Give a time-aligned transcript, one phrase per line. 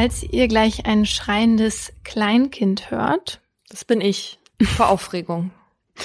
[0.00, 3.40] Falls ihr gleich ein schreiendes Kleinkind hört.
[3.68, 4.38] Das bin ich.
[4.62, 5.50] Vor Aufregung.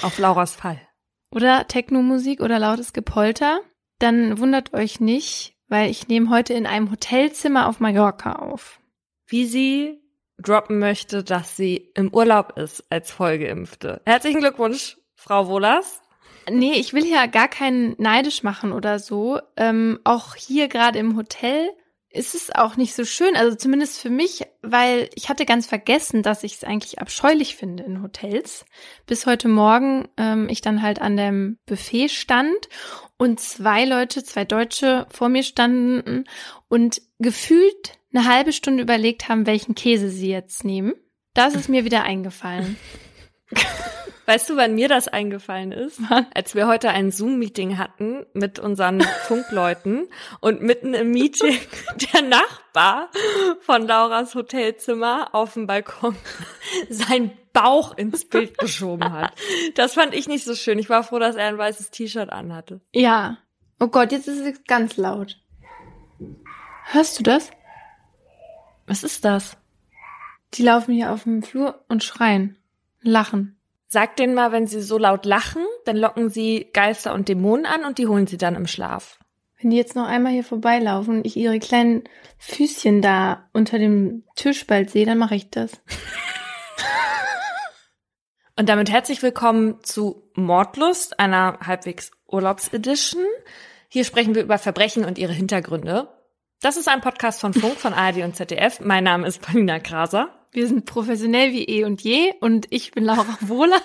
[0.02, 0.82] Auf Lauras Fall.
[1.30, 3.62] Oder Technomusik oder lautes Gepolter,
[4.00, 8.80] dann wundert euch nicht, weil ich nehme heute in einem Hotelzimmer auf Mallorca auf.
[9.28, 10.02] Wie sie
[10.40, 14.02] droppen möchte, dass sie im Urlaub ist als Vollgeimpfte.
[14.08, 16.02] Herzlichen Glückwunsch, Frau Wohlers.
[16.50, 19.40] Nee, ich will ja gar keinen neidisch machen oder so.
[19.56, 21.70] Ähm, auch hier gerade im Hotel
[22.14, 26.22] ist es auch nicht so schön, also zumindest für mich, weil ich hatte ganz vergessen,
[26.22, 28.66] dass ich es eigentlich abscheulich finde in Hotels.
[29.08, 32.70] Bis heute Morgen ähm, ich dann halt an dem Buffet stand
[33.18, 36.26] und zwei Leute, zwei Deutsche vor mir standen
[36.70, 40.94] und gefühlt eine halbe Stunde überlegt haben, welchen Käse sie jetzt nehmen.
[41.34, 42.78] Das ist mir wieder eingefallen.
[44.26, 46.00] Weißt du, wann mir das eingefallen ist?
[46.34, 50.08] Als wir heute ein Zoom-Meeting hatten mit unseren Funkleuten
[50.40, 51.58] und mitten im Meeting
[52.14, 53.10] der Nachbar
[53.62, 56.16] von Lauras Hotelzimmer auf dem Balkon
[56.90, 59.34] sein Bauch ins Bild geschoben hat.
[59.76, 60.80] Das fand ich nicht so schön.
[60.80, 62.82] Ich war froh, dass er ein weißes T-Shirt anhatte.
[62.94, 63.38] Ja.
[63.80, 65.40] Oh Gott, jetzt ist es ganz laut.
[66.86, 67.52] Hörst du das?
[68.88, 69.58] Was ist das?
[70.54, 72.58] Die laufen hier auf dem Flur und schreien,
[73.02, 73.58] lachen.
[73.94, 77.86] Sag denen mal, wenn sie so laut lachen, dann locken sie Geister und Dämonen an
[77.86, 79.20] und die holen sie dann im Schlaf.
[79.62, 82.04] Wenn die jetzt noch einmal hier vorbeilaufen und ich ihre kleinen
[82.40, 85.74] Füßchen da unter dem Tisch bald sehe, dann mache ich das.
[88.58, 93.22] und damit herzlich willkommen zu Mordlust, einer halbwegs Urlaubsedition.
[93.90, 96.08] Hier sprechen wir über Verbrechen und ihre Hintergründe.
[96.62, 98.80] Das ist ein Podcast von Funk, von ARD und ZDF.
[98.80, 100.43] Mein Name ist Paulina Kraser.
[100.54, 103.82] Wir sind professionell wie eh und je und ich bin Laura Wohler.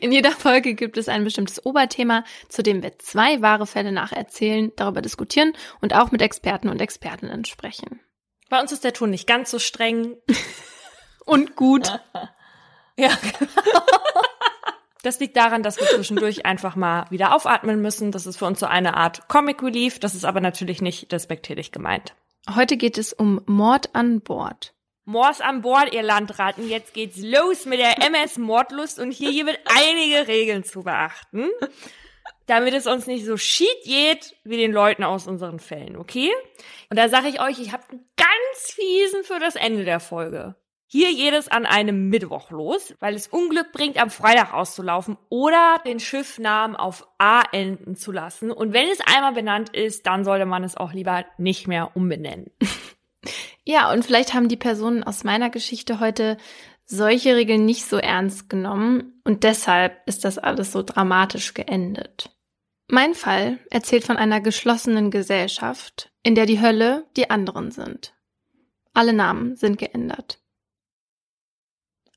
[0.00, 4.72] In jeder Folge gibt es ein bestimmtes Oberthema, zu dem wir zwei wahre Fälle nacherzählen,
[4.76, 8.00] darüber diskutieren und auch mit Experten und Expertinnen sprechen.
[8.50, 10.16] Bei uns ist der Ton nicht ganz so streng.
[11.24, 11.98] und gut.
[12.96, 13.10] ja.
[15.02, 18.12] Das liegt daran, dass wir zwischendurch einfach mal wieder aufatmen müssen.
[18.12, 19.98] Das ist für uns so eine Art Comic Relief.
[19.98, 22.14] Das ist aber natürlich nicht respektierlich gemeint.
[22.54, 24.75] Heute geht es um Mord an Bord.
[25.08, 26.68] Mors an Bord, ihr Landraten.
[26.68, 31.48] Jetzt geht's los mit der MS Mordlust und hier gibt einige Regeln zu beachten,
[32.46, 36.32] damit es uns nicht so schied geht wie den Leuten aus unseren Fällen, okay?
[36.90, 40.56] Und da sage ich euch, ich habe einen ganz fiesen für das Ende der Folge.
[40.88, 46.00] Hier jedes an einem Mittwoch los, weil es Unglück bringt, am Freitag auszulaufen oder den
[46.00, 48.50] Schiffnamen auf A enden zu lassen.
[48.50, 52.50] Und wenn es einmal benannt ist, dann sollte man es auch lieber nicht mehr umbenennen.
[53.64, 56.36] Ja, und vielleicht haben die Personen aus meiner Geschichte heute
[56.84, 62.30] solche Regeln nicht so ernst genommen und deshalb ist das alles so dramatisch geendet.
[62.88, 68.14] Mein Fall erzählt von einer geschlossenen Gesellschaft, in der die Hölle die anderen sind.
[68.94, 70.40] Alle Namen sind geändert.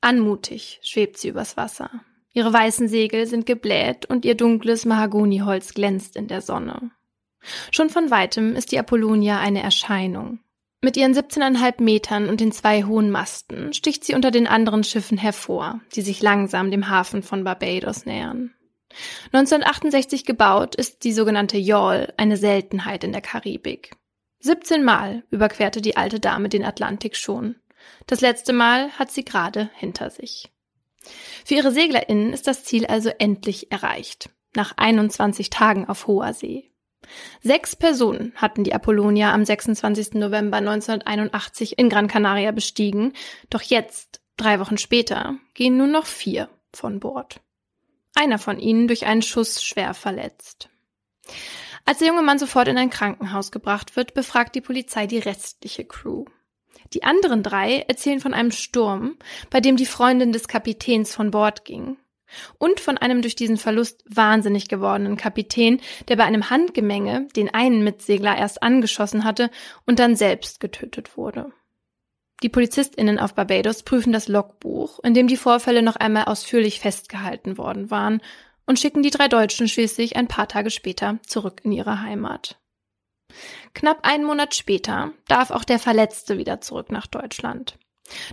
[0.02, 1.90] Anmutig schwebt sie übers Wasser.
[2.32, 6.92] Ihre weißen Segel sind gebläht und ihr dunkles Mahagoniholz glänzt in der Sonne.
[7.72, 10.40] Schon von weitem ist die Apollonia eine Erscheinung.
[10.82, 15.18] Mit ihren 17,5 Metern und den zwei hohen Masten sticht sie unter den anderen Schiffen
[15.18, 18.54] hervor, die sich langsam dem Hafen von Barbados nähern.
[19.34, 23.92] 1968 gebaut ist die sogenannte Yawl eine Seltenheit in der Karibik.
[24.40, 27.56] 17 Mal überquerte die alte Dame den Atlantik schon.
[28.08, 30.50] Das letzte Mal hat sie gerade hinter sich.
[31.44, 34.30] Für ihre SeglerInnen ist das Ziel also endlich erreicht.
[34.56, 36.69] Nach 21 Tagen auf hoher See.
[37.42, 40.14] Sechs Personen hatten die Apollonia am 26.
[40.14, 43.14] November 1981 in Gran Canaria bestiegen,
[43.50, 47.42] doch jetzt, drei Wochen später, gehen nur noch vier von Bord.
[48.16, 50.70] Einer von ihnen durch einen Schuss schwer verletzt.
[51.86, 55.86] Als der junge Mann sofort in ein Krankenhaus gebracht wird, befragt die Polizei die restliche
[55.86, 56.26] Crew.
[56.94, 59.18] Die anderen drei erzählen von einem Sturm,
[59.50, 61.98] bei dem die Freundin des Kapitäns von Bord ging
[62.58, 67.84] und von einem durch diesen Verlust wahnsinnig gewordenen Kapitän, der bei einem Handgemenge den einen
[67.84, 69.50] Mitsegler erst angeschossen hatte
[69.86, 71.52] und dann selbst getötet wurde.
[72.42, 77.58] Die PolizistInnen auf Barbados prüfen das Logbuch, in dem die Vorfälle noch einmal ausführlich festgehalten
[77.58, 78.22] worden waren,
[78.66, 82.60] und schicken die drei Deutschen schließlich ein paar Tage später zurück in ihre Heimat.
[83.74, 87.78] Knapp einen Monat später darf auch der Verletzte wieder zurück nach Deutschland.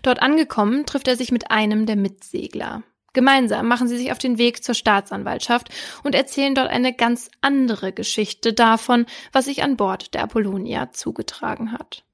[0.03, 2.83] Dort angekommen trifft er sich mit einem der Mitsegler,
[3.17, 5.71] Gemeinsam machen sie sich auf den Weg zur Staatsanwaltschaft
[6.05, 11.73] und erzählen dort eine ganz andere Geschichte davon, was sich an Bord der Apollonia zugetragen
[11.73, 12.05] hat.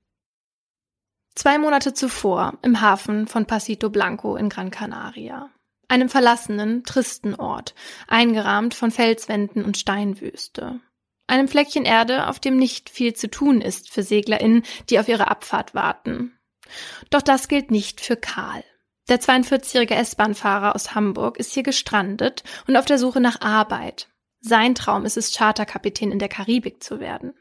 [1.35, 5.51] Zwei Monate zuvor im Hafen von Pasito Blanco in Gran Canaria,
[5.89, 7.75] einem verlassenen, tristen Ort,
[8.07, 10.79] eingerahmt von Felswänden und Steinwüste.
[11.27, 15.33] Einem Fleckchen Erde, auf dem nicht viel zu tun ist für SeglerInnen, die auf ihre
[15.33, 16.39] Abfahrt warten.
[17.11, 18.63] Doch das gilt nicht für Karl.
[19.09, 24.09] Der 42-jährige S-Bahn-Fahrer aus Hamburg ist hier gestrandet und auf der Suche nach Arbeit.
[24.41, 27.35] Sein Traum ist es, Charterkapitän in der Karibik zu werden.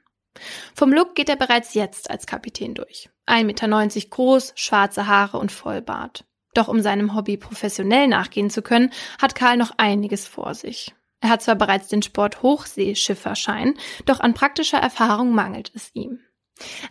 [0.73, 3.09] Vom Look geht er bereits jetzt als Kapitän durch.
[3.27, 6.25] 1,90 Meter groß, schwarze Haare und Vollbart.
[6.53, 8.91] Doch um seinem Hobby professionell nachgehen zu können,
[9.21, 10.93] hat Karl noch einiges vor sich.
[11.21, 13.75] Er hat zwar bereits den Sport Hochseeschifferschein,
[14.05, 16.19] doch an praktischer Erfahrung mangelt es ihm.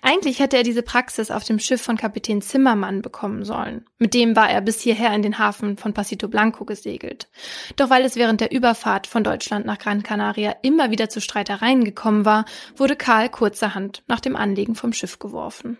[0.02, 3.86] Eigentlich hätte er diese Praxis auf dem Schiff von Kapitän Zimmermann bekommen sollen.
[3.98, 7.28] Mit dem war er bis hierher in den Hafen von Pasito Blanco gesegelt.
[7.76, 11.84] Doch weil es während der Überfahrt von Deutschland nach Gran Canaria immer wieder zu Streitereien
[11.84, 12.44] gekommen war,
[12.76, 15.78] wurde Karl kurzerhand nach dem Anlegen vom Schiff geworfen.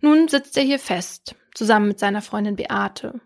[0.00, 3.20] Nun sitzt er hier fest, zusammen mit seiner Freundin Beate.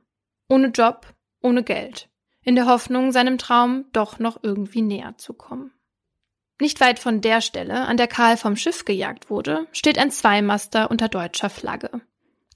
[0.49, 2.09] Ohne Job, ohne Geld.
[2.43, 5.73] In der Hoffnung, seinem Traum doch noch irgendwie näher zu kommen.
[6.61, 10.91] Nicht weit von der Stelle, an der Karl vom Schiff gejagt wurde, steht ein Zweimaster
[10.91, 12.01] unter deutscher Flagge.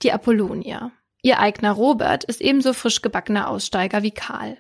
[0.03, 0.93] Die Apollonia.
[1.23, 4.57] Ihr Eigner Robert ist ebenso frisch gebackener Aussteiger wie Karl.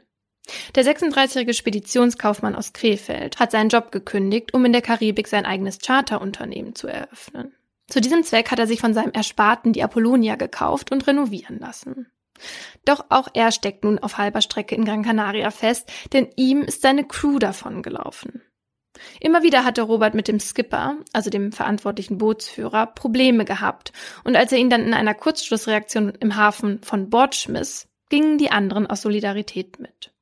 [0.74, 5.78] Der 36-jährige Speditionskaufmann aus Krefeld hat seinen Job gekündigt, um in der Karibik sein eigenes
[5.78, 7.54] Charterunternehmen zu eröffnen.
[7.88, 12.12] Zu diesem Zweck hat er sich von seinem Ersparten die Apollonia gekauft und renovieren lassen.
[12.84, 16.82] Doch auch er steckt nun auf halber Strecke in Gran Canaria fest, denn ihm ist
[16.82, 18.42] seine Crew davon gelaufen.
[19.20, 23.92] Immer wieder hatte Robert mit dem Skipper, also dem verantwortlichen Bootsführer, Probleme gehabt,
[24.24, 28.50] und als er ihn dann in einer Kurzschlussreaktion im Hafen von Bord schmiss, gingen die
[28.50, 30.12] anderen aus Solidarität mit.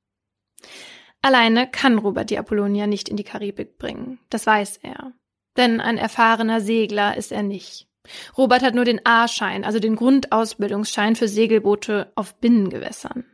[1.22, 5.12] Alleine kann Robert die Apollonia nicht in die Karibik bringen, das weiß er.
[5.56, 7.88] Denn ein erfahrener Segler ist er nicht.
[8.36, 13.24] Robert hat nur den A-Schein, also den Grundausbildungsschein für Segelboote auf Binnengewässern.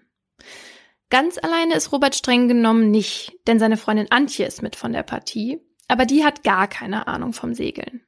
[1.11, 5.03] Ganz alleine ist Robert streng genommen nicht, denn seine Freundin Antje ist mit von der
[5.03, 8.05] Partie, aber die hat gar keine Ahnung vom Segeln.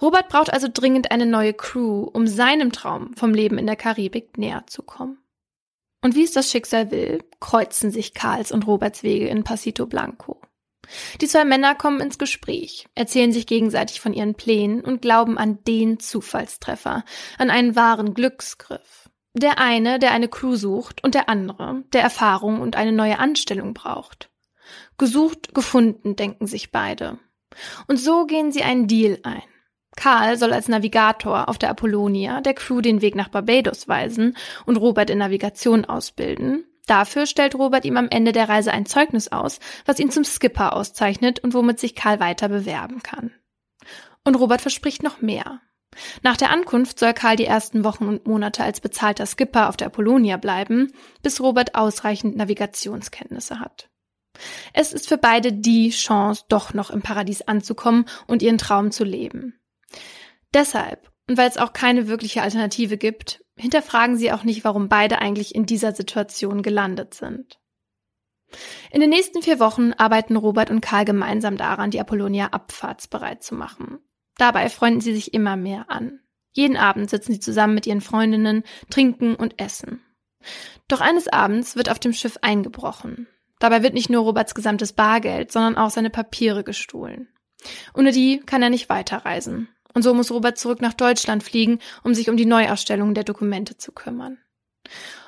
[0.00, 4.38] Robert braucht also dringend eine neue Crew, um seinem Traum vom Leben in der Karibik
[4.38, 5.18] näher zu kommen.
[6.02, 10.40] Und wie es das Schicksal will, kreuzen sich Karls und Roberts Wege in Pasito Blanco.
[11.20, 15.62] Die zwei Männer kommen ins Gespräch, erzählen sich gegenseitig von ihren Plänen und glauben an
[15.64, 17.04] den Zufallstreffer,
[17.38, 19.01] an einen wahren Glücksgriff.
[19.34, 23.72] Der eine, der eine Crew sucht, und der andere, der Erfahrung und eine neue Anstellung
[23.72, 24.30] braucht.
[24.98, 27.18] Gesucht, gefunden, denken sich beide.
[27.86, 29.42] Und so gehen sie einen Deal ein.
[29.96, 34.76] Karl soll als Navigator auf der Apollonia der Crew den Weg nach Barbados weisen und
[34.76, 36.64] Robert in Navigation ausbilden.
[36.86, 40.74] Dafür stellt Robert ihm am Ende der Reise ein Zeugnis aus, was ihn zum Skipper
[40.74, 43.32] auszeichnet und womit sich Karl weiter bewerben kann.
[44.24, 45.60] Und Robert verspricht noch mehr.
[46.22, 49.88] Nach der Ankunft soll Karl die ersten Wochen und Monate als bezahlter Skipper auf der
[49.88, 50.92] Apollonia bleiben,
[51.22, 53.90] bis Robert ausreichend Navigationskenntnisse hat.
[54.72, 59.04] Es ist für beide die Chance, doch noch im Paradies anzukommen und ihren Traum zu
[59.04, 59.60] leben.
[60.54, 65.18] Deshalb, und weil es auch keine wirkliche Alternative gibt, hinterfragen sie auch nicht, warum beide
[65.18, 67.58] eigentlich in dieser Situation gelandet sind.
[68.90, 73.54] In den nächsten vier Wochen arbeiten Robert und Karl gemeinsam daran, die Apollonia abfahrtsbereit zu
[73.54, 73.98] machen.
[74.42, 76.18] Dabei freunden sie sich immer mehr an.
[76.50, 80.02] Jeden Abend sitzen sie zusammen mit ihren Freundinnen, trinken und essen.
[80.88, 83.28] Doch eines Abends wird auf dem Schiff eingebrochen.
[83.60, 87.28] Dabei wird nicht nur Roberts gesamtes Bargeld, sondern auch seine Papiere gestohlen.
[87.94, 89.68] Ohne die kann er nicht weiterreisen.
[89.94, 93.76] Und so muss Robert zurück nach Deutschland fliegen, um sich um die Neuausstellung der Dokumente
[93.76, 94.38] zu kümmern.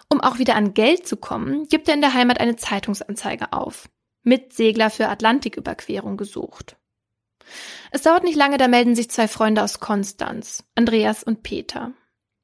[0.09, 3.89] Um auch wieder an Geld zu kommen, gibt er in der Heimat eine Zeitungsanzeige auf.
[4.25, 6.77] Mitsegler für Atlantiküberquerung gesucht.
[7.91, 11.93] Es dauert nicht lange, da melden sich zwei Freunde aus Konstanz, Andreas und Peter.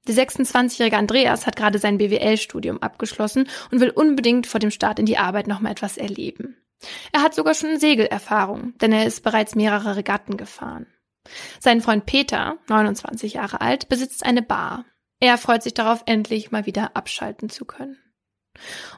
[0.09, 5.07] Der 26-jährige Andreas hat gerade sein BWL-Studium abgeschlossen und will unbedingt vor dem Start in
[5.07, 6.57] die Arbeit noch mal etwas erleben.
[7.13, 10.87] Er hat sogar schon Segelerfahrung, denn er ist bereits mehrere Regatten gefahren.
[11.61, 14.87] Sein Freund Peter, 29 Jahre alt, besitzt eine Bar.
[15.21, 17.99] Er freut sich darauf, endlich mal wieder abschalten zu können.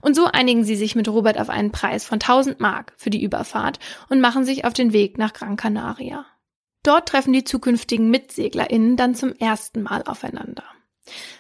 [0.00, 3.22] Und so einigen sie sich mit Robert auf einen Preis von 1000 Mark für die
[3.22, 3.78] Überfahrt
[4.08, 6.26] und machen sich auf den Weg nach Gran Canaria.
[6.82, 10.64] Dort treffen die zukünftigen MitseglerInnen dann zum ersten Mal aufeinander.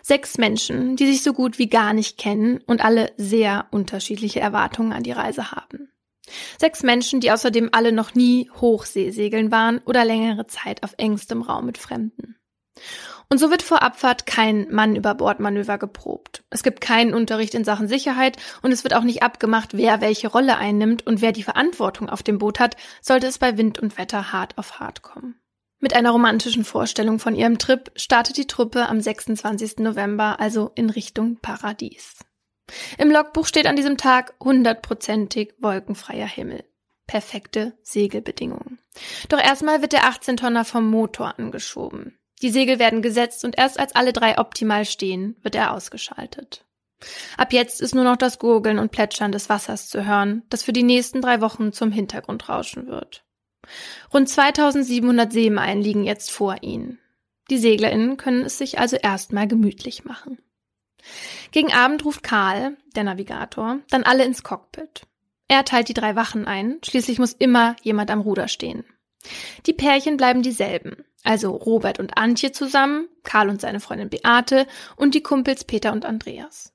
[0.02, 4.92] Sechs Menschen, die sich so gut wie gar nicht kennen und alle sehr unterschiedliche Erwartungen
[4.92, 5.92] an die Reise haben.
[6.58, 11.66] Sechs Menschen, die außerdem alle noch nie Hochseesegeln waren oder längere Zeit auf engstem Raum
[11.66, 12.36] mit Fremden.
[13.28, 16.44] Und so wird vor Abfahrt kein Mann über Bord Manöver geprobt.
[16.50, 20.28] Es gibt keinen Unterricht in Sachen Sicherheit und es wird auch nicht abgemacht, wer welche
[20.28, 23.98] Rolle einnimmt und wer die Verantwortung auf dem Boot hat, sollte es bei Wind und
[23.98, 25.36] Wetter hart auf hart kommen.
[25.80, 29.78] Mit einer romantischen Vorstellung von ihrem Trip startet die Truppe am 26.
[29.78, 32.18] November also in Richtung Paradies.
[32.98, 36.64] Im Logbuch steht an diesem Tag hundertprozentig wolkenfreier Himmel.
[37.08, 38.78] Perfekte Segelbedingungen.
[39.28, 42.16] Doch erstmal wird der 18-Tonner vom Motor angeschoben.
[42.42, 46.64] Die Segel werden gesetzt und erst als alle drei optimal stehen, wird er ausgeschaltet.
[47.36, 50.72] Ab jetzt ist nur noch das Gurgeln und Plätschern des Wassers zu hören, das für
[50.72, 53.24] die nächsten drei Wochen zum Hintergrundrauschen wird.
[54.12, 56.98] Rund 2700 Seemeilen liegen jetzt vor ihnen.
[57.50, 60.38] Die SeglerInnen können es sich also erstmal gemütlich machen.
[61.50, 65.02] Gegen Abend ruft Karl, der Navigator, dann alle ins Cockpit.
[65.48, 68.84] Er teilt die drei Wachen ein, schließlich muss immer jemand am Ruder stehen.
[69.66, 75.14] Die Pärchen bleiben dieselben, also Robert und Antje zusammen, Karl und seine Freundin Beate und
[75.14, 76.72] die Kumpels Peter und Andreas.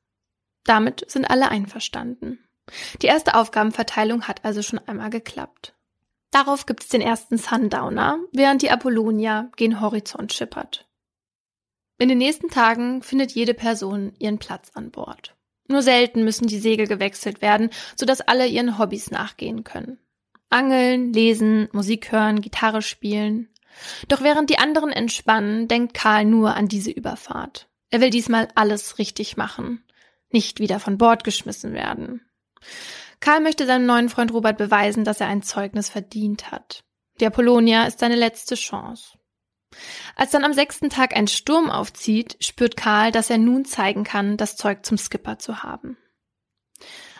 [0.63, 2.39] Damit sind alle einverstanden.
[3.01, 5.73] Die erste Aufgabenverteilung hat also schon einmal geklappt.
[6.31, 10.85] Darauf gibt es den ersten Sundowner, während die Apollonia gen Horizont schippert.
[11.99, 15.35] In den nächsten Tagen findet jede Person ihren Platz an Bord.
[15.67, 19.99] Nur selten müssen die Segel gewechselt werden, sodass alle ihren Hobbys nachgehen können.
[20.49, 23.49] Angeln, lesen, Musik hören, Gitarre spielen.
[24.07, 27.67] Doch während die anderen entspannen, denkt Karl nur an diese Überfahrt.
[27.89, 29.83] Er will diesmal alles richtig machen.
[30.29, 32.21] Nicht wieder von Bord geschmissen werden.
[33.19, 36.83] Karl möchte seinem neuen Freund Robert beweisen, dass er ein Zeugnis verdient hat.
[37.19, 39.17] Die Apollonia ist seine letzte Chance.
[40.15, 44.37] Als dann am sechsten Tag ein Sturm aufzieht, spürt Karl, dass er nun zeigen kann,
[44.37, 45.97] das Zeug zum Skipper zu haben.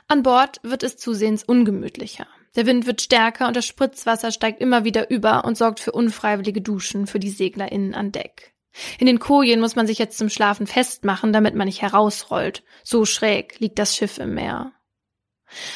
[0.09, 2.27] An Bord wird es zusehends ungemütlicher.
[2.55, 6.61] Der Wind wird stärker und das Spritzwasser steigt immer wieder über und sorgt für unfreiwillige
[6.61, 8.53] Duschen für die SeglerInnen an Deck.
[8.99, 12.63] In den Kojen muss man sich jetzt zum Schlafen festmachen, damit man nicht herausrollt.
[12.83, 14.71] So schräg liegt das Schiff im Meer.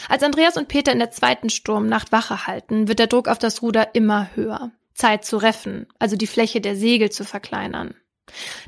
[0.08, 3.62] Als Andreas und Peter in der zweiten Sturmnacht Wache halten, wird der Druck auf das
[3.62, 4.72] Ruder immer höher.
[4.94, 7.96] Zeit zu reffen, also die Fläche der Segel zu verkleinern.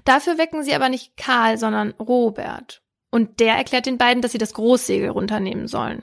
[0.03, 2.83] Dafür wecken sie aber nicht Karl, sondern Robert.
[3.13, 6.01] Und der erklärt den beiden, dass sie das Großsegel runternehmen sollen.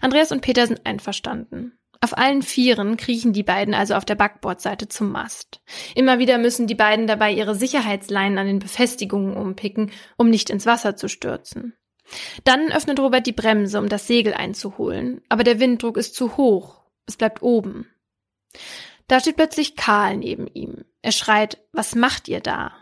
[0.00, 1.78] Andreas und Peter sind einverstanden.
[2.00, 5.60] Auf allen Vieren kriechen die beiden also auf der Backbordseite zum Mast.
[5.94, 10.64] Immer wieder müssen die beiden dabei ihre Sicherheitsleinen an den Befestigungen umpicken, um nicht ins
[10.64, 11.76] Wasser zu stürzen.
[12.44, 16.80] Dann öffnet Robert die Bremse, um das Segel einzuholen, aber der Winddruck ist zu hoch.
[17.04, 17.86] Es bleibt oben.
[19.08, 20.86] Da steht plötzlich Karl neben ihm.
[21.02, 22.72] Er schreit, was macht ihr da?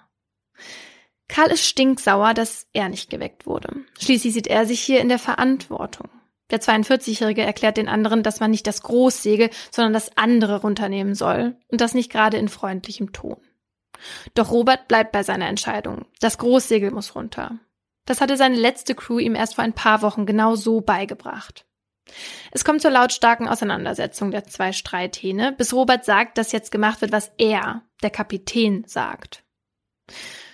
[1.28, 3.68] Karl ist stinksauer, dass er nicht geweckt wurde.
[4.00, 6.08] Schließlich sieht er sich hier in der Verantwortung.
[6.50, 11.56] Der 42-Jährige erklärt den anderen, dass man nicht das Großsegel, sondern das andere runternehmen soll
[11.68, 13.36] und das nicht gerade in freundlichem Ton.
[14.34, 16.06] Doch Robert bleibt bei seiner Entscheidung.
[16.20, 17.58] Das Großsegel muss runter.
[18.06, 21.66] Das hatte seine letzte Crew ihm erst vor ein paar Wochen genau so beigebracht.
[22.52, 27.12] Es kommt zur lautstarken Auseinandersetzung der zwei Streithähne, bis Robert sagt, dass jetzt gemacht wird,
[27.12, 29.44] was er, der Kapitän, sagt.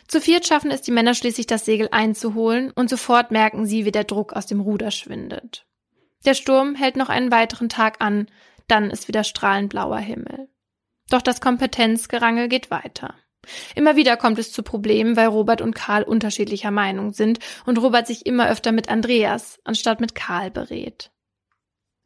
[0.08, 3.92] Zu viert schaffen es die Männer schließlich, das Segel einzuholen, und sofort merken sie, wie
[3.92, 5.66] der Druck aus dem Ruder schwindet.
[6.25, 8.28] Der Sturm hält noch einen weiteren Tag an,
[8.68, 10.49] dann ist wieder strahlend blauer Himmel.
[11.11, 13.14] Doch das Kompetenzgerangel geht weiter.
[13.75, 18.06] Immer wieder kommt es zu Problemen, weil Robert und Karl unterschiedlicher Meinung sind und Robert
[18.06, 21.11] sich immer öfter mit Andreas anstatt mit Karl berät.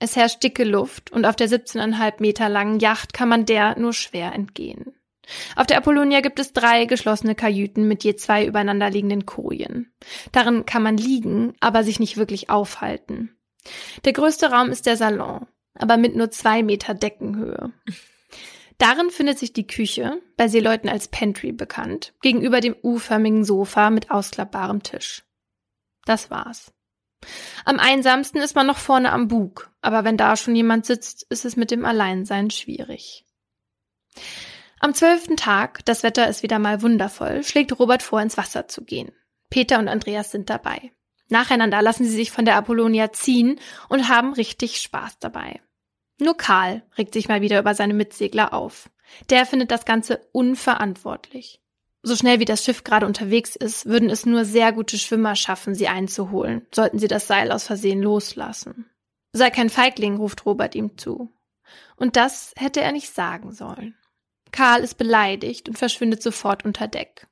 [0.01, 3.93] Es herrscht dicke Luft und auf der 17,5 Meter langen Yacht kann man der nur
[3.93, 4.98] schwer entgehen.
[5.57, 9.93] Auf der Apollonia gibt es drei geschlossene Kajüten mit je zwei übereinanderliegenden Kojen.
[10.33, 13.37] Darin kann man liegen, aber sich nicht wirklich aufhalten.
[14.05, 17.73] Der größte Raum ist der Salon, aber mit nur zwei Meter Deckenhöhe.
[18.79, 24.11] Darin findet sich die Küche, bei Seeleuten als Pantry bekannt, gegenüber dem U-förmigen Sofa mit
[24.11, 25.25] ausklappbarem Tisch.
[26.05, 26.73] Das war's.
[27.65, 31.45] Am einsamsten ist man noch vorne am Bug, aber wenn da schon jemand sitzt, ist
[31.45, 33.25] es mit dem Alleinsein schwierig.
[34.81, 38.85] Am zwölften Tag, das Wetter ist wieder mal wundervoll, schlägt Robert vor, ins Wasser zu
[38.85, 39.11] gehen.
[39.51, 40.93] Peter und Andreas sind dabei.
[41.29, 45.61] Nacheinander lassen sie sich von der Apollonia ziehen und haben richtig Spaß dabei.
[46.21, 48.91] Nur Karl regt sich mal wieder über seine Mitsegler auf.
[49.31, 51.61] Der findet das Ganze unverantwortlich.
[52.03, 55.75] So schnell wie das Schiff gerade unterwegs ist, würden es nur sehr gute Schwimmer schaffen,
[55.75, 58.89] sie einzuholen, sollten sie das Seil aus Versehen loslassen.
[59.33, 61.33] Sei kein Feigling, ruft Robert ihm zu.
[61.97, 63.95] Und das hätte er nicht sagen sollen.
[64.53, 67.27] Karl ist beleidigt und verschwindet sofort unter Deck.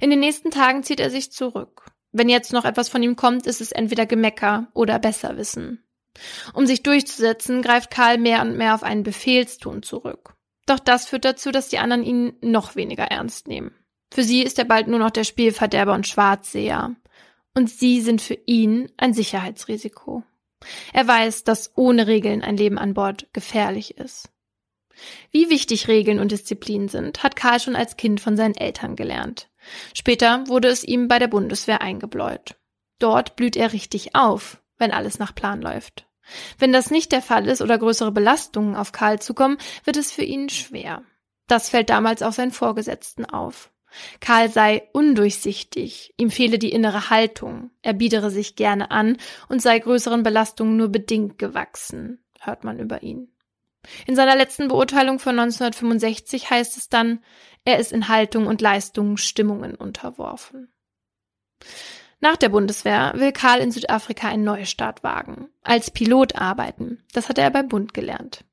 [0.00, 1.90] In den nächsten Tagen zieht er sich zurück.
[2.12, 5.84] Wenn jetzt noch etwas von ihm kommt, ist es entweder Gemecker oder Besserwissen.
[6.54, 10.34] Um sich durchzusetzen, greift Karl mehr und mehr auf einen Befehlston zurück.
[10.66, 13.74] Doch das führt dazu, dass die anderen ihn noch weniger ernst nehmen.
[14.12, 16.96] Für sie ist er bald nur noch der Spielverderber und Schwarzseher.
[17.54, 20.24] Und sie sind für ihn ein Sicherheitsrisiko.
[20.92, 24.30] Er weiß, dass ohne Regeln ein Leben an Bord gefährlich ist.
[25.30, 29.48] Wie wichtig Regeln und Disziplin sind, hat Karl schon als Kind von seinen Eltern gelernt.
[29.94, 32.56] Später wurde es ihm bei der Bundeswehr eingebläut.
[32.98, 36.06] Dort blüht er richtig auf, wenn alles nach Plan läuft.
[36.58, 40.22] Wenn das nicht der Fall ist oder größere Belastungen auf Karl zukommen, wird es für
[40.22, 41.02] ihn schwer.
[41.46, 43.72] Das fällt damals auch seinen Vorgesetzten auf.
[44.20, 49.16] Karl sei undurchsichtig, ihm fehle die innere Haltung, er biedere sich gerne an
[49.48, 53.32] und sei größeren Belastungen nur bedingt gewachsen, hört man über ihn.
[54.06, 57.24] In seiner letzten Beurteilung von 1965 heißt es dann,
[57.64, 60.72] er ist in Haltung und Leistung Stimmungen unterworfen.
[62.20, 67.02] Nach der Bundeswehr will Karl in Südafrika einen Neustart wagen, als Pilot arbeiten.
[67.12, 68.44] Das hatte er beim Bund gelernt.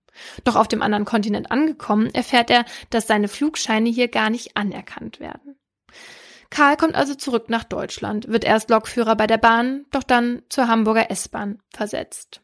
[0.46, 5.19] Doch auf dem anderen Kontinent angekommen, erfährt er, dass seine Flugscheine hier gar nicht anerkannt
[5.19, 5.57] werden.
[6.50, 10.67] Karl kommt also zurück nach Deutschland, wird erst Lokführer bei der Bahn, doch dann zur
[10.69, 12.41] Hamburger S-Bahn versetzt.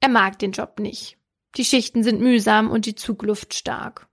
[0.00, 1.15] Er mag den Job nicht.
[1.56, 4.08] Die Schichten sind mühsam und die Zugluft stark.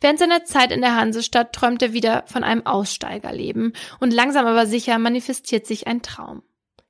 [0.00, 4.66] Während seiner Zeit in der Hansestadt träumt er wieder von einem Aussteigerleben und langsam aber
[4.66, 6.42] sicher manifestiert sich ein Traum.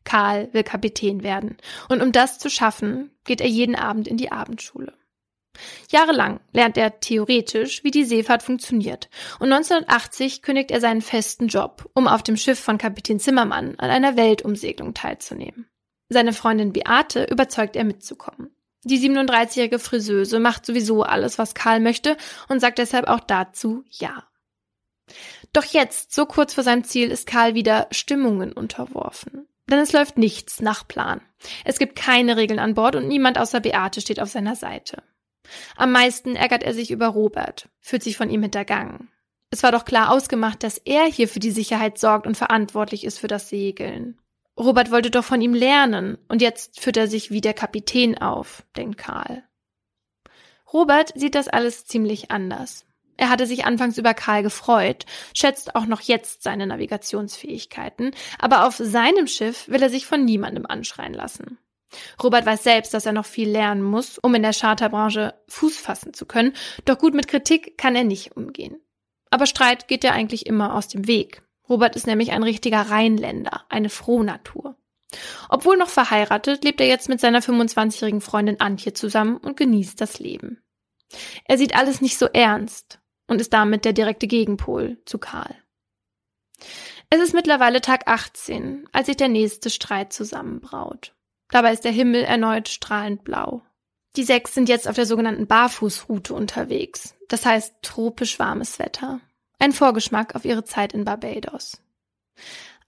[0.04, 1.56] Karl will Kapitän werden
[1.88, 4.92] und um das zu schaffen, geht er jeden Abend in die Abendschule.
[5.90, 9.08] Jahrelang lernt er theoretisch, wie die Seefahrt funktioniert
[9.40, 13.90] und 1980 kündigt er seinen festen Job, um auf dem Schiff von Kapitän Zimmermann an
[13.90, 15.66] einer Weltumsegelung teilzunehmen.
[16.08, 18.55] Seine Freundin Beate überzeugt er mitzukommen.
[18.86, 22.16] Die 37-jährige Friseuse macht sowieso alles, was Karl möchte
[22.48, 24.28] und sagt deshalb auch dazu Ja.
[25.52, 29.48] Doch jetzt, so kurz vor seinem Ziel, ist Karl wieder Stimmungen unterworfen.
[29.68, 31.20] Denn es läuft nichts nach Plan.
[31.64, 35.02] Es gibt keine Regeln an Bord und niemand außer Beate steht auf seiner Seite.
[35.74, 39.10] Am meisten ärgert er sich über Robert, fühlt sich von ihm hintergangen.
[39.50, 43.18] Es war doch klar ausgemacht, dass er hier für die Sicherheit sorgt und verantwortlich ist
[43.18, 44.20] für das Segeln.
[44.58, 48.64] Robert wollte doch von ihm lernen, und jetzt führt er sich wie der Kapitän auf,
[48.76, 49.44] denkt Karl.
[50.72, 52.86] Robert sieht das alles ziemlich anders.
[53.18, 58.76] Er hatte sich anfangs über Karl gefreut, schätzt auch noch jetzt seine Navigationsfähigkeiten, aber auf
[58.76, 61.58] seinem Schiff will er sich von niemandem anschreien lassen.
[62.22, 66.12] Robert weiß selbst, dass er noch viel lernen muss, um in der Charterbranche Fuß fassen
[66.12, 66.52] zu können,
[66.84, 68.76] doch gut mit Kritik kann er nicht umgehen.
[69.30, 71.42] Aber Streit geht ja eigentlich immer aus dem Weg.
[71.68, 74.76] Robert ist nämlich ein richtiger Rheinländer, eine Frohnatur.
[75.48, 80.18] Obwohl noch verheiratet, lebt er jetzt mit seiner 25-jährigen Freundin Antje zusammen und genießt das
[80.18, 80.62] Leben.
[81.44, 85.54] Er sieht alles nicht so ernst und ist damit der direkte Gegenpol zu Karl.
[87.10, 91.14] Es ist mittlerweile Tag 18, als sich der nächste Streit zusammenbraut.
[91.50, 93.62] Dabei ist der Himmel erneut strahlend blau.
[94.16, 99.20] Die sechs sind jetzt auf der sogenannten Barfußroute unterwegs, das heißt tropisch warmes Wetter.
[99.58, 101.80] Ein Vorgeschmack auf ihre Zeit in Barbados.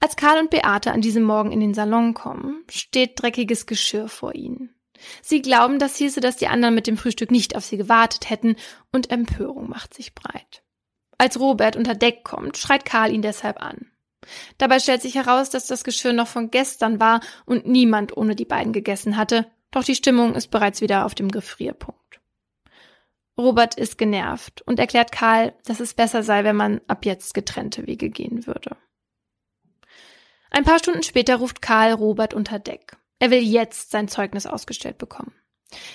[0.00, 4.34] Als Karl und Beate an diesem Morgen in den Salon kommen, steht dreckiges Geschirr vor
[4.34, 4.74] ihnen.
[5.22, 8.56] Sie glauben, das hieße, dass die anderen mit dem Frühstück nicht auf sie gewartet hätten,
[8.92, 10.62] und Empörung macht sich breit.
[11.16, 13.90] Als Robert unter Deck kommt, schreit Karl ihn deshalb an.
[14.58, 18.44] Dabei stellt sich heraus, dass das Geschirr noch von gestern war und niemand ohne die
[18.44, 22.07] beiden gegessen hatte, doch die Stimmung ist bereits wieder auf dem Gefrierpunkt.
[23.38, 27.86] Robert ist genervt und erklärt Karl, dass es besser sei, wenn man ab jetzt getrennte
[27.86, 28.76] Wege gehen würde.
[30.50, 32.96] Ein paar Stunden später ruft Karl Robert unter Deck.
[33.20, 35.34] Er will jetzt sein Zeugnis ausgestellt bekommen.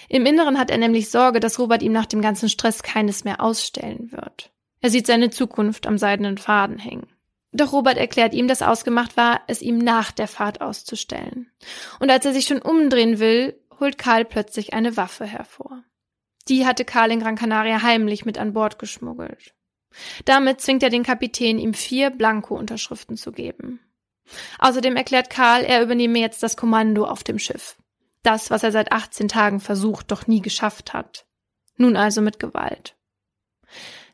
[0.08, 3.41] Im Inneren hat er nämlich Sorge, dass Robert ihm nach dem ganzen Stress keines mehr
[3.41, 4.51] ausstellen wird.
[4.82, 7.08] Er sieht seine Zukunft am seidenen Faden hängen.
[7.51, 11.51] Doch Robert erklärt ihm, dass ausgemacht war, es ihm nach der Fahrt auszustellen.
[11.99, 15.84] Und als er sich schon umdrehen will, holt Karl plötzlich eine Waffe hervor.
[16.47, 19.53] Die hatte Karl in Gran Canaria heimlich mit an Bord geschmuggelt.
[20.25, 23.79] Damit zwingt er den Kapitän, ihm vier Blanko-Unterschriften zu geben.
[24.60, 27.77] Außerdem erklärt Karl, er übernehme jetzt das Kommando auf dem Schiff.
[28.23, 31.25] Das, was er seit 18 Tagen versucht, doch nie geschafft hat.
[31.77, 32.95] Nun also mit Gewalt.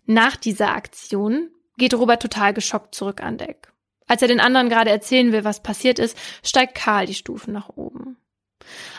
[0.06, 3.72] Nach dieser Aktion geht Robert total geschockt zurück an Deck.
[4.08, 7.70] Als er den anderen gerade erzählen will, was passiert ist, steigt Karl die Stufen nach
[7.70, 8.18] oben.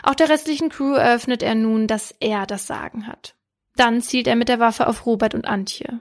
[0.03, 3.35] Auch der restlichen Crew eröffnet er nun, dass er das Sagen hat.
[3.75, 5.99] Dann zielt er mit der Waffe auf Robert und Antje.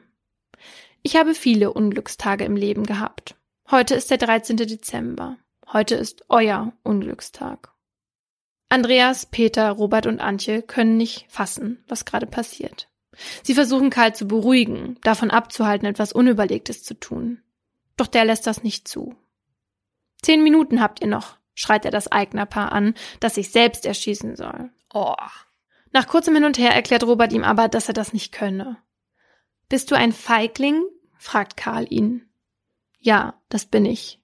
[1.02, 3.36] Ich habe viele Unglückstage im Leben gehabt.
[3.70, 4.56] Heute ist der 13.
[4.56, 5.38] Dezember.
[5.72, 7.72] Heute ist euer Unglückstag.
[8.68, 12.88] Andreas, Peter, Robert und Antje können nicht fassen, was gerade passiert.
[13.42, 17.42] Sie versuchen Karl zu beruhigen, davon abzuhalten, etwas Unüberlegtes zu tun.
[17.96, 19.14] Doch der lässt das nicht zu.
[20.22, 24.70] Zehn Minuten habt ihr noch, schreit er das Eignerpaar an, das sich selbst erschießen soll.
[24.92, 25.14] Oh.
[25.92, 28.76] Nach kurzem Hin und Her erklärt Robert ihm aber, dass er das nicht könne.
[29.68, 30.82] Bist du ein Feigling?
[31.18, 32.28] fragt Karl ihn.
[32.98, 34.20] Ja, das bin ich.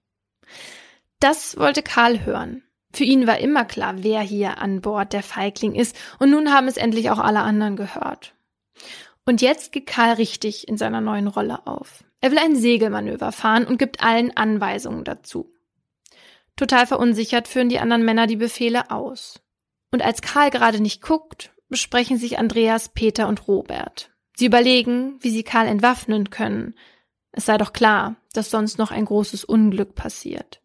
[1.20, 2.62] Das wollte Karl hören.
[2.92, 6.68] Für ihn war immer klar, wer hier an Bord der Feigling ist, und nun haben
[6.68, 8.34] es endlich auch alle anderen gehört.
[9.26, 12.04] Und jetzt geht Karl richtig in seiner neuen Rolle auf.
[12.20, 15.52] Er will ein Segelmanöver fahren und gibt allen Anweisungen dazu.
[16.56, 19.42] Total verunsichert führen die anderen Männer die Befehle aus.
[19.92, 24.10] Und als Karl gerade nicht guckt, besprechen sich Andreas, Peter und Robert.
[24.36, 26.74] Sie überlegen, wie sie Karl entwaffnen können.
[27.32, 30.60] Es sei doch klar, dass sonst noch ein großes Unglück passiert.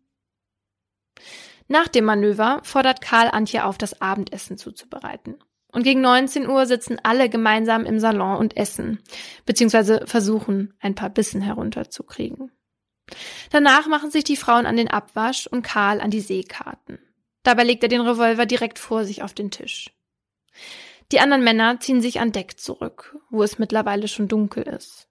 [1.68, 5.38] Nach dem Manöver fordert Karl Antje auf, das Abendessen zuzubereiten.
[5.72, 9.00] Und gegen 19 Uhr sitzen alle gemeinsam im Salon und essen,
[9.46, 12.52] beziehungsweise versuchen, ein paar Bissen herunterzukriegen.
[13.52, 17.00] Danach machen sich die Frauen an den Abwasch und Karl an die Seekarten.
[17.44, 19.92] Dabei legt er den Revolver direkt vor sich auf den Tisch.
[21.12, 25.08] Die anderen Männer ziehen sich an Deck zurück, wo es mittlerweile schon dunkel ist.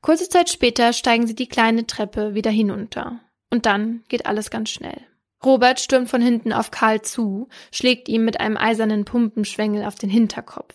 [0.00, 3.20] Kurze Zeit später steigen sie die kleine Treppe wieder hinunter.
[3.50, 5.00] Und dann geht alles ganz schnell.
[5.44, 10.10] Robert stürmt von hinten auf Karl zu, schlägt ihm mit einem eisernen Pumpenschwengel auf den
[10.10, 10.74] Hinterkopf.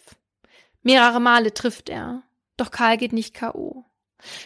[0.82, 2.24] Mehrere Male trifft er,
[2.58, 3.86] doch Karl geht nicht K.O.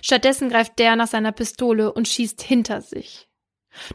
[0.02, 3.28] Stattdessen greift der nach seiner Pistole und schießt hinter sich.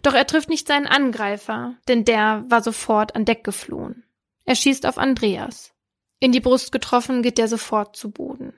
[0.03, 4.05] Doch er trifft nicht seinen Angreifer, denn der war sofort an Deck geflohen.
[4.45, 5.73] Er schießt auf Andreas.
[6.21, 8.55] In die Brust getroffen geht der sofort zu Boden.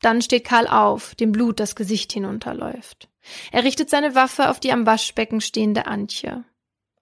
[0.00, 3.08] Dann steht Karl auf, dem Blut das Gesicht hinunterläuft.
[3.50, 6.44] Er richtet seine Waffe auf die am Waschbecken stehende Antje.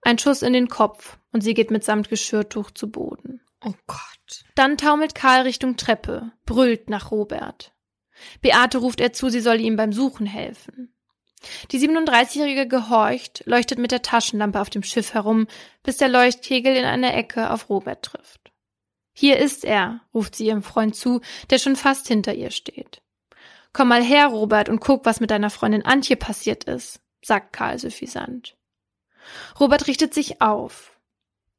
[0.01, 3.41] Ein Schuss in den Kopf und sie geht mitsamt Geschirrtuch zu Boden.
[3.63, 4.45] Oh Gott.
[4.55, 7.73] Dann taumelt Karl Richtung Treppe, brüllt nach Robert.
[8.41, 10.93] Beate ruft er zu, sie solle ihm beim Suchen helfen.
[11.71, 15.47] Die 37-Jährige gehorcht, leuchtet mit der Taschenlampe auf dem Schiff herum,
[15.83, 18.51] bis der Leuchtkegel in einer Ecke auf Robert trifft.
[19.13, 23.01] Hier ist er, ruft sie ihrem Freund zu, der schon fast hinter ihr steht.
[23.73, 27.79] Komm mal her, Robert, und guck, was mit deiner Freundin Antje passiert ist, sagt Karl
[27.79, 28.55] suffisant.
[29.59, 30.97] Robert richtet sich auf.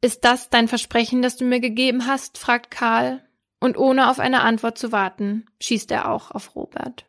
[0.01, 2.39] Ist das dein Versprechen, das du mir gegeben hast?
[2.39, 3.28] fragt Karl,
[3.61, 7.07] und ohne auf eine Antwort zu warten, schießt er auch auf Robert.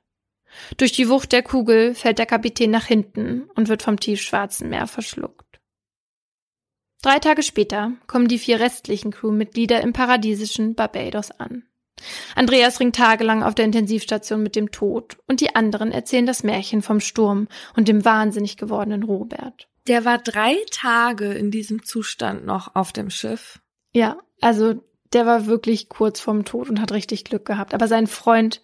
[0.78, 4.88] Durch die Wucht der Kugel fällt der Kapitän nach hinten und wird vom tiefschwarzen Meer
[4.88, 5.60] verschluckt.
[7.02, 11.64] Drei Tage später kommen die vier restlichen Crewmitglieder im paradiesischen Barbados an.
[12.36, 16.82] Andreas ringt tagelang auf der Intensivstation mit dem Tod und die anderen erzählen das Märchen
[16.82, 19.68] vom Sturm und dem wahnsinnig gewordenen Robert.
[19.88, 23.60] Der war drei Tage in diesem Zustand noch auf dem Schiff.
[23.92, 24.84] Ja, also
[25.14, 27.74] der war wirklich kurz vorm Tod und hat richtig Glück gehabt.
[27.74, 28.62] Aber sein Freund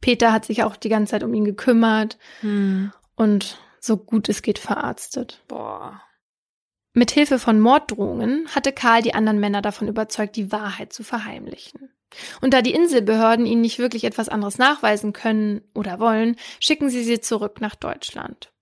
[0.00, 2.92] Peter hat sich auch die ganze Zeit um ihn gekümmert hm.
[3.16, 5.42] und so gut es geht verarztet.
[5.48, 6.02] Boah.
[6.92, 11.90] Mit Hilfe von Morddrohungen hatte Karl die anderen Männer davon überzeugt, die Wahrheit zu verheimlichen.
[12.40, 17.02] Und da die Inselbehörden ihnen nicht wirklich etwas anderes nachweisen können oder wollen, schicken sie
[17.02, 18.52] sie zurück nach Deutschland.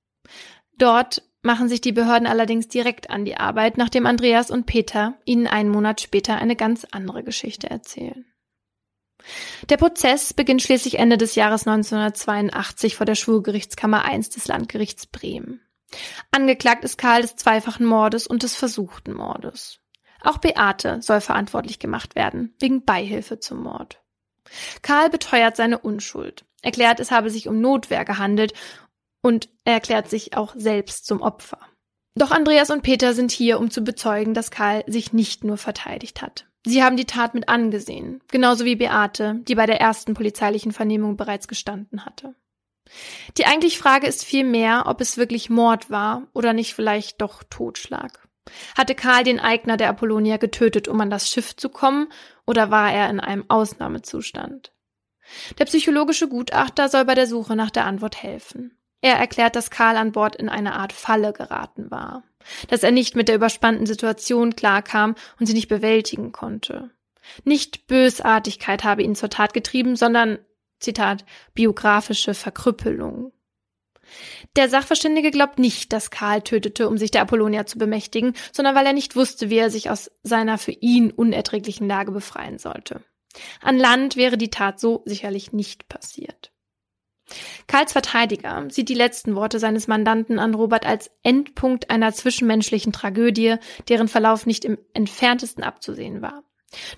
[0.78, 5.46] Dort machen sich die Behörden allerdings direkt an die Arbeit, nachdem Andreas und Peter ihnen
[5.46, 8.24] einen Monat später eine ganz andere Geschichte erzählen.
[9.68, 15.60] Der Prozess beginnt schließlich Ende des Jahres 1982 vor der Schwurgerichtskammer I des Landgerichts Bremen.
[16.30, 19.78] Angeklagt ist Karl des zweifachen Mordes und des versuchten Mordes.
[20.22, 24.00] Auch Beate soll verantwortlich gemacht werden, wegen Beihilfe zum Mord.
[24.82, 28.54] Karl beteuert seine Unschuld, erklärt, es habe sich um Notwehr gehandelt
[29.22, 31.58] und er erklärt sich auch selbst zum Opfer.
[32.14, 36.20] Doch Andreas und Peter sind hier, um zu bezeugen, dass Karl sich nicht nur verteidigt
[36.20, 36.46] hat.
[36.64, 41.16] Sie haben die Tat mit angesehen, genauso wie Beate, die bei der ersten polizeilichen Vernehmung
[41.16, 42.34] bereits gestanden hatte.
[43.38, 48.28] Die eigentliche Frage ist vielmehr, ob es wirklich Mord war oder nicht vielleicht doch Totschlag.
[48.76, 52.08] Hatte Karl den Eigner der Apollonia getötet, um an das Schiff zu kommen,
[52.46, 54.72] oder war er in einem Ausnahmezustand?
[55.58, 58.76] Der psychologische Gutachter soll bei der Suche nach der Antwort helfen.
[59.02, 62.22] Er erklärt, dass Karl an Bord in eine Art Falle geraten war,
[62.68, 66.90] dass er nicht mit der überspannten Situation klarkam und sie nicht bewältigen konnte.
[67.44, 70.38] Nicht Bösartigkeit habe ihn zur Tat getrieben, sondern,
[70.78, 73.32] Zitat, biografische Verkrüppelung.
[74.56, 78.86] Der Sachverständige glaubt nicht, dass Karl tötete, um sich der Apollonia zu bemächtigen, sondern weil
[78.86, 83.02] er nicht wusste, wie er sich aus seiner für ihn unerträglichen Lage befreien sollte.
[83.60, 86.51] An Land wäre die Tat so sicherlich nicht passiert.
[87.66, 93.56] Karls Verteidiger sieht die letzten Worte seines Mandanten an Robert als Endpunkt einer zwischenmenschlichen Tragödie,
[93.88, 96.44] deren Verlauf nicht im entferntesten abzusehen war.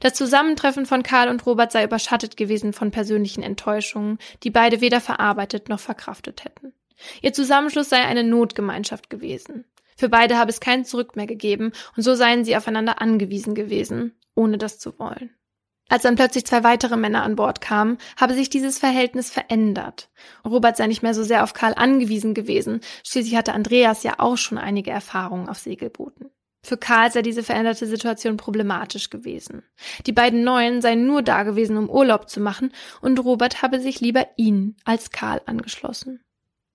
[0.00, 5.00] Das Zusammentreffen von Karl und Robert sei überschattet gewesen von persönlichen Enttäuschungen, die beide weder
[5.00, 6.72] verarbeitet noch verkraftet hätten.
[7.22, 9.64] Ihr Zusammenschluss sei eine Notgemeinschaft gewesen.
[9.96, 14.14] Für beide habe es kein Zurück mehr gegeben, und so seien sie aufeinander angewiesen gewesen,
[14.34, 15.30] ohne das zu wollen.
[15.88, 20.08] Als dann plötzlich zwei weitere Männer an Bord kamen, habe sich dieses Verhältnis verändert.
[20.44, 24.36] Robert sei nicht mehr so sehr auf Karl angewiesen gewesen, schließlich hatte Andreas ja auch
[24.36, 26.30] schon einige Erfahrungen auf Segelbooten.
[26.64, 29.62] Für Karl sei diese veränderte Situation problematisch gewesen.
[30.06, 34.00] Die beiden Neuen seien nur da gewesen, um Urlaub zu machen, und Robert habe sich
[34.00, 36.24] lieber ihn als Karl angeschlossen.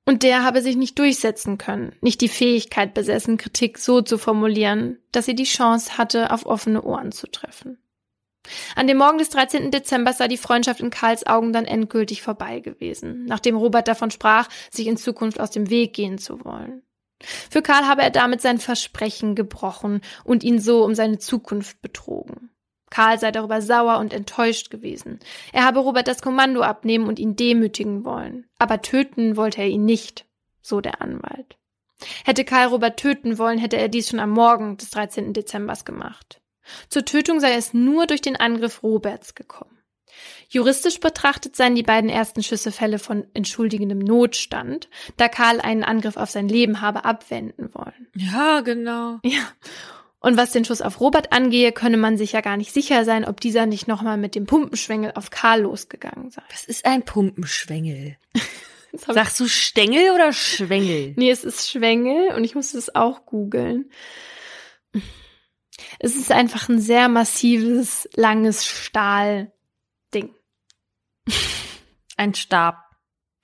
[0.06, 5.00] Und der habe sich nicht durchsetzen können, nicht die Fähigkeit besessen, Kritik so zu formulieren,
[5.12, 7.79] dass sie die Chance hatte, auf offene Ohren zu treffen.
[8.76, 9.72] An dem Morgen des 13.
[9.72, 14.48] Dezember sei die Freundschaft in Karls Augen dann endgültig vorbei gewesen, nachdem Robert davon sprach,
[14.72, 16.84] sich in Zukunft aus dem Weg gehen zu wollen.
[17.22, 22.50] Für Karl habe er damit sein Versprechen gebrochen und ihn so um seine Zukunft betrogen.
[22.90, 25.20] Karl sei darüber sauer und enttäuscht gewesen.
[25.54, 28.48] Er habe Robert das Kommando abnehmen und ihn demütigen wollen.
[28.58, 30.26] Aber töten wollte er ihn nicht,
[30.62, 31.58] so der Anwalt.
[32.24, 35.34] Hätte Karl Robert töten wollen, hätte er dies schon am Morgen des 13.
[35.34, 36.42] Dezembers gemacht.
[36.90, 39.80] Zur Tötung sei es nur durch den Angriff Roberts gekommen.
[40.50, 46.18] Juristisch betrachtet seien die beiden ersten Schüsse Fälle von entschuldigendem Notstand, da Karl einen Angriff
[46.18, 48.08] auf sein Leben habe abwenden wollen.
[48.16, 49.20] Ja, genau.
[49.24, 49.42] Ja.
[50.22, 53.24] Und was den Schuss auf Robert angehe, könne man sich ja gar nicht sicher sein,
[53.24, 56.42] ob dieser nicht nochmal mit dem Pumpenschwengel auf Karl losgegangen sei.
[56.52, 58.18] Was ist ein Pumpenschwengel?
[58.94, 61.14] Sagst du Stängel oder Schwengel?
[61.16, 63.92] Nee, es ist Schwengel und ich musste es auch googeln.
[66.00, 69.52] Es ist einfach ein sehr massives, langes Stahlding.
[72.18, 72.84] Ein Stab.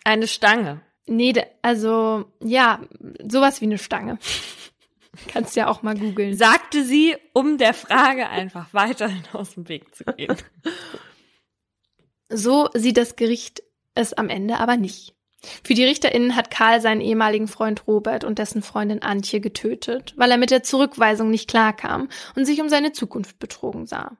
[0.03, 0.81] Eine Stange.
[1.05, 2.81] Nee, also ja,
[3.25, 4.19] sowas wie eine Stange.
[5.27, 6.35] Kannst ja auch mal googeln.
[6.35, 10.35] Sagte sie, um der Frage einfach weiterhin aus dem Weg zu gehen.
[12.27, 13.61] So sieht das Gericht
[13.93, 15.14] es am Ende aber nicht.
[15.63, 20.31] Für die RichterInnen hat Karl seinen ehemaligen Freund Robert und dessen Freundin Antje getötet, weil
[20.31, 24.17] er mit der Zurückweisung nicht klarkam und sich um seine Zukunft betrogen sah.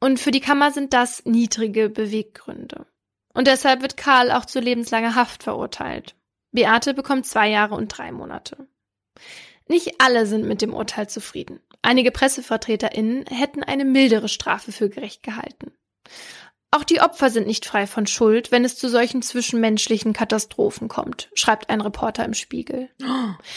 [0.00, 2.86] Und für die Kammer sind das niedrige Beweggründe.
[3.32, 6.14] Und deshalb wird Karl auch zu lebenslanger Haft verurteilt.
[6.52, 8.68] Beate bekommt zwei Jahre und drei Monate.
[9.66, 11.60] Nicht alle sind mit dem Urteil zufrieden.
[11.82, 15.72] Einige PressevertreterInnen hätten eine mildere Strafe für gerecht gehalten.
[16.74, 21.30] Auch die Opfer sind nicht frei von Schuld, wenn es zu solchen zwischenmenschlichen Katastrophen kommt,
[21.32, 22.90] schreibt ein Reporter im Spiegel.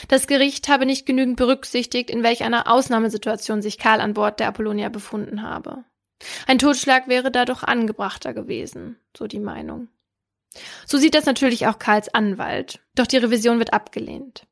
[0.08, 4.48] Das Gericht habe nicht genügend berücksichtigt, in welch einer Ausnahmesituation sich Karl an Bord der
[4.48, 5.84] Apollonia befunden habe.
[6.46, 9.88] Ein Totschlag wäre dadurch angebrachter gewesen, so die Meinung.
[10.86, 14.46] So sieht das natürlich auch Karls Anwalt, doch die Revision wird abgelehnt.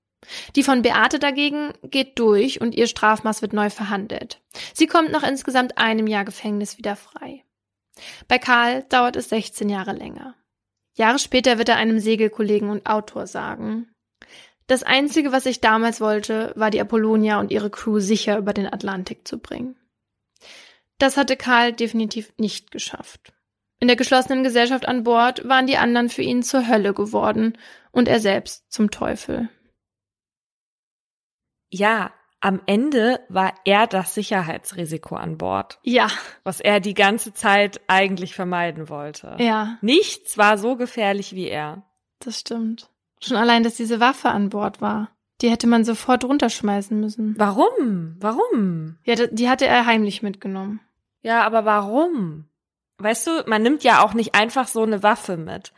[0.56, 4.42] Die von Beate dagegen geht durch und ihr Strafmaß wird neu verhandelt.
[4.74, 7.44] Sie kommt nach insgesamt einem Jahr Gefängnis wieder frei.
[8.28, 10.36] Bei Karl dauert es 16 Jahre länger.
[10.94, 13.92] Jahre später wird er einem Segelkollegen und Autor sagen,
[14.68, 18.72] das Einzige, was ich damals wollte, war die Apollonia und ihre Crew sicher über den
[18.72, 19.76] Atlantik zu bringen.
[20.98, 23.34] Das hatte Karl definitiv nicht geschafft.
[23.80, 27.58] In der geschlossenen Gesellschaft an Bord waren die anderen für ihn zur Hölle geworden
[27.92, 29.50] und er selbst zum Teufel
[31.76, 32.14] ja,
[32.46, 35.80] am Ende war er das Sicherheitsrisiko an Bord.
[35.82, 36.10] Ja.
[36.44, 39.36] Was er die ganze Zeit eigentlich vermeiden wollte.
[39.40, 39.80] Ja.
[39.82, 41.82] Nichts war so gefährlich wie er.
[42.20, 42.92] Das stimmt.
[43.20, 45.10] Schon allein, dass diese Waffe an Bord war.
[45.42, 47.34] Die hätte man sofort runterschmeißen müssen.
[47.40, 48.16] Warum?
[48.20, 49.00] Warum?
[49.04, 50.82] Ja, die hatte er heimlich mitgenommen.
[51.24, 52.46] Ja, aber warum?
[53.00, 55.74] Weißt du, man nimmt ja auch nicht einfach so eine Waffe mit.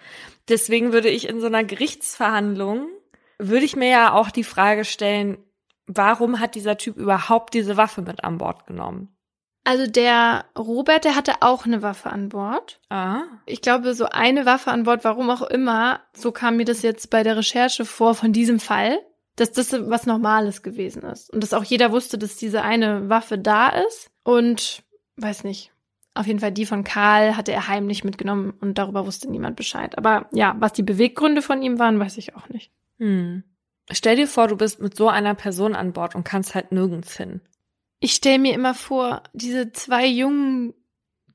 [0.49, 2.89] Deswegen würde ich in so einer Gerichtsverhandlung,
[3.39, 5.37] würde ich mir ja auch die Frage stellen,
[5.87, 9.17] warum hat dieser Typ überhaupt diese Waffe mit an Bord genommen?
[9.63, 12.79] Also der Robert, der hatte auch eine Waffe an Bord.
[12.89, 13.23] Ah.
[13.45, 17.09] Ich glaube, so eine Waffe an Bord, warum auch immer, so kam mir das jetzt
[17.09, 18.97] bei der Recherche vor von diesem Fall,
[19.35, 21.29] dass das was Normales gewesen ist.
[21.33, 24.09] Und dass auch jeder wusste, dass diese eine Waffe da ist.
[24.23, 24.83] Und
[25.17, 25.73] weiß nicht.
[26.13, 29.97] Auf jeden Fall die von Karl hatte er heimlich mitgenommen und darüber wusste niemand Bescheid.
[29.97, 32.71] Aber ja, was die Beweggründe von ihm waren, weiß ich auch nicht.
[32.99, 33.43] Hm.
[33.91, 37.15] Stell dir vor, du bist mit so einer Person an Bord und kannst halt nirgends
[37.15, 37.41] hin.
[37.99, 40.73] Ich stell mir immer vor, diese zwei jungen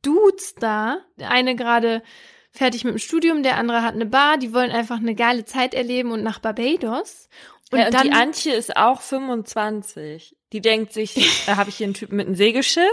[0.03, 2.03] Dudes da, der eine gerade
[2.51, 5.75] fertig mit dem Studium, der andere hat eine Bar, die wollen einfach eine geile Zeit
[5.75, 7.29] erleben und nach Barbados.
[7.71, 10.37] Und, ja, und dann, die Antje ist auch 25.
[10.53, 12.93] Die denkt sich, da habe ich hier einen Typen mit einem Segelschiff.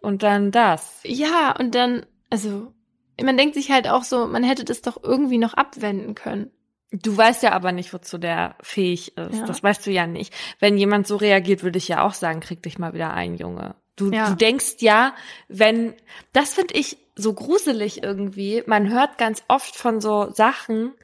[0.00, 1.00] und dann das.
[1.02, 2.72] Ja, und dann, also,
[3.20, 6.52] man denkt sich halt auch so, man hätte das doch irgendwie noch abwenden können.
[6.90, 9.34] Du weißt ja aber nicht, wozu der fähig ist.
[9.34, 9.46] Ja.
[9.46, 10.32] Das weißt du ja nicht.
[10.58, 13.74] Wenn jemand so reagiert, würde ich ja auch sagen, krieg dich mal wieder ein, Junge.
[13.96, 14.30] Du, ja.
[14.30, 15.14] du denkst ja,
[15.48, 15.94] wenn,
[16.32, 18.62] das finde ich so gruselig irgendwie.
[18.66, 20.94] Man hört ganz oft von so Sachen,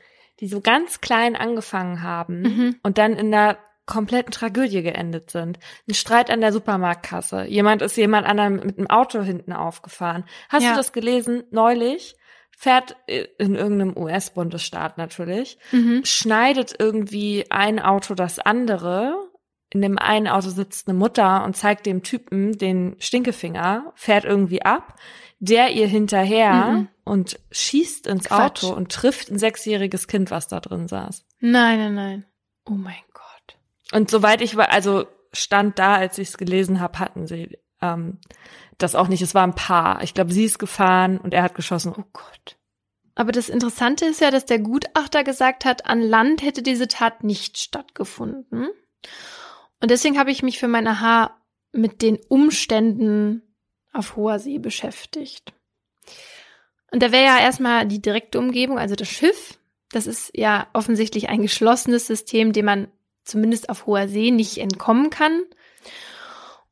[0.41, 2.77] die so ganz klein angefangen haben mhm.
[2.83, 5.59] und dann in der kompletten Tragödie geendet sind.
[5.89, 7.45] Ein Streit an der Supermarktkasse.
[7.45, 10.25] Jemand ist jemand anderem mit einem Auto hinten aufgefahren.
[10.49, 10.71] Hast ja.
[10.71, 12.17] du das gelesen neulich?
[12.65, 16.01] Fährt in irgendeinem US-Bundesstaat natürlich, mhm.
[16.03, 19.17] schneidet irgendwie ein Auto das andere.
[19.69, 24.63] In dem einen Auto sitzt eine Mutter und zeigt dem Typen den Stinkefinger, fährt irgendwie
[24.63, 24.99] ab,
[25.41, 26.89] der ihr hinterher mhm.
[27.05, 28.65] und schießt ins Quatsch.
[28.65, 31.27] Auto und trifft ein sechsjähriges Kind, was da drin saß.
[31.41, 32.25] Nein, nein, nein.
[32.67, 33.59] Oh mein Gott.
[33.93, 38.21] Und soweit ich war, also stand da, als ich es gelesen habe, hatten sie ähm,
[38.79, 39.23] das auch nicht.
[39.23, 40.03] Es war ein Paar.
[40.03, 41.93] Ich glaube, sie ist gefahren und er hat geschossen.
[41.97, 42.57] Oh Gott.
[43.15, 47.23] Aber das Interessante ist ja, dass der Gutachter gesagt hat, an Land hätte diese Tat
[47.23, 48.69] nicht stattgefunden.
[49.81, 51.41] Und deswegen habe ich mich für mein Aha
[51.73, 53.43] mit den Umständen
[53.93, 55.53] auf hoher See beschäftigt.
[56.91, 59.59] Und da wäre ja erstmal die direkte Umgebung, also das Schiff.
[59.91, 62.89] Das ist ja offensichtlich ein geschlossenes System, dem man
[63.25, 65.43] zumindest auf hoher See nicht entkommen kann.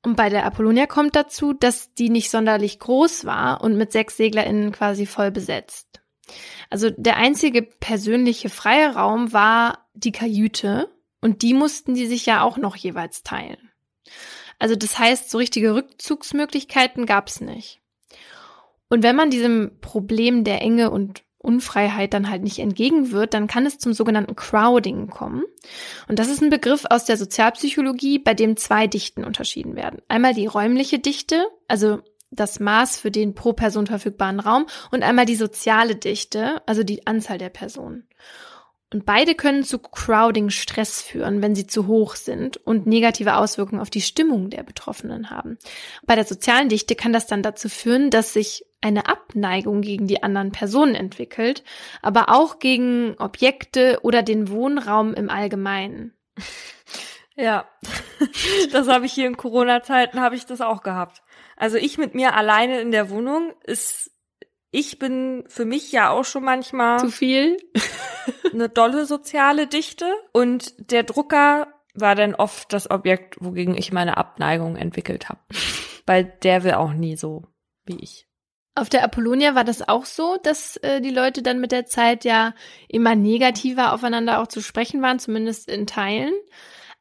[0.02, 4.16] Und bei der Apollonia kommt dazu, dass die nicht sonderlich groß war und mit sechs
[4.16, 6.02] SeglerInnen quasi voll besetzt.
[6.70, 12.42] Also der einzige persönliche freie Raum war die Kajüte und die mussten die sich ja
[12.42, 13.70] auch noch jeweils teilen.
[14.58, 17.80] Also das heißt, so richtige Rückzugsmöglichkeiten gab es nicht.
[18.88, 23.66] Und wenn man diesem Problem der Enge und Unfreiheit dann halt nicht entgegenwirkt, dann kann
[23.66, 25.44] es zum sogenannten Crowding kommen.
[26.08, 30.00] Und das ist ein Begriff aus der Sozialpsychologie, bei dem zwei Dichten unterschieden werden.
[30.08, 32.00] Einmal die räumliche Dichte, also
[32.30, 37.06] das Maß für den pro Person verfügbaren Raum und einmal die soziale Dichte, also die
[37.06, 38.08] Anzahl der Personen.
[38.92, 43.90] Und beide können zu Crowding-Stress führen, wenn sie zu hoch sind und negative Auswirkungen auf
[43.90, 45.58] die Stimmung der Betroffenen haben.
[46.04, 50.22] Bei der sozialen Dichte kann das dann dazu führen, dass sich eine Abneigung gegen die
[50.22, 51.62] anderen Personen entwickelt,
[52.02, 56.12] aber auch gegen Objekte oder den Wohnraum im Allgemeinen.
[57.34, 57.66] Ja,
[58.72, 61.22] das habe ich hier in Corona-Zeiten, habe ich das auch gehabt.
[61.56, 64.10] Also ich mit mir alleine in der Wohnung ist,
[64.72, 67.58] ich bin für mich ja auch schon manchmal zu viel,
[68.52, 74.16] eine dolle soziale Dichte und der Drucker war dann oft das Objekt, wogegen ich meine
[74.16, 75.40] Abneigung entwickelt habe.
[76.06, 77.44] Weil der will auch nie so
[77.84, 78.26] wie ich.
[78.74, 82.24] Auf der Apollonia war das auch so, dass äh, die Leute dann mit der Zeit
[82.24, 82.54] ja
[82.88, 86.32] immer negativer aufeinander auch zu sprechen waren, zumindest in Teilen.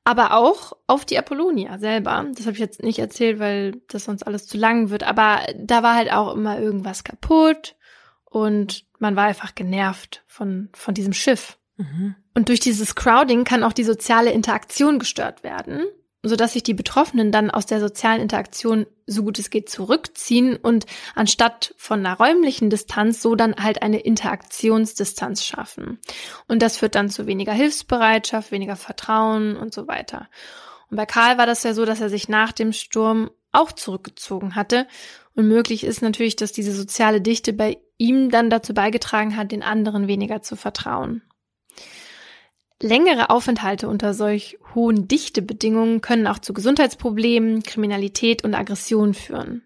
[0.04, 2.26] Aber auch auf die Apollonia selber.
[2.34, 5.04] Das habe ich jetzt nicht erzählt, weil das sonst alles zu lang wird.
[5.04, 7.76] Aber da war halt auch immer irgendwas kaputt
[8.26, 11.60] und man war einfach genervt von, von diesem Schiff.
[11.78, 12.16] Mhm.
[12.34, 15.86] Und durch dieses Crowding kann auch die soziale Interaktion gestört werden
[16.24, 20.86] sodass sich die Betroffenen dann aus der sozialen Interaktion so gut es geht zurückziehen und
[21.16, 26.00] anstatt von einer räumlichen Distanz so dann halt eine Interaktionsdistanz schaffen.
[26.48, 30.30] Und das führt dann zu weniger Hilfsbereitschaft, weniger Vertrauen und so weiter.
[30.90, 34.56] Und bei Karl war das ja so, dass er sich nach dem Sturm auch zurückgezogen
[34.56, 34.88] hatte.
[35.36, 39.64] Und möglich ist natürlich, dass diese soziale Dichte bei ihm dann dazu beigetragen hat, den
[39.64, 41.22] anderen weniger zu vertrauen.
[42.82, 49.64] Längere Aufenthalte unter solch hohen Dichtebedingungen können auch zu Gesundheitsproblemen, Kriminalität und Aggression führen.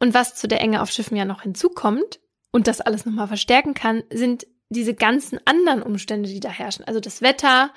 [0.00, 2.20] Und was zu der Enge auf Schiffen ja noch hinzukommt
[2.50, 6.84] und das alles nochmal verstärken kann, sind diese ganzen anderen Umstände, die da herrschen.
[6.84, 7.70] Also das Wetter,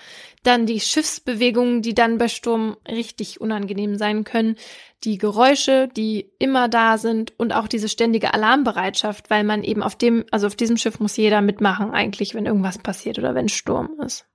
[0.43, 4.55] dann die Schiffsbewegungen, die dann bei Sturm richtig unangenehm sein können,
[5.03, 9.95] die Geräusche, die immer da sind und auch diese ständige Alarmbereitschaft, weil man eben auf
[9.95, 13.99] dem, also auf diesem Schiff muss jeder mitmachen eigentlich, wenn irgendwas passiert oder wenn Sturm
[14.03, 14.25] ist.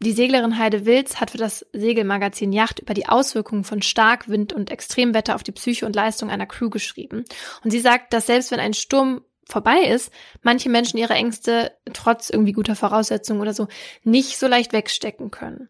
[0.00, 4.70] Die Seglerin Heide Wilz hat für das Segelmagazin Yacht über die Auswirkungen von Starkwind und
[4.70, 7.24] Extremwetter auf die Psyche und Leistung einer Crew geschrieben.
[7.64, 12.30] Und sie sagt, dass selbst wenn ein Sturm vorbei ist, manche Menschen ihre Ängste trotz
[12.30, 13.66] irgendwie guter Voraussetzungen oder so
[14.04, 15.68] nicht so leicht wegstecken können.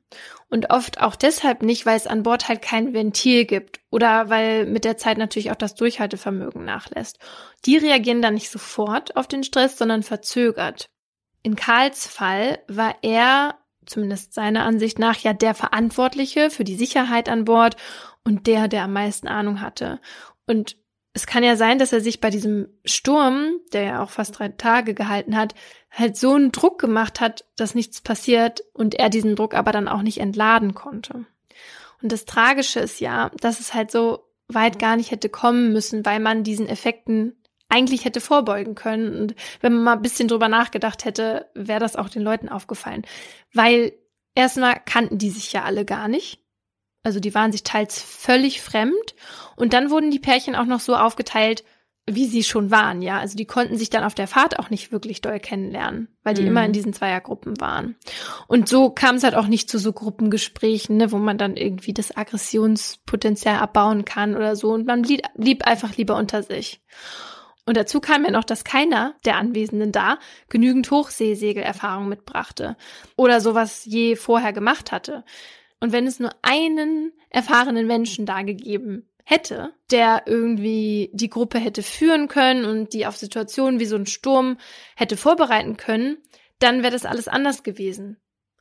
[0.50, 4.66] Und oft auch deshalb nicht, weil es an Bord halt kein Ventil gibt oder weil
[4.66, 7.18] mit der Zeit natürlich auch das Durchhaltevermögen nachlässt.
[7.64, 10.90] Die reagieren dann nicht sofort auf den Stress, sondern verzögert.
[11.48, 13.54] In Karls Fall war er,
[13.86, 17.74] zumindest seiner Ansicht nach, ja der Verantwortliche für die Sicherheit an Bord
[18.22, 19.98] und der, der am meisten Ahnung hatte.
[20.46, 20.76] Und
[21.14, 24.50] es kann ja sein, dass er sich bei diesem Sturm, der ja auch fast drei
[24.50, 25.54] Tage gehalten hat,
[25.90, 29.88] halt so einen Druck gemacht hat, dass nichts passiert und er diesen Druck aber dann
[29.88, 31.24] auch nicht entladen konnte.
[32.02, 36.04] Und das Tragische ist ja, dass es halt so weit gar nicht hätte kommen müssen,
[36.04, 37.37] weil man diesen Effekten
[37.68, 39.14] eigentlich hätte vorbeugen können.
[39.14, 43.02] Und wenn man mal ein bisschen drüber nachgedacht hätte, wäre das auch den Leuten aufgefallen.
[43.52, 43.92] Weil
[44.34, 46.40] erstmal kannten die sich ja alle gar nicht.
[47.02, 49.14] Also die waren sich teils völlig fremd.
[49.56, 51.64] Und dann wurden die Pärchen auch noch so aufgeteilt,
[52.10, 53.18] wie sie schon waren, ja.
[53.18, 56.42] Also die konnten sich dann auf der Fahrt auch nicht wirklich doll kennenlernen, weil die
[56.42, 56.48] mhm.
[56.48, 57.96] immer in diesen Zweiergruppen waren.
[58.46, 61.92] Und so kam es halt auch nicht zu so Gruppengesprächen, ne, wo man dann irgendwie
[61.92, 64.72] das Aggressionspotenzial abbauen kann oder so.
[64.72, 66.80] Und man blieb, blieb einfach lieber unter sich.
[67.68, 72.78] Und dazu kam ja noch, dass keiner der Anwesenden da genügend Hochseesegelerfahrung mitbrachte
[73.14, 75.22] oder sowas je vorher gemacht hatte.
[75.78, 81.82] Und wenn es nur einen erfahrenen Menschen da gegeben hätte, der irgendwie die Gruppe hätte
[81.82, 84.56] führen können und die auf Situationen wie so ein Sturm
[84.96, 86.16] hätte vorbereiten können,
[86.60, 88.16] dann wäre das alles anders gewesen.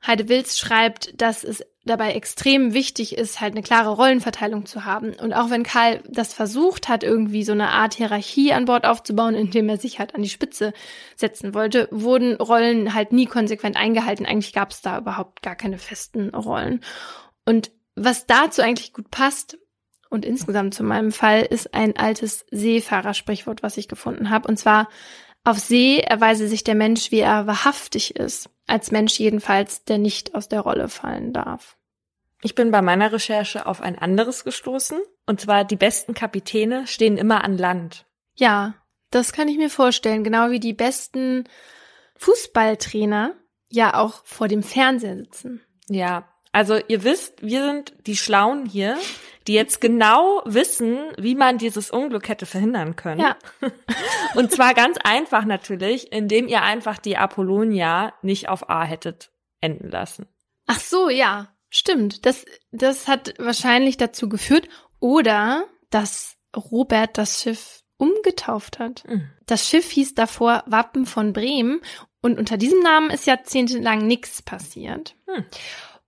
[0.05, 5.13] Heide Wills schreibt, dass es dabei extrem wichtig ist, halt eine klare Rollenverteilung zu haben.
[5.13, 9.35] Und auch wenn Karl das versucht hat, irgendwie so eine Art Hierarchie an Bord aufzubauen,
[9.35, 10.73] indem er sich halt an die Spitze
[11.15, 14.25] setzen wollte, wurden Rollen halt nie konsequent eingehalten.
[14.25, 16.81] Eigentlich gab es da überhaupt gar keine festen Rollen.
[17.45, 19.57] Und was dazu eigentlich gut passt,
[20.09, 24.47] und insgesamt zu meinem Fall, ist ein altes Seefahrersprichwort, was ich gefunden habe.
[24.47, 24.87] Und zwar,
[25.43, 28.49] auf See erweise sich der Mensch, wie er wahrhaftig ist.
[28.67, 31.77] Als Mensch jedenfalls, der nicht aus der Rolle fallen darf.
[32.43, 34.99] Ich bin bei meiner Recherche auf ein anderes gestoßen.
[35.25, 38.05] Und zwar, die besten Kapitäne stehen immer an Land.
[38.35, 38.75] Ja,
[39.09, 40.23] das kann ich mir vorstellen.
[40.23, 41.45] Genau wie die besten
[42.17, 43.35] Fußballtrainer
[43.69, 45.61] ja auch vor dem Fernseher sitzen.
[45.89, 48.97] Ja, also ihr wisst, wir sind die Schlauen hier,
[49.47, 53.21] die jetzt genau wissen, wie man dieses Unglück hätte verhindern können.
[53.21, 53.37] Ja.
[54.35, 59.31] Und zwar ganz einfach natürlich, indem ihr einfach die Apollonia nicht auf A hättet
[59.61, 60.27] enden lassen.
[60.65, 61.53] Ach so, ja.
[61.69, 64.69] Stimmt, das, das hat wahrscheinlich dazu geführt
[64.99, 69.03] oder dass Robert das Schiff umgetauft hat.
[69.07, 69.29] Mhm.
[69.45, 71.81] Das Schiff hieß davor Wappen von Bremen
[72.21, 75.15] und unter diesem Namen ist jahrzehntelang nichts passiert.
[75.27, 75.45] Mhm.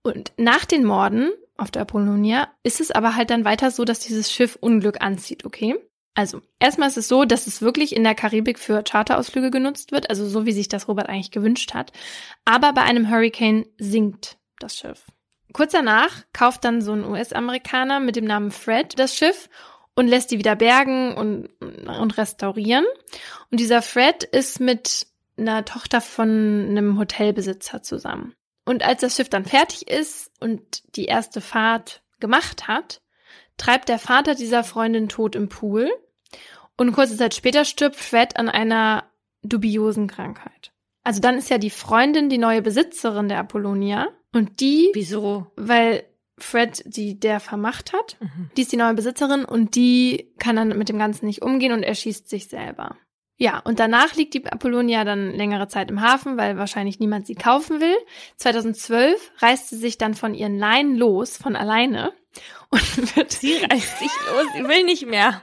[0.02, 1.30] Und nach den Morden
[1.60, 5.44] auf der Apollonia ist es aber halt dann weiter so, dass dieses Schiff Unglück anzieht,
[5.44, 5.76] okay?
[6.14, 10.10] Also, erstmal ist es so, dass es wirklich in der Karibik für Charterausflüge genutzt wird,
[10.10, 11.92] also so wie sich das Robert eigentlich gewünscht hat.
[12.44, 15.06] Aber bei einem Hurricane sinkt das Schiff.
[15.52, 19.48] Kurz danach kauft dann so ein US-Amerikaner mit dem Namen Fred das Schiff
[19.94, 22.84] und lässt die wieder bergen und, und restaurieren.
[23.50, 25.06] Und dieser Fred ist mit
[25.36, 28.34] einer Tochter von einem Hotelbesitzer zusammen.
[28.70, 30.62] Und als das Schiff dann fertig ist und
[30.94, 33.02] die erste Fahrt gemacht hat,
[33.56, 35.90] treibt der Vater dieser Freundin tot im Pool.
[36.76, 39.10] Und kurze Zeit später stirbt Fred an einer
[39.42, 40.70] dubiosen Krankheit.
[41.02, 44.06] Also dann ist ja die Freundin die neue Besitzerin der Apollonia.
[44.32, 44.90] Und die.
[44.94, 45.50] Wieso?
[45.56, 46.04] Weil
[46.38, 48.18] Fred die der vermacht hat.
[48.20, 48.52] Mhm.
[48.56, 51.82] Die ist die neue Besitzerin und die kann dann mit dem Ganzen nicht umgehen und
[51.82, 52.96] erschießt sich selber.
[53.40, 57.34] Ja, und danach liegt die Apollonia dann längere Zeit im Hafen, weil wahrscheinlich niemand sie
[57.34, 57.96] kaufen will.
[58.36, 62.12] 2012 reist sie sich dann von ihren Leinen los, von alleine.
[62.70, 65.42] Und wird sie reißt sich los, sie will nicht mehr.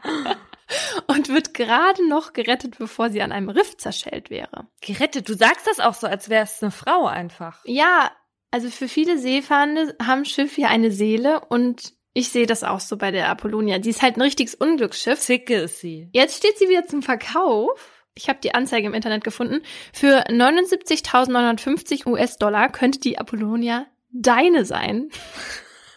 [1.08, 4.68] und wird gerade noch gerettet, bevor sie an einem Riff zerschellt wäre.
[4.80, 5.28] Gerettet?
[5.28, 7.60] Du sagst das auch so, als wäre es eine Frau einfach.
[7.66, 8.12] Ja,
[8.52, 12.98] also für viele Seefahrende haben Schiffe ja eine Seele und ich sehe das auch so
[12.98, 13.78] bei der Apollonia.
[13.78, 15.20] Die ist halt ein richtiges Unglücksschiff.
[15.20, 16.10] Zicke ist sie.
[16.14, 17.92] Jetzt steht sie wieder zum Verkauf.
[18.16, 19.62] Ich habe die Anzeige im Internet gefunden.
[19.94, 25.10] Für 79.950 US-Dollar könnte die Apollonia deine sein.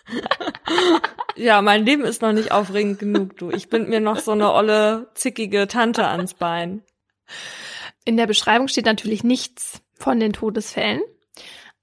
[1.37, 3.51] ja, mein Leben ist noch nicht aufregend genug, du.
[3.51, 6.83] Ich bind mir noch so eine olle, zickige Tante ans Bein.
[8.05, 11.01] In der Beschreibung steht natürlich nichts von den Todesfällen.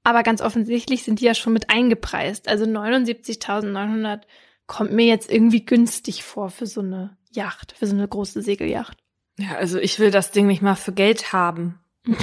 [0.07, 2.47] Aber ganz offensichtlich sind die ja schon mit eingepreist.
[2.47, 4.21] Also 79.900
[4.65, 8.97] kommt mir jetzt irgendwie günstig vor für so eine Yacht, für so eine große Segelyacht.
[9.37, 11.81] Ja, also ich will das Ding nicht mal für Geld haben.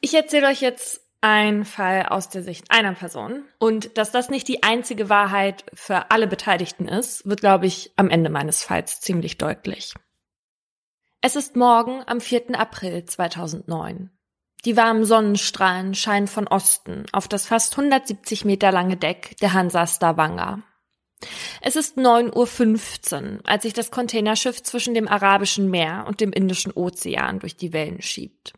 [0.00, 3.44] ich erzähle euch jetzt einen Fall aus der Sicht einer Person.
[3.58, 8.08] Und dass das nicht die einzige Wahrheit für alle Beteiligten ist, wird, glaube ich, am
[8.08, 9.92] Ende meines Falls ziemlich deutlich.
[11.20, 12.58] Es ist morgen am 4.
[12.58, 14.08] April 2009.
[14.64, 19.86] Die warmen Sonnenstrahlen scheinen von Osten auf das fast 170 Meter lange Deck der Hansa
[19.86, 20.62] Stavanger.
[21.60, 26.72] Es ist 9.15 Uhr, als sich das Containerschiff zwischen dem Arabischen Meer und dem Indischen
[26.72, 28.54] Ozean durch die Wellen schiebt.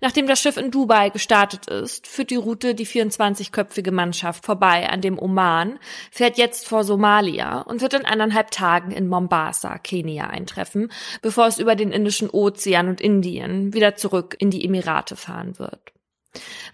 [0.00, 5.00] Nachdem das Schiff in Dubai gestartet ist, führt die Route die 24-köpfige Mannschaft vorbei an
[5.00, 5.78] dem Oman,
[6.10, 10.90] fährt jetzt vor Somalia und wird in eineinhalb Tagen in Mombasa, Kenia eintreffen,
[11.22, 15.92] bevor es über den Indischen Ozean und Indien wieder zurück in die Emirate fahren wird.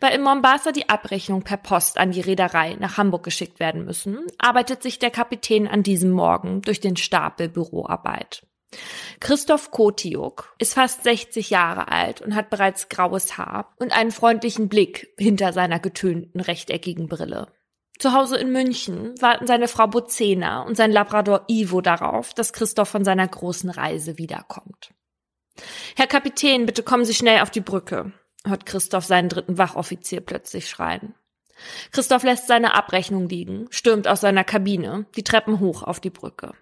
[0.01, 4.27] Weil in Mombasa die Abrechnung per Post an die Reederei nach Hamburg geschickt werden müssen,
[4.39, 8.43] arbeitet sich der Kapitän an diesem Morgen durch den Stapel Büroarbeit.
[9.21, 14.69] Christoph Kotiuk ist fast 60 Jahre alt und hat bereits graues Haar und einen freundlichen
[14.69, 17.53] Blick hinter seiner getönten rechteckigen Brille.
[17.99, 22.89] Zu Hause in München warten seine Frau Bozena und sein Labrador Ivo darauf, dass Christoph
[22.89, 24.93] von seiner großen Reise wiederkommt.
[25.95, 28.13] Herr Kapitän, bitte kommen Sie schnell auf die Brücke
[28.47, 31.15] hört Christoph seinen dritten Wachoffizier plötzlich schreien.
[31.93, 36.55] Christoph lässt seine Abrechnung liegen, stürmt aus seiner Kabine, die Treppen hoch auf die Brücke.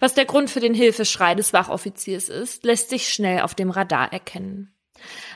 [0.00, 4.12] Was der Grund für den Hilfeschrei des Wachoffiziers ist, lässt sich schnell auf dem Radar
[4.12, 4.74] erkennen.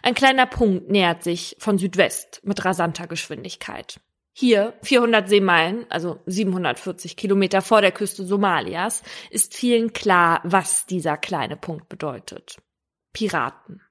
[0.02, 4.00] Ein kleiner Punkt nähert sich von Südwest mit rasanter Geschwindigkeit.
[4.34, 11.18] Hier, 400 Seemeilen, also 740 Kilometer vor der Küste Somalias, ist vielen klar, was dieser
[11.18, 12.56] kleine Punkt bedeutet.
[13.12, 13.82] Piraten.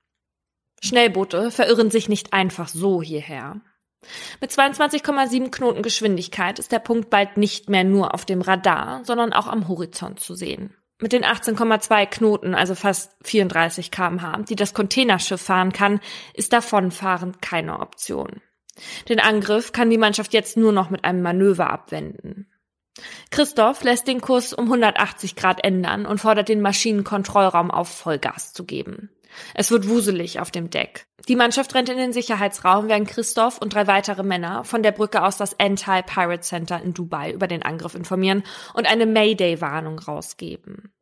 [0.81, 3.61] Schnellboote verirren sich nicht einfach so hierher.
[4.39, 9.33] Mit 22,7 Knoten Geschwindigkeit ist der Punkt bald nicht mehr nur auf dem Radar, sondern
[9.33, 10.75] auch am Horizont zu sehen.
[10.99, 15.99] Mit den 18,2 Knoten, also fast 34 kmh, die das Containerschiff fahren kann,
[16.33, 18.41] ist Davonfahren keine Option.
[19.09, 22.47] Den Angriff kann die Mannschaft jetzt nur noch mit einem Manöver abwenden.
[23.31, 28.65] Christoph lässt den Kurs um 180 Grad ändern und fordert den Maschinenkontrollraum auf, Vollgas zu
[28.65, 29.09] geben.
[29.53, 31.05] Es wird wuselig auf dem Deck.
[31.27, 35.23] Die Mannschaft rennt in den Sicherheitsraum, während Christoph und drei weitere Männer von der Brücke
[35.23, 40.93] aus das Anti-Pirate Center in Dubai über den Angriff informieren und eine Mayday-Warnung rausgeben.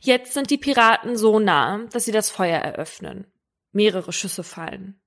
[0.00, 3.26] Jetzt sind die Piraten so nah, dass sie das Feuer eröffnen.
[3.72, 5.00] Mehrere Schüsse fallen.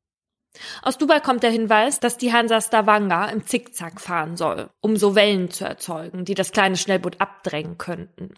[0.82, 5.16] Aus Dubai kommt der Hinweis, dass die Hansa Stavanger im Zickzack fahren soll, um so
[5.16, 8.34] Wellen zu erzeugen, die das kleine Schnellboot abdrängen könnten.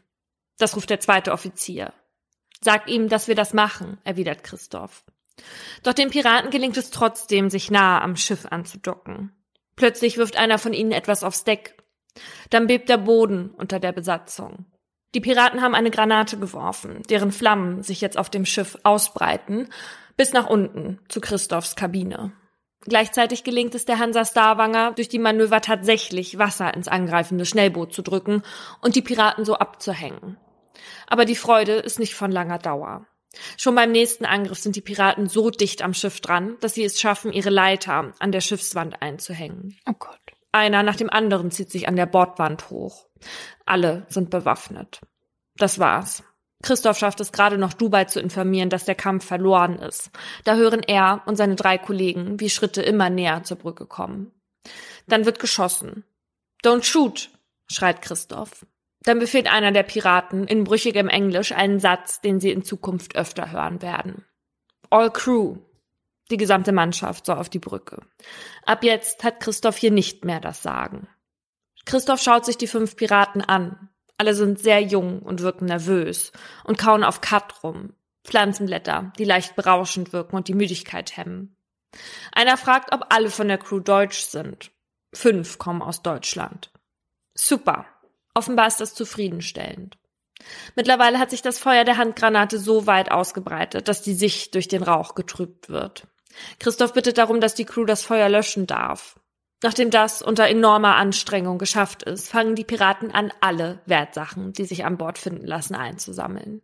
[0.57, 1.93] Das ruft der zweite Offizier.
[2.63, 5.03] Sag ihm, dass wir das machen, erwidert Christoph.
[5.83, 9.31] Doch den Piraten gelingt es trotzdem, sich nahe am Schiff anzudocken.
[9.75, 11.75] Plötzlich wirft einer von ihnen etwas aufs Deck.
[12.49, 14.65] Dann bebt der Boden unter der Besatzung.
[15.15, 19.69] Die Piraten haben eine Granate geworfen, deren Flammen sich jetzt auf dem Schiff ausbreiten
[20.15, 22.33] bis nach unten zu Christophs Kabine.
[22.85, 28.01] Gleichzeitig gelingt es der Hansa Starwanger, durch die Manöver tatsächlich Wasser ins angreifende Schnellboot zu
[28.01, 28.43] drücken
[28.81, 30.37] und die Piraten so abzuhängen.
[31.07, 33.05] Aber die Freude ist nicht von langer Dauer.
[33.57, 36.99] Schon beim nächsten Angriff sind die Piraten so dicht am Schiff dran, dass sie es
[36.99, 39.75] schaffen, ihre Leiter an der Schiffswand einzuhängen.
[39.87, 40.19] Oh Gott.
[40.51, 43.07] Einer nach dem anderen zieht sich an der Bordwand hoch.
[43.65, 45.01] Alle sind bewaffnet.
[45.55, 46.23] Das war's.
[46.61, 50.11] Christoph schafft es gerade noch, Dubai zu informieren, dass der Kampf verloren ist.
[50.45, 54.31] Da hören er und seine drei Kollegen, wie Schritte immer näher zur Brücke kommen.
[55.07, 56.05] Dann wird geschossen.
[56.63, 57.31] Don't shoot,
[57.67, 58.65] schreit Christoph.
[59.03, 63.51] Dann befehlt einer der Piraten in brüchigem Englisch einen Satz, den sie in Zukunft öfter
[63.51, 64.25] hören werden.
[64.89, 65.57] All crew.
[66.31, 68.01] Die gesamte Mannschaft soll auf die Brücke.
[68.65, 71.07] Ab jetzt hat Christoph hier nicht mehr das Sagen.
[71.85, 76.31] Christoph schaut sich die fünf Piraten an, alle sind sehr jung und wirken nervös
[76.63, 77.93] und kauen auf Kat rum.
[78.23, 81.57] Pflanzenblätter, die leicht berauschend wirken und die Müdigkeit hemmen.
[82.31, 84.71] Einer fragt, ob alle von der Crew deutsch sind.
[85.13, 86.71] Fünf kommen aus Deutschland.
[87.33, 87.85] Super.
[88.33, 89.97] Offenbar ist das zufriedenstellend.
[90.75, 94.83] Mittlerweile hat sich das Feuer der Handgranate so weit ausgebreitet, dass die Sicht durch den
[94.83, 96.07] Rauch getrübt wird.
[96.59, 99.19] Christoph bittet darum, dass die Crew das Feuer löschen darf.
[99.61, 104.83] Nachdem das unter enormer Anstrengung geschafft ist, fangen die Piraten an, alle Wertsachen, die sich
[104.83, 106.61] an Bord finden lassen, einzusammeln.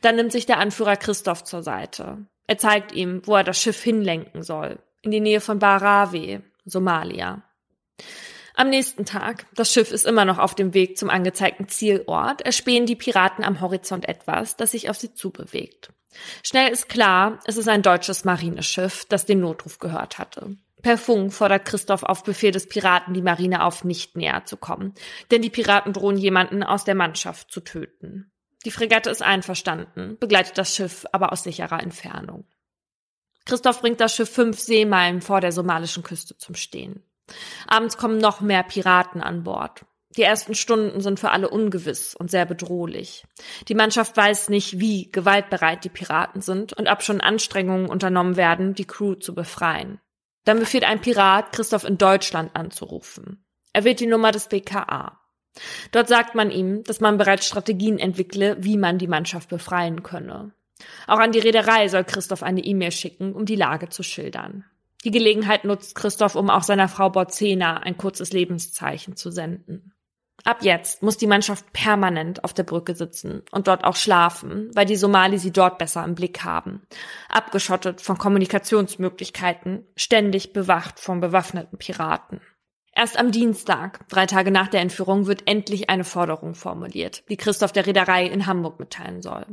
[0.00, 2.26] Dann nimmt sich der Anführer Christoph zur Seite.
[2.46, 4.78] Er zeigt ihm, wo er das Schiff hinlenken soll.
[5.02, 7.42] In die Nähe von Barawe, Somalia.
[8.56, 12.86] Am nächsten Tag, das Schiff ist immer noch auf dem Weg zum angezeigten Zielort, erspähen
[12.86, 15.92] die Piraten am Horizont etwas, das sich auf sie zubewegt.
[16.44, 20.56] Schnell ist klar, es ist ein deutsches Marineschiff, das den Notruf gehört hatte.
[20.82, 24.94] Per Funk fordert Christoph auf Befehl des Piraten die Marine auf, nicht näher zu kommen,
[25.32, 28.30] denn die Piraten drohen jemanden aus der Mannschaft zu töten.
[28.64, 32.44] Die Fregatte ist einverstanden, begleitet das Schiff aber aus sicherer Entfernung.
[33.46, 37.02] Christoph bringt das Schiff fünf Seemeilen vor der somalischen Küste zum Stehen.
[37.66, 39.84] Abends kommen noch mehr Piraten an Bord.
[40.16, 43.24] Die ersten Stunden sind für alle ungewiss und sehr bedrohlich.
[43.68, 48.74] Die Mannschaft weiß nicht, wie gewaltbereit die Piraten sind und ob schon Anstrengungen unternommen werden,
[48.74, 50.00] die Crew zu befreien.
[50.44, 53.44] Dann befiehlt ein Pirat, Christoph in Deutschland anzurufen.
[53.72, 55.20] Er wählt die Nummer des BKA.
[55.90, 60.52] Dort sagt man ihm, dass man bereits Strategien entwickle, wie man die Mannschaft befreien könne.
[61.06, 64.64] Auch an die Reederei soll Christoph eine E-Mail schicken, um die Lage zu schildern.
[65.04, 69.92] Die Gelegenheit nutzt Christoph, um auch seiner Frau Borzena ein kurzes Lebenszeichen zu senden.
[70.44, 74.84] Ab jetzt muss die Mannschaft permanent auf der Brücke sitzen und dort auch schlafen, weil
[74.84, 76.82] die Somali sie dort besser im Blick haben.
[77.28, 82.40] Abgeschottet von Kommunikationsmöglichkeiten, ständig bewacht von bewaffneten Piraten.
[82.96, 87.72] Erst am Dienstag, drei Tage nach der Entführung, wird endlich eine Forderung formuliert, die Christoph
[87.72, 89.46] der Reederei in Hamburg mitteilen soll.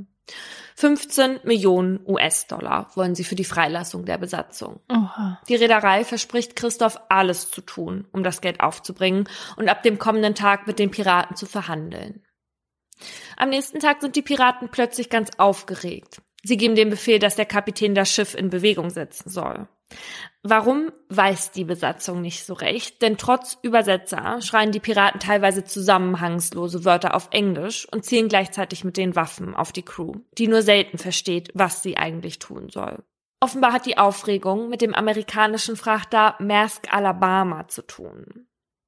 [0.76, 4.80] 15 Millionen US-Dollar wollen sie für die Freilassung der Besatzung.
[4.90, 5.40] Oha.
[5.48, 10.34] Die Reederei verspricht Christoph alles zu tun, um das Geld aufzubringen und ab dem kommenden
[10.34, 12.24] Tag mit den Piraten zu verhandeln.
[13.38, 16.22] Am nächsten Tag sind die Piraten plötzlich ganz aufgeregt.
[16.44, 19.68] Sie geben den Befehl, dass der Kapitän das Schiff in Bewegung setzen soll.
[20.44, 26.84] Warum weiß die Besatzung nicht so recht, denn trotz Übersetzer schreien die Piraten teilweise zusammenhangslose
[26.84, 30.98] Wörter auf Englisch und zielen gleichzeitig mit den Waffen auf die Crew, die nur selten
[30.98, 33.04] versteht, was sie eigentlich tun soll.
[33.40, 38.48] Offenbar hat die Aufregung mit dem amerikanischen Frachter Maersk Alabama zu tun.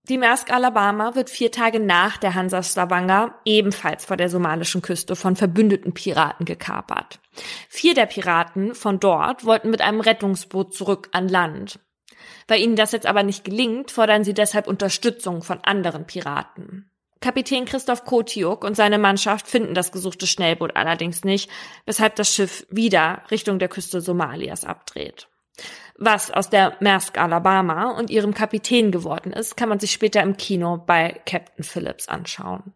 [0.09, 5.15] Die Maersk Alabama wird vier Tage nach der Hansa Stavanger ebenfalls vor der somalischen Küste
[5.15, 7.21] von verbündeten Piraten gekapert.
[7.69, 11.79] Vier der Piraten von dort wollten mit einem Rettungsboot zurück an Land.
[12.49, 16.89] Weil ihnen das jetzt aber nicht gelingt, fordern sie deshalb Unterstützung von anderen Piraten.
[17.21, 21.49] Kapitän Christoph Kotiuk und seine Mannschaft finden das gesuchte Schnellboot allerdings nicht,
[21.85, 25.29] weshalb das Schiff wieder Richtung der Küste Somalias abdreht.
[25.97, 30.37] Was aus der Maersk Alabama und ihrem Kapitän geworden ist, kann man sich später im
[30.37, 32.73] Kino bei Captain Phillips anschauen.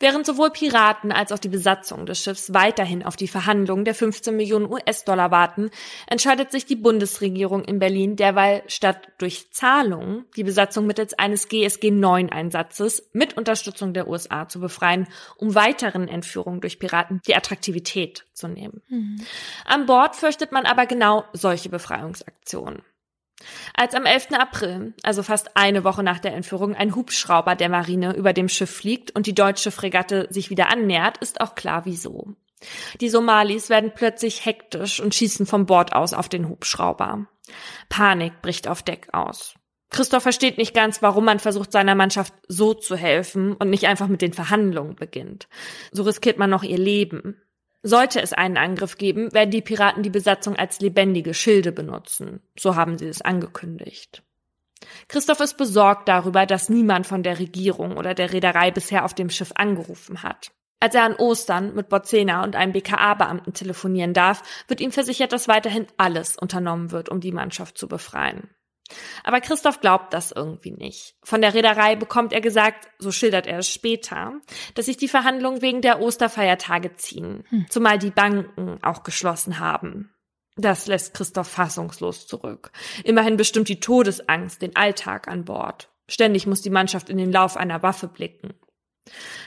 [0.00, 4.36] Während sowohl Piraten als auch die Besatzung des Schiffs weiterhin auf die Verhandlungen der 15
[4.36, 5.70] Millionen US-Dollar warten,
[6.06, 13.10] entscheidet sich die Bundesregierung in Berlin derweil statt durch Zahlungen die Besatzung mittels eines GSG-9-Einsatzes
[13.12, 18.82] mit Unterstützung der USA zu befreien, um weiteren Entführungen durch Piraten die Attraktivität zu nehmen.
[18.88, 19.20] Mhm.
[19.64, 22.82] An Bord fürchtet man aber genau solche Befreiungsaktionen.
[23.74, 24.32] Als am 11.
[24.32, 28.70] April, also fast eine Woche nach der Entführung, ein Hubschrauber der Marine über dem Schiff
[28.70, 32.34] fliegt und die deutsche Fregatte sich wieder annähert, ist auch klar wieso.
[33.00, 37.26] Die Somalis werden plötzlich hektisch und schießen vom Bord aus auf den Hubschrauber.
[37.88, 39.54] Panik bricht auf Deck aus.
[39.90, 44.08] Christoph versteht nicht ganz, warum man versucht, seiner Mannschaft so zu helfen und nicht einfach
[44.08, 45.48] mit den Verhandlungen beginnt.
[45.92, 47.40] So riskiert man noch ihr Leben.
[47.82, 52.40] Sollte es einen Angriff geben, werden die Piraten die Besatzung als lebendige Schilde benutzen.
[52.58, 54.22] So haben sie es angekündigt.
[55.08, 59.30] Christoph ist besorgt darüber, dass niemand von der Regierung oder der Reederei bisher auf dem
[59.30, 60.52] Schiff angerufen hat.
[60.80, 65.48] Als er an Ostern mit Bozena und einem BKA-Beamten telefonieren darf, wird ihm versichert, dass
[65.48, 68.48] weiterhin alles unternommen wird, um die Mannschaft zu befreien.
[69.24, 71.16] Aber Christoph glaubt das irgendwie nicht.
[71.22, 74.34] Von der Reederei bekommt er gesagt, so schildert er es später,
[74.74, 77.66] dass sich die Verhandlungen wegen der Osterfeiertage ziehen, hm.
[77.68, 80.12] zumal die Banken auch geschlossen haben.
[80.56, 82.72] Das lässt Christoph fassungslos zurück.
[83.04, 85.88] Immerhin bestimmt die Todesangst den Alltag an Bord.
[86.08, 88.54] Ständig muss die Mannschaft in den Lauf einer Waffe blicken.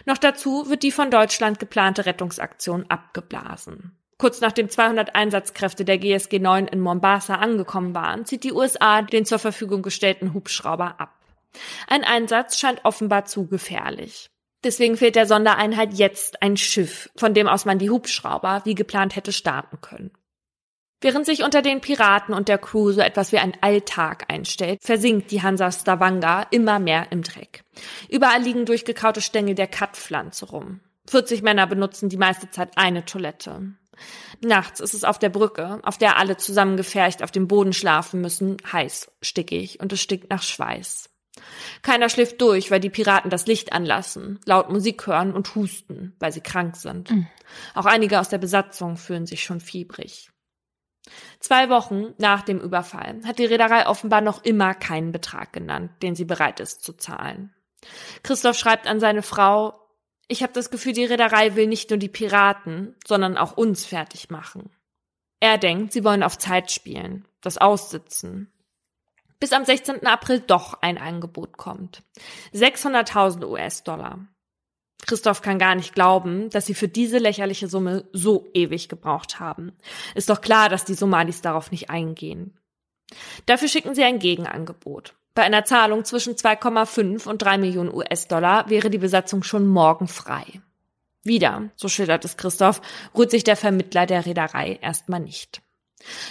[0.06, 3.98] Noch dazu wird die von Deutschland geplante Rettungsaktion abgeblasen.
[4.22, 9.26] Kurz nachdem 200 Einsatzkräfte der GSG 9 in Mombasa angekommen waren, zieht die USA den
[9.26, 11.16] zur Verfügung gestellten Hubschrauber ab.
[11.88, 14.30] Ein Einsatz scheint offenbar zu gefährlich.
[14.64, 19.16] Deswegen fehlt der Sondereinheit jetzt ein Schiff, von dem aus man die Hubschrauber wie geplant
[19.16, 20.12] hätte starten können.
[21.02, 25.32] Während sich unter den Piraten und der Crew so etwas wie ein Alltag einstellt, versinkt
[25.32, 27.64] die Hansa Stavanger immer mehr im Dreck.
[28.08, 30.80] Überall liegen durchgekaute Stängel der Cut-Pflanze rum.
[31.10, 33.74] 40 Männer benutzen die meiste Zeit eine Toilette.
[34.42, 38.58] Nachts ist es auf der Brücke, auf der alle zusammengefercht auf dem Boden schlafen müssen,
[38.72, 41.10] heiß, stickig und es stinkt nach Schweiß.
[41.82, 46.32] Keiner schläft durch, weil die Piraten das Licht anlassen, laut Musik hören und husten, weil
[46.32, 47.12] sie krank sind.
[47.12, 47.28] Mhm.
[47.74, 50.32] Auch einige aus der Besatzung fühlen sich schon fiebrig.
[51.40, 56.16] Zwei Wochen nach dem Überfall hat die Reederei offenbar noch immer keinen Betrag genannt, den
[56.16, 57.54] sie bereit ist zu zahlen.
[58.24, 59.81] Christoph schreibt an seine Frau,
[60.32, 64.30] ich habe das Gefühl, die Reederei will nicht nur die Piraten, sondern auch uns fertig
[64.30, 64.70] machen.
[65.42, 68.52] Er denkt, sie wollen auf Zeit spielen, das aussitzen.
[69.40, 70.06] Bis am 16.
[70.08, 72.04] April doch ein Angebot kommt.
[72.54, 74.26] 600.000 US-Dollar.
[75.06, 79.74] Christoph kann gar nicht glauben, dass sie für diese lächerliche Summe so ewig gebraucht haben.
[80.16, 82.58] Ist doch klar, dass die Somalis darauf nicht eingehen.
[83.48, 85.16] Dafür schicken sie ein Gegenangebot.
[85.34, 90.62] Bei einer Zahlung zwischen 2,5 und 3 Millionen US-Dollar wäre die Besatzung schon morgen frei.
[91.24, 92.82] Wieder, so schildert es Christoph,
[93.16, 95.62] rührt sich der Vermittler der Reederei erstmal nicht.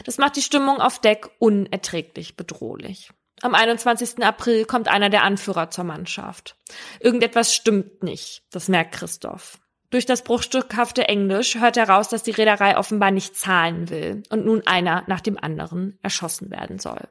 [0.04, 3.10] Das macht die Stimmung auf Deck unerträglich bedrohlich.
[3.40, 4.22] Am 21.
[4.22, 6.56] April kommt einer der Anführer zur Mannschaft.
[6.98, 9.58] Irgendetwas stimmt nicht, das merkt Christoph.
[9.88, 14.44] Durch das bruchstückhafte Englisch hört er raus, dass die Reederei offenbar nicht zahlen will und
[14.44, 17.08] nun einer nach dem anderen erschossen werden soll.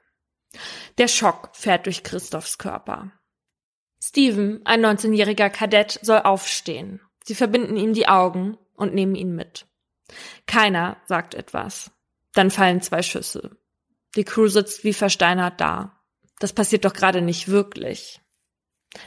[0.97, 3.12] Der Schock fährt durch Christophs Körper.
[4.04, 7.02] Steven, ein 19-jähriger Kadett, soll aufstehen.
[7.24, 9.68] Sie verbinden ihm die Augen und nehmen ihn mit.
[10.47, 11.91] Keiner sagt etwas.
[12.34, 13.58] Dann fallen zwei Schüsse.
[14.16, 16.02] Die Crew sitzt wie versteinert da.
[16.39, 18.22] Das passiert doch gerade nicht wirklich.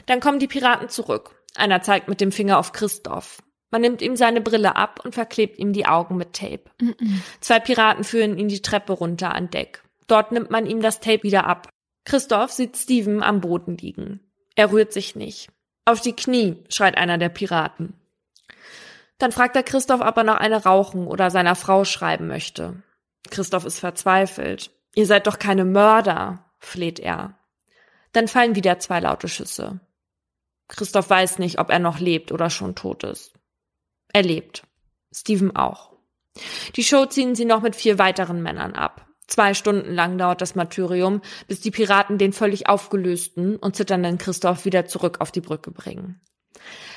[0.05, 1.43] Dann kommen die Piraten zurück.
[1.55, 3.43] Einer zeigt mit dem Finger auf Christoph.
[3.71, 6.65] Man nimmt ihm seine Brille ab und verklebt ihm die Augen mit Tape.
[6.79, 7.21] Mm -mm.
[7.41, 9.83] Zwei Piraten führen ihn die Treppe runter an Deck.
[10.13, 11.69] Dort nimmt man ihm das Tape wieder ab.
[12.05, 14.19] Christoph sieht Steven am Boden liegen.
[14.53, 15.49] Er rührt sich nicht.
[15.85, 17.95] Auf die Knie, schreit einer der Piraten.
[19.17, 22.83] Dann fragt er Christoph, ob er noch eine rauchen oder seiner Frau schreiben möchte.
[23.31, 24.69] Christoph ist verzweifelt.
[24.93, 27.35] Ihr seid doch keine Mörder, fleht er.
[28.11, 29.79] Dann fallen wieder zwei laute Schüsse.
[30.67, 33.33] Christoph weiß nicht, ob er noch lebt oder schon tot ist.
[34.13, 34.61] Er lebt.
[35.11, 35.93] Steven auch.
[36.75, 39.02] Die Show ziehen sie noch mit vier weiteren Männern ab.
[39.27, 44.65] Zwei Stunden lang dauert das Martyrium, bis die Piraten den völlig aufgelösten und zitternden Christoph
[44.65, 46.21] wieder zurück auf die Brücke bringen.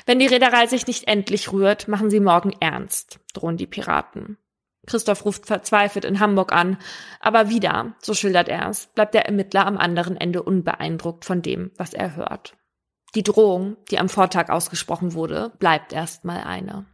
[0.05, 4.37] Wenn die Reederei sich nicht endlich rührt, machen sie morgen ernst, drohen die Piraten.
[4.85, 6.77] Christoph ruft verzweifelt in Hamburg an,
[7.19, 11.71] aber wieder, so schildert er es, bleibt der Ermittler am anderen Ende unbeeindruckt von dem,
[11.75, 12.55] was er hört.
[13.15, 16.85] Die Drohung, die am Vortag ausgesprochen wurde, bleibt erstmal eine.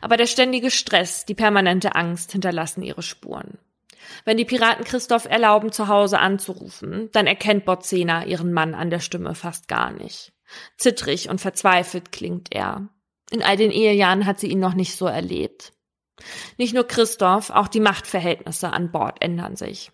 [0.00, 3.58] Aber der ständige Stress, die permanente Angst hinterlassen ihre Spuren.
[4.24, 9.00] Wenn die Piraten Christoph erlauben, zu Hause anzurufen, dann erkennt Borzena ihren Mann an der
[9.00, 10.32] Stimme fast gar nicht.
[10.76, 12.88] Zittrig und verzweifelt klingt er.
[13.30, 15.72] In all den Ehejahren hat sie ihn noch nicht so erlebt.
[16.58, 19.90] Nicht nur Christoph, auch die Machtverhältnisse an Bord ändern sich.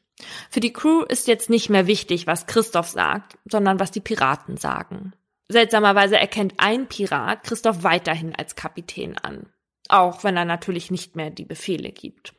[0.51, 4.57] Für die Crew ist jetzt nicht mehr wichtig, was Christoph sagt, sondern was die Piraten
[4.57, 5.13] sagen.
[5.49, 9.47] Seltsamerweise erkennt ein Pirat Christoph weiterhin als Kapitän an.
[9.89, 12.35] Auch wenn er natürlich nicht mehr die Befehle gibt.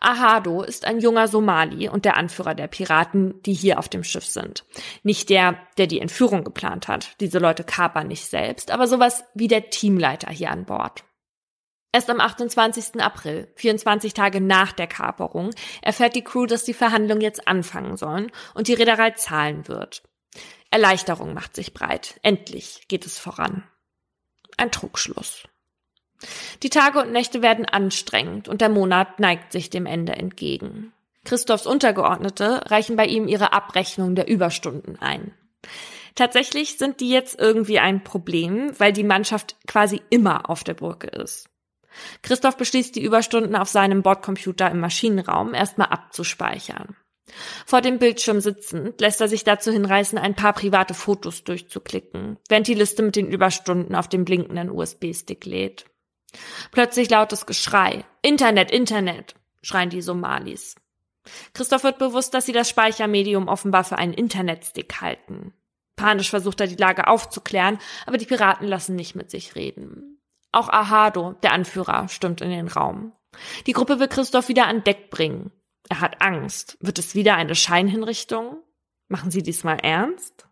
[0.00, 4.26] Ahado ist ein junger Somali und der Anführer der Piraten, die hier auf dem Schiff
[4.26, 4.64] sind.
[5.02, 7.18] Nicht der, der die Entführung geplant hat.
[7.20, 11.04] Diese Leute kapern nicht selbst, aber sowas wie der Teamleiter hier an Bord.
[11.92, 13.00] Erst am 28.
[13.00, 15.50] April, 24 Tage nach der Kaperung,
[15.80, 20.02] erfährt die Crew, dass die Verhandlungen jetzt anfangen sollen und die Reederei zahlen wird.
[20.72, 22.18] Erleichterung macht sich breit.
[22.24, 23.62] Endlich geht es voran.
[24.56, 25.44] Ein Trugschluss.
[26.62, 30.92] Die Tage und Nächte werden anstrengend und der Monat neigt sich dem Ende entgegen.
[31.24, 35.32] Christophs Untergeordnete reichen bei ihm ihre Abrechnung der Überstunden ein.
[36.14, 41.08] Tatsächlich sind die jetzt irgendwie ein Problem, weil die Mannschaft quasi immer auf der Brücke
[41.08, 41.48] ist.
[42.22, 46.96] Christoph beschließt, die Überstunden auf seinem Bordcomputer im Maschinenraum erstmal abzuspeichern.
[47.66, 52.68] Vor dem Bildschirm sitzend lässt er sich dazu hinreißen, ein paar private Fotos durchzuklicken, während
[52.68, 55.86] die Liste mit den Überstunden auf dem blinkenden USB-Stick lädt.
[56.70, 58.04] Plötzlich lautes Geschrei.
[58.22, 60.76] Internet, Internet, schreien die Somalis.
[61.54, 65.54] Christoph wird bewusst, dass sie das Speichermedium offenbar für einen Internetstick halten.
[65.96, 70.20] Panisch versucht er die Lage aufzuklären, aber die Piraten lassen nicht mit sich reden.
[70.52, 73.12] Auch Ahado, der Anführer, stimmt in den Raum.
[73.66, 75.50] Die Gruppe will Christoph wieder an Deck bringen.
[75.88, 76.76] Er hat Angst.
[76.80, 78.58] Wird es wieder eine Scheinhinrichtung?
[79.08, 80.46] Machen Sie diesmal ernst?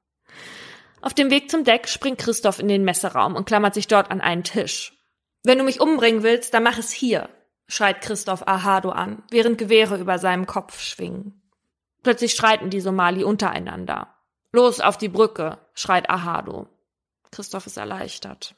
[1.00, 4.20] Auf dem Weg zum Deck springt Christoph in den Messeraum und klammert sich dort an
[4.20, 4.92] einen Tisch.
[5.44, 7.28] Wenn du mich umbringen willst, dann mach es hier,
[7.66, 11.42] schreit Christoph Ahado an, während Gewehre über seinem Kopf schwingen.
[12.02, 14.14] Plötzlich streiten die Somali untereinander.
[14.52, 16.68] Los auf die Brücke, schreit Ahado.
[17.30, 18.54] Christoph ist erleichtert.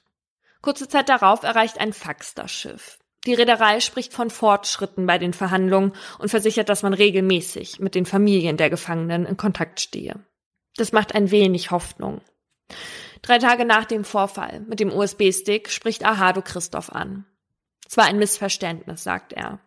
[0.61, 2.99] Kurze Zeit darauf erreicht ein Fax das Schiff.
[3.27, 8.05] Die Reederei spricht von Fortschritten bei den Verhandlungen und versichert, dass man regelmäßig mit den
[8.05, 10.17] Familien der Gefangenen in Kontakt stehe.
[10.77, 12.21] Das macht ein wenig Hoffnung.
[13.25, 17.25] Drei Tage nach dem Vorfall mit dem USB-Stick spricht Ahado Christoph an.
[17.89, 19.61] Es war ein Missverständnis, sagt er.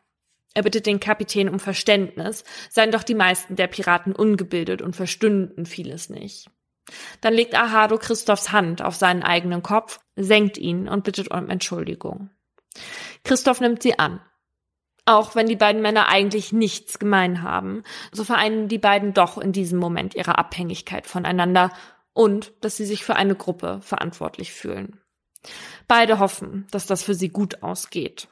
[0.53, 5.65] Er bittet den Kapitän um Verständnis, seien doch die meisten der Piraten ungebildet und verstünden
[5.65, 6.51] vieles nicht.
[7.21, 12.29] Dann legt Ahado Christophs Hand auf seinen eigenen Kopf, senkt ihn und bittet um Entschuldigung.
[13.23, 14.21] Christoph nimmt sie an.
[15.05, 17.81] Auch wenn die beiden Männer eigentlich nichts gemein haben,
[18.11, 21.71] so vereinen die beiden doch in diesem Moment ihre Abhängigkeit voneinander
[22.18, 24.99] und dass sie sich für eine Gruppe verantwortlich fühlen.
[25.88, 28.28] Beide hoffen, dass das für sie gut ausgeht.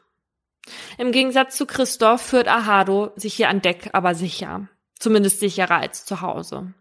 [0.98, 4.68] Im Gegensatz zu Christoph führt Ahado sich hier an Deck aber sicher,
[4.98, 6.74] zumindest sicherer als zu Hause.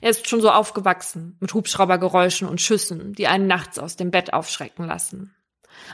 [0.00, 4.32] Er ist schon so aufgewachsen, mit Hubschraubergeräuschen und Schüssen, die einen nachts aus dem Bett
[4.32, 5.34] aufschrecken lassen.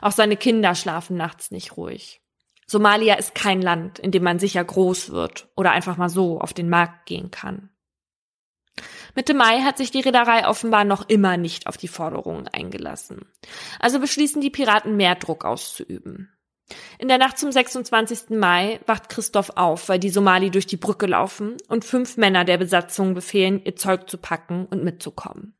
[0.00, 2.22] Auch seine Kinder schlafen nachts nicht ruhig.
[2.68, 6.54] Somalia ist kein Land, in dem man sicher groß wird oder einfach mal so auf
[6.54, 7.70] den Markt gehen kann.
[9.14, 13.26] Mitte Mai hat sich die Reederei offenbar noch immer nicht auf die Forderungen eingelassen.
[13.78, 16.30] Also beschließen die Piraten mehr Druck auszuüben.
[16.98, 18.30] In der Nacht zum 26.
[18.30, 22.58] Mai wacht Christoph auf, weil die Somali durch die Brücke laufen und fünf Männer der
[22.58, 25.54] Besatzung befehlen, ihr Zeug zu packen und mitzukommen.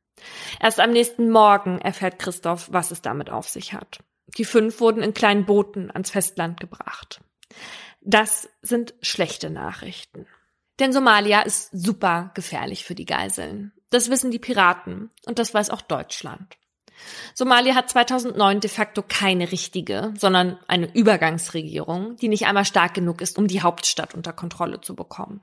[0.61, 3.99] Erst am nächsten Morgen erfährt Christoph, was es damit auf sich hat.
[4.39, 7.21] Die fünf wurden in kleinen Booten ans Festland gebracht.
[8.01, 10.27] Das sind schlechte Nachrichten.
[10.81, 13.73] Denn Somalia ist super gefährlich für die Geiseln.
[13.91, 16.57] Das wissen die Piraten und das weiß auch Deutschland.
[17.35, 23.21] Somalia hat 2009 de facto keine richtige, sondern eine Übergangsregierung, die nicht einmal stark genug
[23.21, 25.43] ist, um die Hauptstadt unter Kontrolle zu bekommen.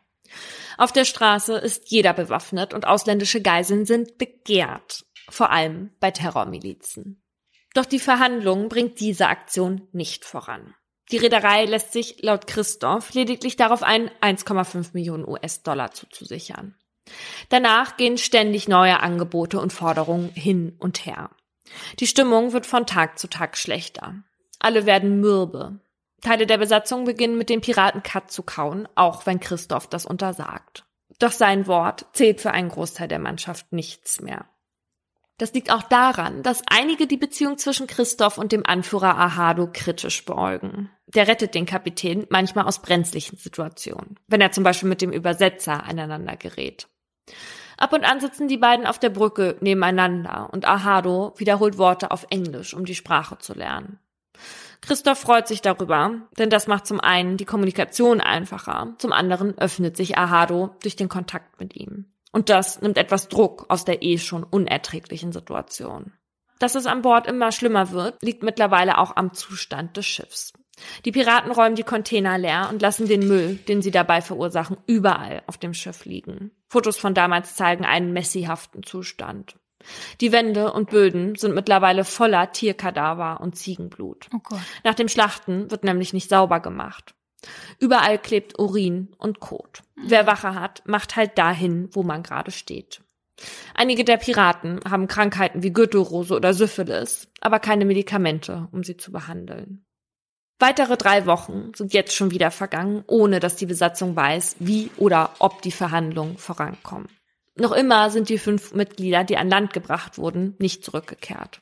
[0.78, 7.22] Auf der Straße ist jeder bewaffnet und ausländische Geiseln sind begehrt, vor allem bei Terrormilizen.
[7.74, 10.74] Doch die Verhandlung bringt diese Aktion nicht voran.
[11.12, 16.76] Die Reederei lässt sich laut Christoph lediglich darauf ein, 1,5 Millionen US-Dollar zuzusichern.
[17.50, 21.32] Danach gehen ständig neue Angebote und Forderungen hin und her.
[22.00, 24.24] Die Stimmung wird von Tag zu Tag schlechter.
[24.60, 25.80] Alle werden mürbe.
[26.22, 30.86] Teile der Besatzung beginnen mit dem Piraten Cut zu kauen, auch wenn Christoph das untersagt.
[31.20, 34.46] Doch sein Wort zählt für einen Großteil der Mannschaft nichts mehr.
[35.42, 40.24] Das liegt auch daran, dass einige die Beziehung zwischen Christoph und dem Anführer Ahado kritisch
[40.24, 40.92] beäugen.
[41.08, 45.84] Der rettet den Kapitän manchmal aus brenzlichen Situationen, wenn er zum Beispiel mit dem Übersetzer
[45.84, 46.88] aneinander gerät.
[47.76, 52.28] Ab und an sitzen die beiden auf der Brücke nebeneinander und Ahado wiederholt Worte auf
[52.30, 53.98] Englisch, um die Sprache zu lernen.
[54.82, 59.98] Christoph freut sich darüber, denn das macht zum einen die Kommunikation einfacher, zum anderen öffnet
[59.98, 62.11] sich Ahado durch den Kontakt mit ihm.
[62.32, 66.14] Und das nimmt etwas Druck aus der eh schon unerträglichen Situation.
[66.60, 70.54] Dass es an Bord immer schlimmer wird, liegt mittlerweile auch am Zustand des Schiffs.
[71.06, 75.44] Die Piraten räumen die Container leer und lassen den Müll, den sie dabei verursachen, überall
[75.48, 76.52] auf dem Schiff liegen.
[76.70, 79.58] Fotos von damals zeigen einen messihaften Zustand.
[80.22, 84.30] Die Wände und Böden sind mittlerweile voller Tierkadaver und Ziegenblut.
[84.34, 87.16] Oh Nach dem Schlachten wird nämlich nicht sauber gemacht.
[87.80, 89.84] Überall klebt Urin und Kot.
[89.96, 93.02] Wer Wache hat, macht halt dahin, wo man gerade steht.
[93.74, 99.12] Einige der Piraten haben Krankheiten wie Gürtelrose oder Syphilis, aber keine Medikamente, um sie zu
[99.12, 99.86] behandeln.
[100.60, 105.32] Weitere drei Wochen sind jetzt schon wieder vergangen, ohne dass die Besatzung weiß, wie oder
[105.40, 107.08] ob die Verhandlungen vorankommen.
[107.56, 111.62] Noch immer sind die fünf Mitglieder, die an Land gebracht wurden, nicht zurückgekehrt.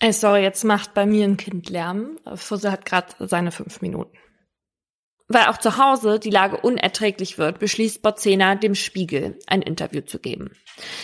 [0.00, 2.18] Ey, sorry, jetzt macht bei mir ein Kind Lärm.
[2.34, 4.18] Fusse hat gerade seine fünf Minuten.
[5.34, 10.20] Weil auch zu Hause die Lage unerträglich wird, beschließt Borzena, dem Spiegel ein Interview zu
[10.20, 10.52] geben.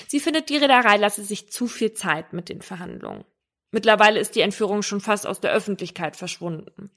[0.07, 3.25] Sie findet, die Reederei lasse sich zu viel Zeit mit den Verhandlungen.
[3.73, 6.93] Mittlerweile ist die Entführung schon fast aus der Öffentlichkeit verschwunden.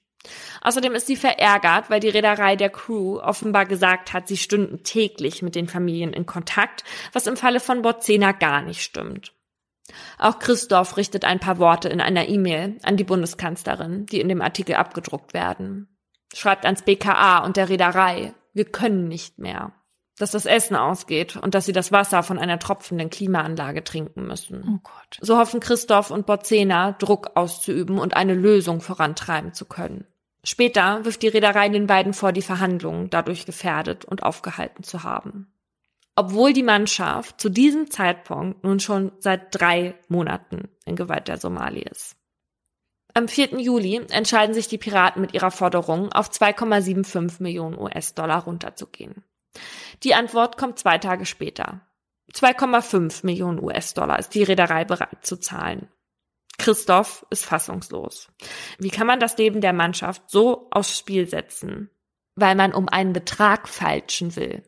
[0.61, 5.41] Außerdem ist sie verärgert, weil die Reederei der Crew offenbar gesagt hat, sie stünden täglich
[5.41, 9.33] mit den Familien in Kontakt, was im Falle von Borzena gar nicht stimmt.
[10.19, 14.43] Auch Christoph richtet ein paar Worte in einer E-Mail an die Bundeskanzlerin, die in dem
[14.43, 15.89] Artikel abgedruckt werden
[16.33, 19.73] schreibt ans BKA und der Reederei, wir können nicht mehr.
[20.17, 24.63] Dass das Essen ausgeht und dass sie das Wasser von einer tropfenden Klimaanlage trinken müssen.
[24.67, 25.17] Oh Gott.
[25.21, 30.05] So hoffen Christoph und Borzena, Druck auszuüben und eine Lösung vorantreiben zu können.
[30.43, 35.51] Später wirft die Reederei den beiden vor, die Verhandlungen dadurch gefährdet und aufgehalten zu haben.
[36.15, 41.81] Obwohl die Mannschaft zu diesem Zeitpunkt nun schon seit drei Monaten in Gewalt der Somali
[41.81, 42.15] ist.
[43.15, 43.59] Am 4.
[43.59, 49.23] Juli entscheiden sich die Piraten mit ihrer Forderung, auf 2,75 Millionen US-Dollar runterzugehen.
[50.01, 51.81] Die Antwort kommt zwei Tage später.
[52.33, 55.87] 2,5 Millionen US-Dollar ist die Reederei bereit zu zahlen.
[56.57, 58.29] Christoph ist fassungslos.
[58.79, 61.91] Wie kann man das Leben der Mannschaft so aufs Spiel setzen?
[62.35, 64.63] Weil man um einen Betrag falschen will.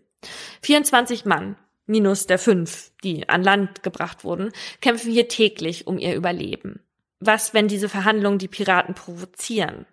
[0.62, 6.16] 24 Mann, minus der fünf, die an Land gebracht wurden, kämpfen hier täglich um ihr
[6.16, 6.85] Überleben.
[7.26, 9.86] Was, wenn diese Verhandlungen die Piraten provozieren?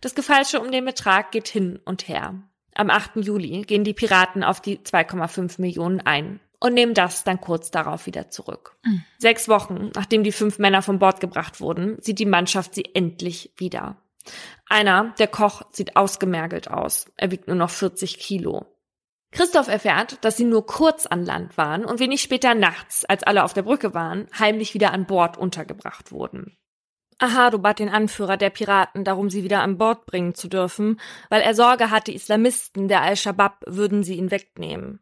[0.00, 2.34] Das Gefalsche um den Betrag geht hin und her.
[2.74, 3.16] Am 8.
[3.16, 8.06] Juli gehen die Piraten auf die 2,5 Millionen ein und nehmen das dann kurz darauf
[8.06, 8.76] wieder zurück.
[8.84, 9.02] Mhm.
[9.18, 13.52] Sechs Wochen, nachdem die fünf Männer von Bord gebracht wurden, sieht die Mannschaft sie endlich
[13.56, 13.96] wieder.
[14.66, 17.06] Einer, der Koch, sieht ausgemergelt aus.
[17.16, 18.66] Er wiegt nur noch 40 Kilo.
[19.32, 23.44] Christoph erfährt, dass sie nur kurz an Land waren und wenig später nachts, als alle
[23.44, 26.56] auf der Brücke waren, heimlich wieder an Bord untergebracht wurden.
[27.20, 31.42] Ahado bat den Anführer der Piraten darum, sie wieder an Bord bringen zu dürfen, weil
[31.42, 35.00] er Sorge hatte, Islamisten der Al-Shabaab würden sie ihn wegnehmen.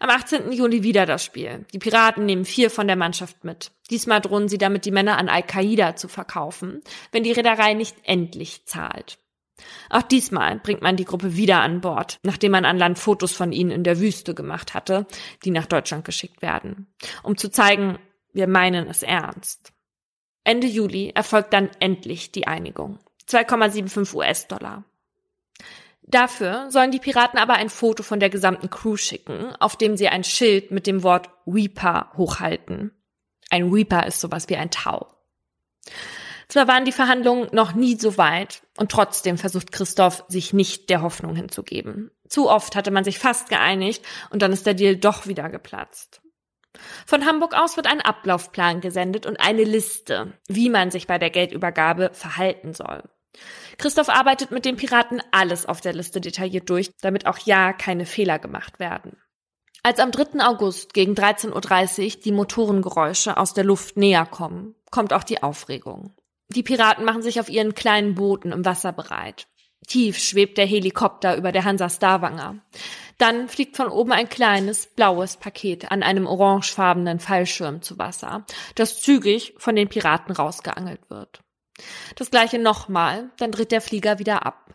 [0.00, 0.52] Am 18.
[0.52, 1.66] Juli wieder das Spiel.
[1.72, 3.72] Die Piraten nehmen vier von der Mannschaft mit.
[3.90, 6.82] Diesmal drohen sie damit, die Männer an Al-Qaida zu verkaufen,
[7.12, 9.18] wenn die Reederei nicht endlich zahlt.
[9.88, 13.52] Auch diesmal bringt man die Gruppe wieder an Bord, nachdem man an Land Fotos von
[13.52, 15.06] ihnen in der Wüste gemacht hatte,
[15.44, 16.88] die nach Deutschland geschickt werden,
[17.22, 17.98] um zu zeigen,
[18.32, 19.73] wir meinen es ernst.
[20.44, 22.98] Ende Juli erfolgt dann endlich die Einigung.
[23.28, 24.84] 2,75 US-Dollar.
[26.02, 30.08] Dafür sollen die Piraten aber ein Foto von der gesamten Crew schicken, auf dem sie
[30.08, 32.92] ein Schild mit dem Wort Weeper hochhalten.
[33.48, 35.06] Ein Weeper ist sowas wie ein Tau.
[36.48, 41.00] Zwar waren die Verhandlungen noch nie so weit und trotzdem versucht Christoph, sich nicht der
[41.00, 42.10] Hoffnung hinzugeben.
[42.28, 46.20] Zu oft hatte man sich fast geeinigt und dann ist der Deal doch wieder geplatzt.
[47.06, 51.30] Von Hamburg aus wird ein Ablaufplan gesendet und eine Liste, wie man sich bei der
[51.30, 53.02] Geldübergabe verhalten soll.
[53.78, 58.06] Christoph arbeitet mit den Piraten alles auf der Liste detailliert durch, damit auch ja keine
[58.06, 59.16] Fehler gemacht werden.
[59.82, 60.40] Als am 3.
[60.40, 66.14] August gegen 13.30 Uhr die Motorengeräusche aus der Luft näher kommen, kommt auch die Aufregung.
[66.48, 69.46] Die Piraten machen sich auf ihren kleinen Booten im Wasser bereit.
[69.86, 72.56] Tief schwebt der Helikopter über der Hansa Starwanger.
[73.18, 79.00] Dann fliegt von oben ein kleines, blaues Paket an einem orangefarbenen Fallschirm zu Wasser, das
[79.00, 81.40] zügig von den Piraten rausgeangelt wird.
[82.16, 84.74] Das gleiche nochmal, dann dreht der Flieger wieder ab.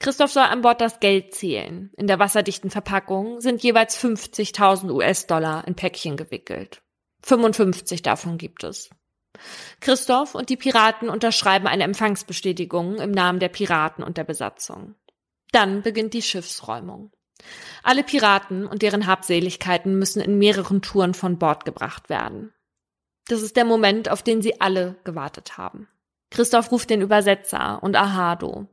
[0.00, 1.90] Christoph soll an Bord das Geld zählen.
[1.96, 6.82] In der wasserdichten Verpackung sind jeweils 50.000 US-Dollar in Päckchen gewickelt.
[7.22, 8.90] 55 davon gibt es.
[9.80, 14.94] Christoph und die Piraten unterschreiben eine Empfangsbestätigung im Namen der Piraten und der Besatzung.
[15.52, 17.12] Dann beginnt die Schiffsräumung.
[17.82, 22.52] Alle Piraten und deren Habseligkeiten müssen in mehreren Touren von Bord gebracht werden.
[23.28, 25.88] Das ist der Moment, auf den sie alle gewartet haben.
[26.30, 28.66] Christoph ruft den Übersetzer und Ahado.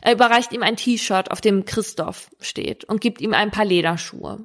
[0.00, 4.44] Er überreicht ihm ein T-Shirt, auf dem Christoph steht, und gibt ihm ein paar Lederschuhe.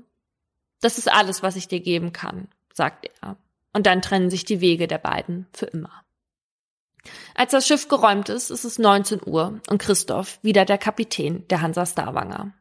[0.82, 3.38] Das ist alles, was ich dir geben kann, sagt er.
[3.74, 5.92] Und dann trennen sich die Wege der beiden für immer.
[7.36, 11.62] Als das Schiff geräumt ist, ist es 19 Uhr und Christoph wieder der Kapitän der
[11.62, 12.54] Hansa Starwanger.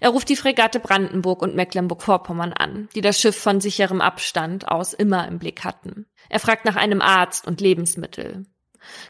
[0.00, 4.92] Er ruft die Fregatte Brandenburg und Mecklenburg-Vorpommern an, die das Schiff von sicherem Abstand aus
[4.92, 6.06] immer im Blick hatten.
[6.28, 8.46] Er fragt nach einem Arzt und Lebensmittel.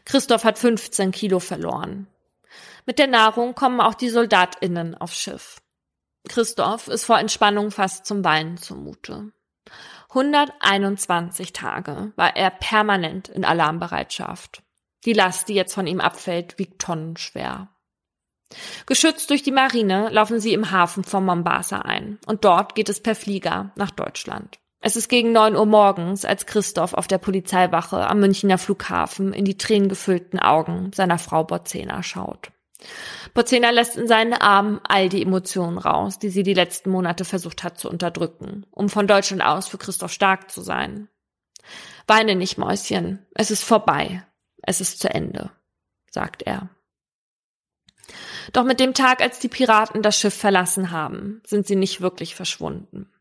[0.05, 2.07] Christoph hat 15 Kilo verloren.
[2.85, 5.61] Mit der Nahrung kommen auch die SoldatInnen aufs Schiff.
[6.29, 9.31] Christoph ist vor Entspannung fast zum Weinen zumute.
[10.09, 14.63] 121 Tage war er permanent in Alarmbereitschaft.
[15.05, 17.69] Die Last, die jetzt von ihm abfällt, wiegt tonnenschwer.
[18.85, 23.01] Geschützt durch die Marine laufen sie im Hafen von Mombasa ein und dort geht es
[23.01, 24.59] per Flieger nach Deutschland.
[24.79, 29.43] Es ist gegen neun Uhr morgens, als Christoph auf der Polizeiwache am Münchner Flughafen in
[29.43, 32.51] die tränengefüllten Augen seiner Frau Borzena schaut.
[33.33, 37.63] Borzena lässt in seinen Armen all die Emotionen raus, die sie die letzten Monate versucht
[37.63, 41.09] hat zu unterdrücken, um von Deutschland aus für Christoph stark zu sein.
[42.05, 44.23] Weine nicht, Mäuschen, es ist vorbei,
[44.61, 45.51] es ist zu Ende,
[46.09, 46.69] sagt er.
[48.53, 52.35] Doch mit dem Tag, als die Piraten das Schiff verlassen haben, sind sie nicht wirklich
[52.35, 53.11] verschwunden.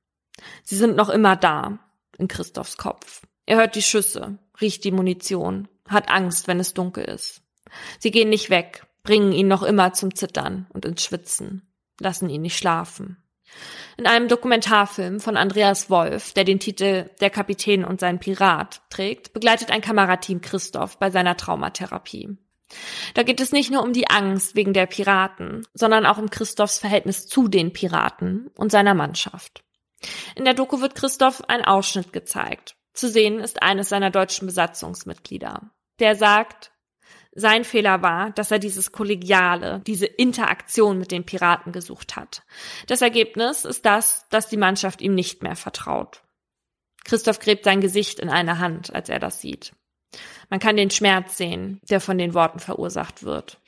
[0.63, 1.79] Sie sind noch immer da,
[2.19, 3.23] in Christophs Kopf.
[3.47, 7.43] Er hört die Schüsse, riecht die Munition, hat Angst, wenn es dunkel ist.
[7.99, 12.43] Sie gehen nicht weg, bringen ihn noch immer zum Zittern und ins Schwitzen, lassen ihn
[12.43, 13.17] nicht schlafen.
[13.97, 19.33] In einem Dokumentarfilm von Andreas Wolf, der den Titel Der Kapitän und sein Pirat trägt,
[19.33, 22.37] begleitet ein Kamerateam Christoph bei seiner Traumatherapie.
[23.15, 26.79] Da geht es nicht nur um die Angst wegen der Piraten, sondern auch um Christophs
[26.79, 29.63] Verhältnis zu den Piraten und seiner Mannschaft.
[30.35, 32.77] In der Doku wird Christoph ein Ausschnitt gezeigt.
[32.93, 35.71] Zu sehen ist eines seiner deutschen Besatzungsmitglieder.
[36.01, 36.73] Der sagt,
[37.37, 42.43] sein Fehler war, dass er dieses Kollegiale, diese Interaktion mit den Piraten gesucht hat.
[42.87, 46.23] Das Ergebnis ist das, dass die Mannschaft ihm nicht mehr vertraut.
[47.05, 49.75] Christoph gräbt sein Gesicht in eine Hand, als er das sieht.
[50.49, 53.61] Man kann den Schmerz sehen, der von den Worten verursacht wird.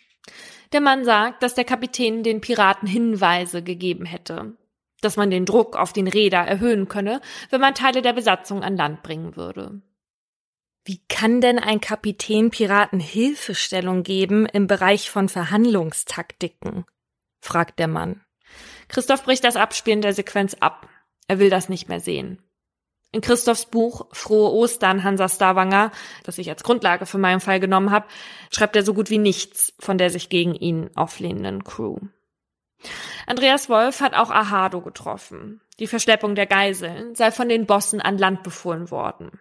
[0.72, 4.56] Der Mann sagt, dass der Kapitän den Piraten Hinweise gegeben hätte,
[5.00, 8.76] dass man den Druck auf den Räder erhöhen könne, wenn man Teile der Besatzung an
[8.76, 9.80] Land bringen würde.
[10.88, 16.86] Wie kann denn ein Kapitän Piraten Hilfestellung geben im Bereich von Verhandlungstaktiken?
[17.42, 18.24] fragt der Mann.
[18.88, 20.88] Christoph bricht das Abspielen der Sequenz ab.
[21.26, 22.42] Er will das nicht mehr sehen.
[23.12, 25.92] In Christophs Buch Frohe Ostern, Hansa Starwanger,
[26.24, 28.08] das ich als Grundlage für meinen Fall genommen habe,
[28.50, 31.98] schreibt er so gut wie nichts von der sich gegen ihn auflehnenden Crew.
[33.26, 35.60] Andreas Wolf hat auch Ahado getroffen.
[35.80, 39.38] Die Verschleppung der Geiseln sei von den Bossen an Land befohlen worden.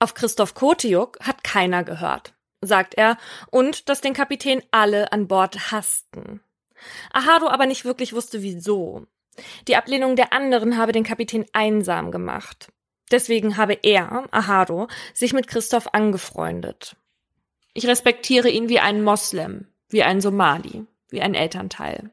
[0.00, 3.18] Auf Christoph Kotiuk hat keiner gehört, sagt er,
[3.50, 6.40] und dass den Kapitän alle an Bord hassten.
[7.12, 9.06] Ahado aber nicht wirklich wusste wieso.
[9.66, 12.72] Die Ablehnung der anderen habe den Kapitän einsam gemacht.
[13.10, 16.94] Deswegen habe er, Ahado, sich mit Christoph angefreundet.
[17.74, 22.12] Ich respektiere ihn wie einen Moslem, wie einen Somali, wie ein Elternteil.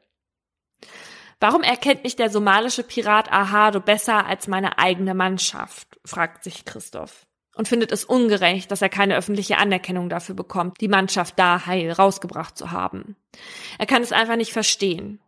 [1.38, 6.00] Warum erkennt mich der somalische Pirat Ahado besser als meine eigene Mannschaft?
[6.04, 7.25] fragt sich Christoph
[7.56, 11.90] und findet es ungerecht, dass er keine öffentliche Anerkennung dafür bekommt, die Mannschaft da heil
[11.90, 13.16] rausgebracht zu haben.
[13.78, 15.20] Er kann es einfach nicht verstehen.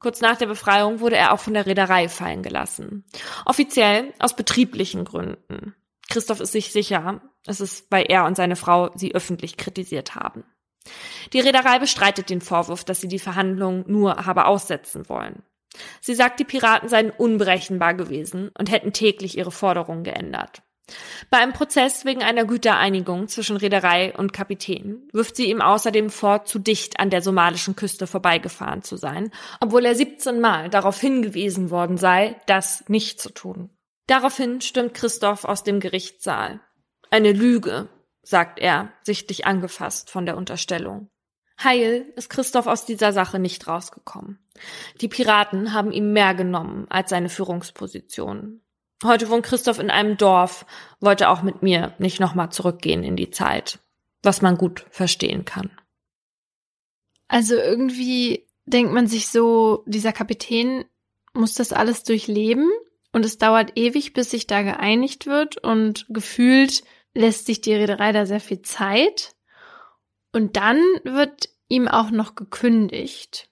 [0.00, 3.04] Kurz nach der Befreiung wurde er auch von der Reederei fallen gelassen.
[3.44, 5.74] Offiziell aus betrieblichen Gründen.
[6.08, 10.44] Christoph ist sich sicher, es ist, weil er und seine Frau sie öffentlich kritisiert haben.
[11.32, 15.42] Die Reederei bestreitet den Vorwurf, dass sie die Verhandlungen nur habe aussetzen wollen.
[16.00, 20.62] Sie sagt, die Piraten seien unberechenbar gewesen und hätten täglich ihre Forderungen geändert.
[21.30, 26.44] Bei einem Prozess wegen einer Gütereinigung zwischen Reederei und Kapitän wirft sie ihm außerdem vor,
[26.44, 29.30] zu dicht an der somalischen Küste vorbeigefahren zu sein,
[29.60, 33.70] obwohl er 17 Mal darauf hingewiesen worden sei, das nicht zu tun.
[34.06, 36.60] Daraufhin stimmt Christoph aus dem Gerichtssaal.
[37.10, 37.88] Eine Lüge,
[38.22, 41.10] sagt er, sichtlich angefasst von der Unterstellung.
[41.62, 44.38] Heil ist Christoph aus dieser Sache nicht rausgekommen.
[45.00, 48.62] Die Piraten haben ihm mehr genommen als seine Führungsposition.
[49.02, 50.66] Heute wohnt Christoph in einem Dorf,
[51.00, 53.78] wollte auch mit mir nicht nochmal zurückgehen in die Zeit,
[54.22, 55.70] was man gut verstehen kann.
[57.28, 60.84] Also irgendwie denkt man sich so, dieser Kapitän
[61.32, 62.70] muss das alles durchleben
[63.12, 66.82] und es dauert ewig, bis sich da geeinigt wird und gefühlt
[67.14, 69.34] lässt sich die Reederei da sehr viel Zeit.
[70.32, 73.49] Und dann wird ihm auch noch gekündigt.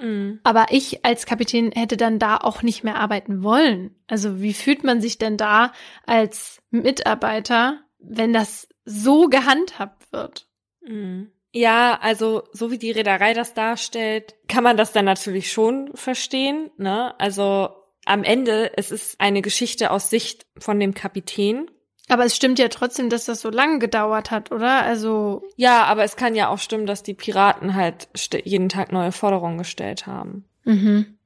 [0.00, 0.40] Mhm.
[0.44, 3.94] Aber ich als Kapitän hätte dann da auch nicht mehr arbeiten wollen.
[4.06, 5.72] Also wie fühlt man sich denn da
[6.06, 10.48] als Mitarbeiter, wenn das so gehandhabt wird?
[10.80, 11.32] Mhm.
[11.52, 16.70] Ja, also so wie die Reederei das darstellt, kann man das dann natürlich schon verstehen.
[16.76, 17.18] Ne?
[17.18, 17.70] Also
[18.04, 21.70] am Ende, es ist eine Geschichte aus Sicht von dem Kapitän.
[22.08, 24.82] Aber es stimmt ja trotzdem, dass das so lange gedauert hat, oder?
[24.82, 25.42] Also.
[25.56, 28.08] Ja, aber es kann ja auch stimmen, dass die Piraten halt
[28.44, 30.44] jeden Tag neue Forderungen gestellt haben.
[30.64, 31.18] Mhm.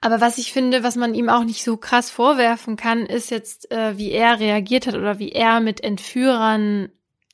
[0.00, 3.70] Aber was ich finde, was man ihm auch nicht so krass vorwerfen kann, ist jetzt,
[3.70, 6.90] äh, wie er reagiert hat oder wie er mit Entführern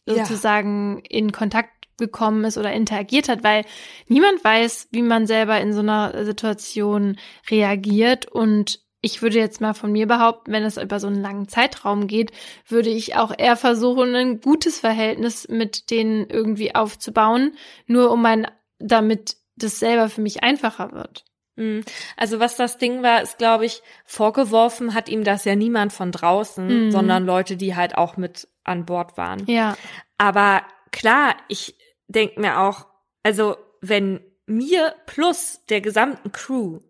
[0.07, 1.19] sozusagen ja.
[1.19, 3.65] in Kontakt gekommen ist oder interagiert hat, weil
[4.07, 7.17] niemand weiß, wie man selber in so einer Situation
[7.51, 11.47] reagiert und ich würde jetzt mal von mir behaupten, wenn es über so einen langen
[11.47, 12.33] Zeitraum geht,
[12.67, 17.53] würde ich auch eher versuchen, ein gutes Verhältnis mit denen irgendwie aufzubauen,
[17.87, 18.51] nur um mein,
[18.81, 21.25] damit das selber für mich einfacher wird.
[21.55, 21.85] Mhm.
[22.17, 26.11] Also was das Ding war, ist, glaube ich, vorgeworfen hat ihm das ja niemand von
[26.11, 26.91] draußen, mhm.
[26.91, 29.47] sondern Leute, die halt auch mit an Bord waren.
[29.47, 29.77] Ja.
[30.19, 31.77] Aber klar, ich
[32.09, 32.87] denke mir auch,
[33.23, 36.81] also wenn mir plus der gesamten Crew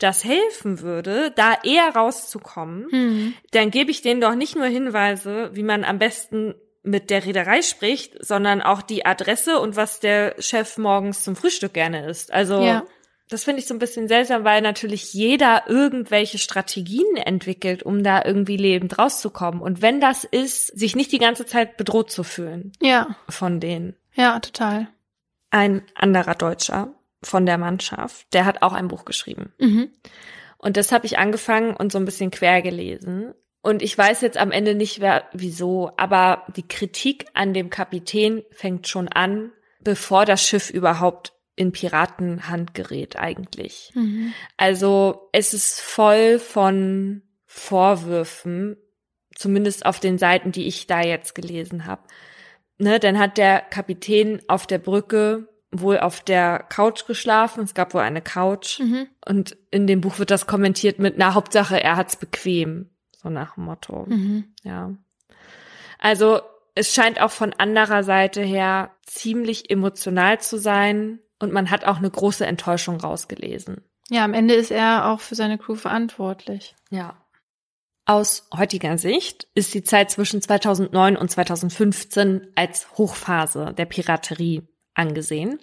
[0.00, 3.34] das helfen würde, da eher rauszukommen, mhm.
[3.52, 7.62] dann gebe ich denen doch nicht nur Hinweise, wie man am besten mit der Reederei
[7.62, 12.32] spricht, sondern auch die Adresse und was der Chef morgens zum Frühstück gerne isst.
[12.32, 12.84] Also ja.
[13.28, 18.24] das finde ich so ein bisschen seltsam, weil natürlich jeder irgendwelche Strategien entwickelt, um da
[18.24, 19.60] irgendwie lebend rauszukommen.
[19.60, 22.72] Und wenn das ist, sich nicht die ganze Zeit bedroht zu fühlen.
[22.80, 23.14] Ja.
[23.28, 23.94] Von denen.
[24.14, 24.88] Ja, total.
[25.50, 29.52] Ein anderer Deutscher von der Mannschaft, der hat auch ein Buch geschrieben.
[29.58, 29.90] Mhm.
[30.58, 33.34] Und das habe ich angefangen und so ein bisschen quer gelesen.
[33.62, 38.42] Und ich weiß jetzt am Ende nicht, wer, wieso, aber die Kritik an dem Kapitän
[38.50, 43.92] fängt schon an, bevor das Schiff überhaupt in Piratenhand gerät eigentlich.
[43.94, 44.32] Mhm.
[44.56, 48.76] Also es ist voll von Vorwürfen,
[49.34, 52.02] zumindest auf den Seiten, die ich da jetzt gelesen habe.
[52.78, 57.64] Ne, dann hat der Kapitän auf der Brücke wohl auf der Couch geschlafen.
[57.64, 58.80] Es gab wohl eine Couch.
[58.80, 59.06] Mhm.
[59.26, 62.90] Und in dem Buch wird das kommentiert mit, na, Hauptsache, er hat's bequem.
[63.16, 64.06] So nach dem Motto.
[64.08, 64.54] Mhm.
[64.62, 64.94] Ja.
[65.98, 66.40] Also,
[66.74, 71.20] es scheint auch von anderer Seite her ziemlich emotional zu sein.
[71.38, 73.82] Und man hat auch eine große Enttäuschung rausgelesen.
[74.08, 76.74] Ja, am Ende ist er auch für seine Crew verantwortlich.
[76.90, 77.16] Ja.
[78.04, 85.58] Aus heutiger Sicht ist die Zeit zwischen 2009 und 2015 als Hochphase der Piraterie angesehen.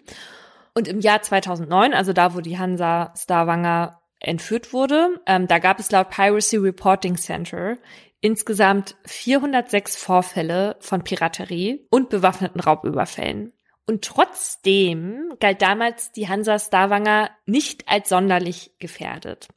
[0.74, 5.80] Und im Jahr 2009, also da, wo die Hansa Starwanger entführt wurde, ähm, da gab
[5.80, 7.78] es laut Piracy Reporting Center
[8.22, 13.54] insgesamt 406 Vorfälle von Piraterie und bewaffneten Raubüberfällen.
[13.86, 19.48] Und trotzdem galt damals die Hansa Starwanger nicht als sonderlich gefährdet.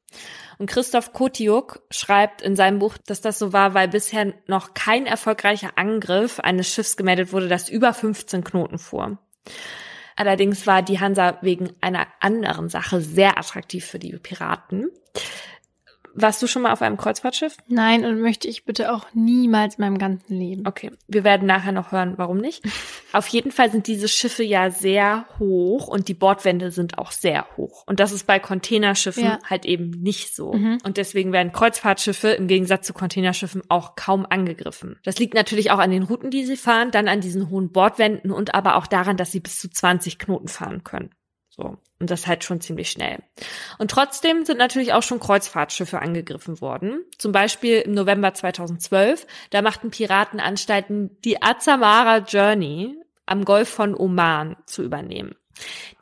[0.59, 5.07] Und Christoph Kotiuk schreibt in seinem Buch, dass das so war, weil bisher noch kein
[5.07, 9.19] erfolgreicher Angriff eines Schiffs gemeldet wurde, das über 15 Knoten fuhr.
[10.17, 14.91] Allerdings war die Hansa wegen einer anderen Sache sehr attraktiv für die Piraten.
[16.15, 17.57] Warst du schon mal auf einem Kreuzfahrtschiff?
[17.69, 20.67] Nein, und möchte ich bitte auch niemals in meinem ganzen Leben.
[20.67, 22.65] Okay, wir werden nachher noch hören, warum nicht.
[23.13, 27.47] auf jeden Fall sind diese Schiffe ja sehr hoch und die Bordwände sind auch sehr
[27.57, 27.85] hoch.
[27.87, 29.39] Und das ist bei Containerschiffen ja.
[29.49, 30.53] halt eben nicht so.
[30.53, 30.79] Mhm.
[30.85, 34.99] Und deswegen werden Kreuzfahrtschiffe im Gegensatz zu Containerschiffen auch kaum angegriffen.
[35.05, 38.31] Das liegt natürlich auch an den Routen, die sie fahren, dann an diesen hohen Bordwänden
[38.31, 41.11] und aber auch daran, dass sie bis zu 20 Knoten fahren können.
[41.49, 41.77] So.
[42.01, 43.19] Und das halt schon ziemlich schnell.
[43.79, 47.05] Und trotzdem sind natürlich auch schon Kreuzfahrtschiffe angegriffen worden.
[47.19, 49.27] Zum Beispiel im November 2012.
[49.51, 52.97] Da machten Piraten Anstalten, die Azamara Journey
[53.27, 55.37] am Golf von Oman zu übernehmen.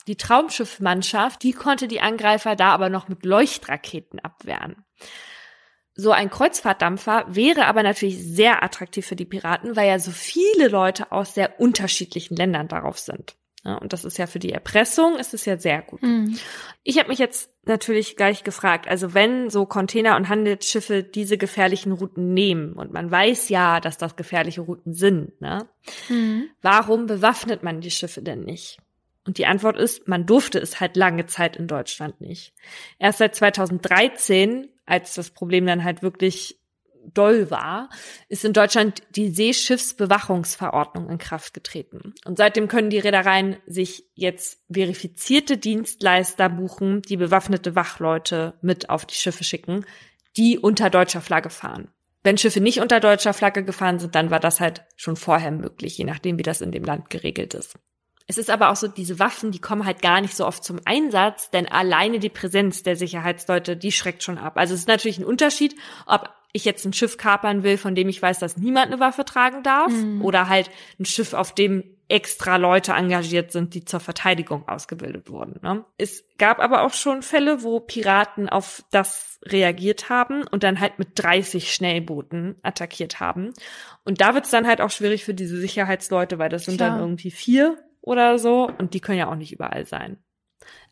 [0.06, 4.84] Die Traumschiffmannschaft, die konnte die Angreifer da aber noch mit Leuchtraketen abwehren.
[5.94, 10.68] So ein Kreuzfahrtdampfer wäre aber natürlich sehr attraktiv für die Piraten, weil ja so viele
[10.68, 13.34] Leute aus sehr unterschiedlichen Ländern darauf sind.
[13.64, 16.02] Ja, und das ist ja für die Erpressung, ist es ja sehr gut.
[16.02, 16.38] Mhm.
[16.84, 21.92] Ich habe mich jetzt natürlich gleich gefragt, also wenn so Container- und Handelsschiffe diese gefährlichen
[21.92, 25.68] Routen nehmen und man weiß ja, dass das gefährliche Routen sind, ne?
[26.08, 26.48] Mhm.
[26.62, 28.78] Warum bewaffnet man die Schiffe denn nicht?
[29.26, 32.54] Und die Antwort ist, man durfte es halt lange Zeit in Deutschland nicht.
[32.98, 36.58] Erst seit 2013, als das Problem dann halt wirklich
[37.14, 37.90] doll war,
[38.28, 42.14] ist in Deutschland die Seeschiffsbewachungsverordnung in Kraft getreten.
[42.24, 49.06] Und seitdem können die Reedereien sich jetzt verifizierte Dienstleister buchen, die bewaffnete Wachleute mit auf
[49.06, 49.84] die Schiffe schicken,
[50.36, 51.88] die unter deutscher Flagge fahren.
[52.24, 55.96] Wenn Schiffe nicht unter deutscher Flagge gefahren sind, dann war das halt schon vorher möglich,
[55.96, 57.78] je nachdem, wie das in dem Land geregelt ist.
[58.30, 60.80] Es ist aber auch so, diese Waffen, die kommen halt gar nicht so oft zum
[60.84, 64.58] Einsatz, denn alleine die Präsenz der Sicherheitsleute, die schreckt schon ab.
[64.58, 65.74] Also es ist natürlich ein Unterschied,
[66.04, 69.24] ob ich jetzt ein Schiff kapern will, von dem ich weiß, dass niemand eine Waffe
[69.24, 70.24] tragen darf, mhm.
[70.24, 75.60] oder halt ein Schiff, auf dem extra Leute engagiert sind, die zur Verteidigung ausgebildet wurden.
[75.62, 75.84] Ne?
[75.98, 80.98] Es gab aber auch schon Fälle, wo Piraten auf das reagiert haben und dann halt
[80.98, 83.52] mit 30 Schnellbooten attackiert haben.
[84.04, 86.90] Und da wird es dann halt auch schwierig für diese Sicherheitsleute, weil das sind Klar.
[86.90, 90.16] dann irgendwie vier oder so und die können ja auch nicht überall sein.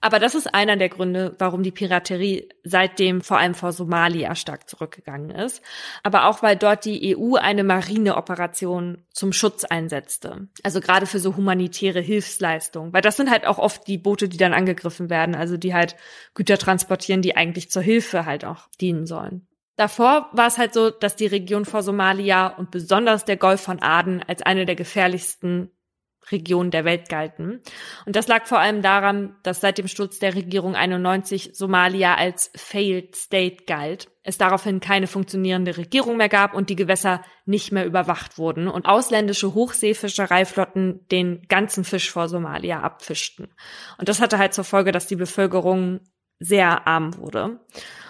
[0.01, 4.69] Aber das ist einer der Gründe, warum die Piraterie seitdem vor allem vor Somalia stark
[4.69, 5.63] zurückgegangen ist.
[6.03, 10.49] Aber auch, weil dort die EU eine Marineoperation zum Schutz einsetzte.
[10.63, 12.93] Also gerade für so humanitäre Hilfsleistungen.
[12.93, 15.35] Weil das sind halt auch oft die Boote, die dann angegriffen werden.
[15.35, 15.97] Also die halt
[16.35, 19.47] Güter transportieren, die eigentlich zur Hilfe halt auch dienen sollen.
[19.77, 23.83] Davor war es halt so, dass die Region vor Somalia und besonders der Golf von
[23.83, 25.71] Aden als eine der gefährlichsten
[26.31, 27.61] Region der Welt galten.
[28.05, 32.51] Und das lag vor allem daran, dass seit dem Sturz der Regierung 91 Somalia als
[32.57, 37.87] Failed State galt, es daraufhin keine funktionierende Regierung mehr gab und die Gewässer nicht mehr
[37.87, 43.49] überwacht wurden und ausländische Hochseefischereiflotten den ganzen Fisch vor Somalia abfischten.
[43.99, 46.01] Und das hatte halt zur Folge, dass die Bevölkerung
[46.39, 47.61] sehr arm wurde.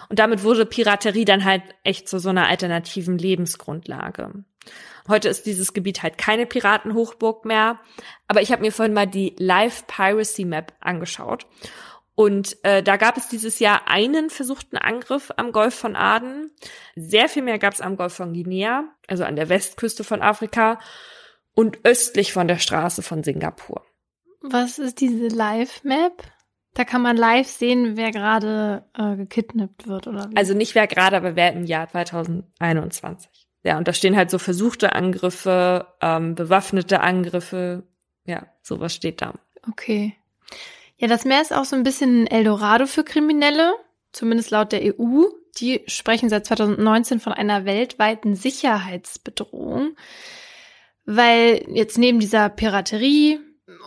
[0.09, 4.45] Und damit wurde Piraterie dann halt echt zu so einer alternativen Lebensgrundlage.
[5.07, 7.79] Heute ist dieses Gebiet halt keine Piratenhochburg mehr.
[8.27, 11.45] Aber ich habe mir vorhin mal die Live Piracy Map angeschaut.
[12.15, 16.51] Und äh, da gab es dieses Jahr einen versuchten Angriff am Golf von Aden.
[16.95, 20.79] Sehr viel mehr gab es am Golf von Guinea, also an der Westküste von Afrika
[21.53, 23.85] und östlich von der Straße von Singapur.
[24.41, 26.23] Was ist diese Live-Map?
[26.77, 30.37] Da kann man live sehen, wer gerade äh, gekidnappt wird, oder wie?
[30.37, 33.47] Also nicht wer gerade, aber wer im Jahr 2021.
[33.63, 37.81] Ja, und da stehen halt so versuchte Angriffe, ähm, bewaffnete Angriffe.
[38.25, 39.33] Ja, sowas steht da.
[39.67, 40.13] Okay.
[40.97, 43.73] Ja, das Meer ist auch so ein bisschen ein Eldorado für Kriminelle,
[44.11, 45.23] zumindest laut der EU.
[45.57, 49.95] Die sprechen seit 2019 von einer weltweiten Sicherheitsbedrohung,
[51.05, 53.39] weil jetzt neben dieser Piraterie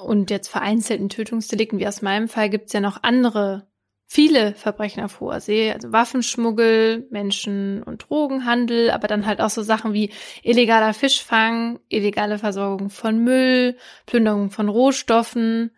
[0.02, 3.70] und jetzt vereinzelten Tötungsdelikten wie aus meinem Fall gibt's ja noch andere
[4.12, 9.62] viele Verbrechen auf hoher See, also Waffenschmuggel, Menschen- und Drogenhandel, aber dann halt auch so
[9.62, 10.12] Sachen wie
[10.43, 15.70] illegaler Fischfang, illegale Versorgung von Müll, Plünderung von Rohstoffen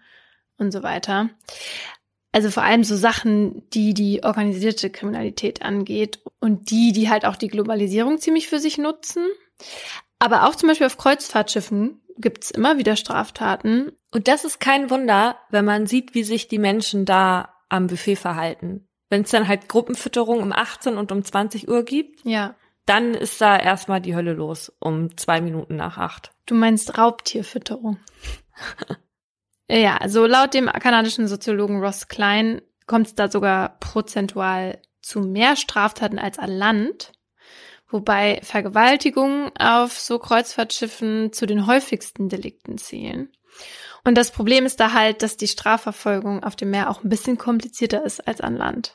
[0.56, 1.28] und so weiter.
[2.32, 7.36] Also vor allem so Sachen, die die organisierte Kriminalität angeht und die, die halt auch
[7.36, 9.26] die Globalisierung ziemlich für sich nutzen.
[10.18, 13.92] Aber auch zum Beispiel auf Kreuzfahrtschiffen gibt's immer wieder Straftaten.
[14.12, 18.16] Und das ist kein Wunder, wenn man sieht, wie sich die Menschen da am Buffet
[18.16, 18.86] verhalten.
[19.08, 22.54] Wenn es dann halt Gruppenfütterung um 18 und um 20 Uhr gibt, ja.
[22.86, 26.30] dann ist da erstmal die Hölle los um zwei Minuten nach acht.
[26.46, 27.98] Du meinst Raubtierfütterung.
[29.68, 35.56] ja, also laut dem kanadischen Soziologen Ross Klein kommt es da sogar prozentual zu mehr
[35.56, 37.12] Straftaten als an Land,
[37.92, 43.30] wobei Vergewaltigungen auf so Kreuzfahrtschiffen zu den häufigsten Delikten zählen.
[44.04, 47.38] Und das Problem ist da halt, dass die Strafverfolgung auf dem Meer auch ein bisschen
[47.38, 48.94] komplizierter ist als an Land.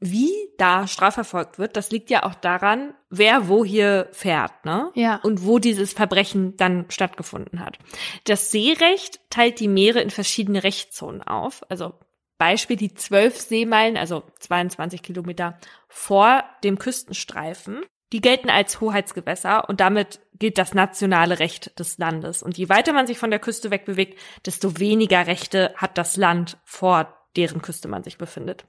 [0.00, 4.90] Wie da strafverfolgt wird, das liegt ja auch daran, wer wo hier fährt, ne?
[4.94, 5.16] Ja.
[5.22, 7.78] Und wo dieses Verbrechen dann stattgefunden hat.
[8.24, 11.62] Das Seerecht teilt die Meere in verschiedene Rechtszonen auf.
[11.70, 11.94] Also
[12.38, 15.58] Beispiel die zwölf Seemeilen, also 22 Kilometer
[15.88, 17.82] vor dem Küstenstreifen
[18.14, 22.44] die gelten als Hoheitsgewässer und damit gilt das nationale Recht des Landes.
[22.44, 26.56] Und je weiter man sich von der Küste wegbewegt, desto weniger Rechte hat das Land
[26.62, 28.66] vor deren Küste man sich befindet.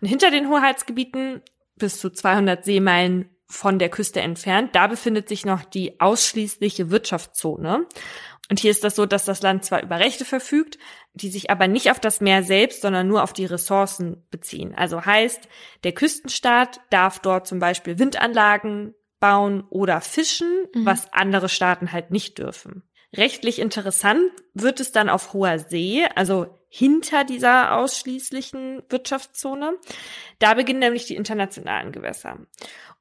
[0.00, 1.42] Und hinter den Hoheitsgebieten
[1.74, 7.86] bis zu 200 Seemeilen von der Küste entfernt, da befindet sich noch die ausschließliche Wirtschaftszone.
[8.48, 10.78] Und hier ist das so, dass das Land zwar über Rechte verfügt,
[11.14, 14.74] die sich aber nicht auf das Meer selbst, sondern nur auf die Ressourcen beziehen.
[14.76, 15.48] Also heißt,
[15.84, 20.86] der Küstenstaat darf dort zum Beispiel Windanlagen bauen oder fischen, mhm.
[20.86, 22.82] was andere Staaten halt nicht dürfen.
[23.16, 29.78] Rechtlich interessant wird es dann auf hoher See, also hinter dieser ausschließlichen Wirtschaftszone.
[30.38, 32.38] Da beginnen nämlich die internationalen Gewässer.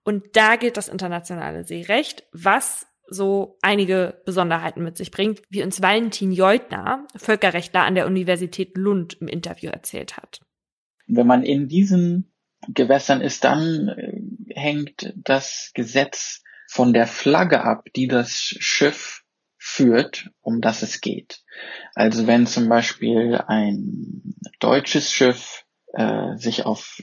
[0.03, 5.81] Und da gilt das internationale Seerecht, was so einige Besonderheiten mit sich bringt, wie uns
[5.81, 10.39] Valentin Jeutner, Völkerrechtler an der Universität Lund, im Interview erzählt hat.
[11.07, 12.31] Wenn man in diesen
[12.67, 19.23] Gewässern ist, dann äh, hängt das Gesetz von der Flagge ab, die das Schiff
[19.57, 21.41] führt, um das es geht.
[21.93, 27.01] Also wenn zum Beispiel ein deutsches Schiff äh, sich auf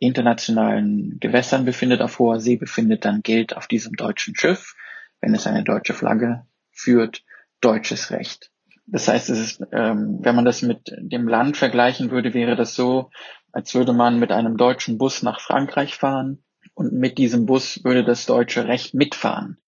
[0.00, 4.74] internationalen Gewässern befindet, auf hoher See befindet, dann gilt auf diesem deutschen Schiff,
[5.20, 7.24] wenn es eine deutsche Flagge führt,
[7.60, 8.50] deutsches Recht.
[8.86, 12.74] Das heißt, es ist, ähm, wenn man das mit dem Land vergleichen würde, wäre das
[12.74, 13.10] so,
[13.52, 16.42] als würde man mit einem deutschen Bus nach Frankreich fahren
[16.74, 19.58] und mit diesem Bus würde das deutsche Recht mitfahren.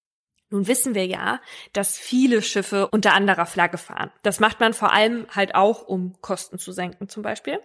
[0.52, 1.40] Nun wissen wir ja,
[1.72, 4.10] dass viele Schiffe unter anderer Flagge fahren.
[4.22, 7.60] Das macht man vor allem halt auch, um Kosten zu senken zum Beispiel.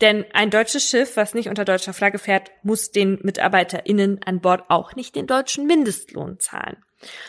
[0.00, 4.64] Denn ein deutsches Schiff, was nicht unter deutscher Flagge fährt, muss den MitarbeiterInnen an Bord
[4.68, 6.76] auch nicht den deutschen Mindestlohn zahlen.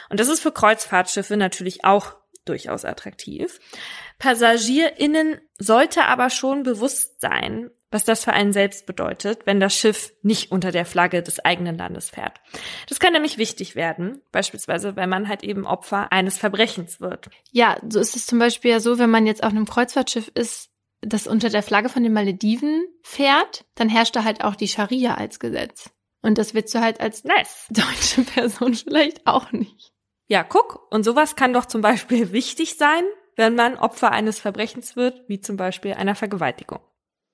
[0.10, 2.15] Und das ist für Kreuzfahrtschiffe natürlich auch
[2.45, 3.60] durchaus attraktiv.
[4.19, 10.14] PassagierInnen sollte aber schon bewusst sein, was das für einen selbst bedeutet, wenn das Schiff
[10.22, 12.39] nicht unter der Flagge des eigenen Landes fährt.
[12.88, 17.30] Das kann nämlich wichtig werden, beispielsweise wenn man halt eben Opfer eines Verbrechens wird.
[17.52, 20.69] Ja, so ist es zum Beispiel ja so, wenn man jetzt auf einem Kreuzfahrtschiff ist,
[21.02, 25.15] das unter der Flagge von den Malediven fährt, dann herrscht da halt auch die Scharia
[25.15, 25.89] als Gesetz.
[26.22, 27.68] Und das willst du halt als nice.
[27.69, 29.91] deutsche Person vielleicht auch nicht.
[30.27, 33.03] Ja, guck, und sowas kann doch zum Beispiel wichtig sein,
[33.35, 36.80] wenn man Opfer eines Verbrechens wird, wie zum Beispiel einer Vergewaltigung.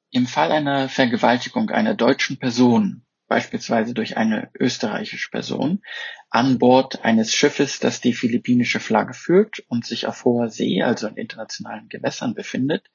[0.09, 5.81] Im Fall einer Vergewaltigung einer deutschen Person, beispielsweise durch eine österreichische Person,
[6.29, 11.07] an Bord eines Schiffes, das die philippinische Flagge führt und sich auf hoher See, also
[11.07, 12.89] in internationalen Gewässern befindet,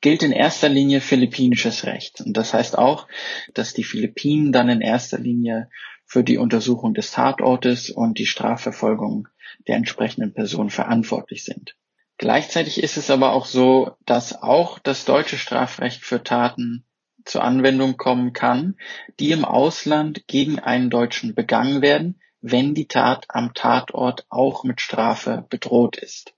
[0.00, 2.20] gilt in erster Linie philippinisches Recht.
[2.20, 3.08] Und das heißt auch,
[3.54, 5.70] dass die Philippinen dann in erster Linie
[6.04, 9.28] für die Untersuchung des Tatortes und die Strafverfolgung
[9.66, 11.76] der entsprechenden Person verantwortlich sind.
[12.18, 16.84] Gleichzeitig ist es aber auch so, dass auch das deutsche Strafrecht für Taten
[17.24, 18.76] zur Anwendung kommen kann,
[19.20, 24.80] die im Ausland gegen einen Deutschen begangen werden, wenn die Tat am Tatort auch mit
[24.80, 26.35] Strafe bedroht ist.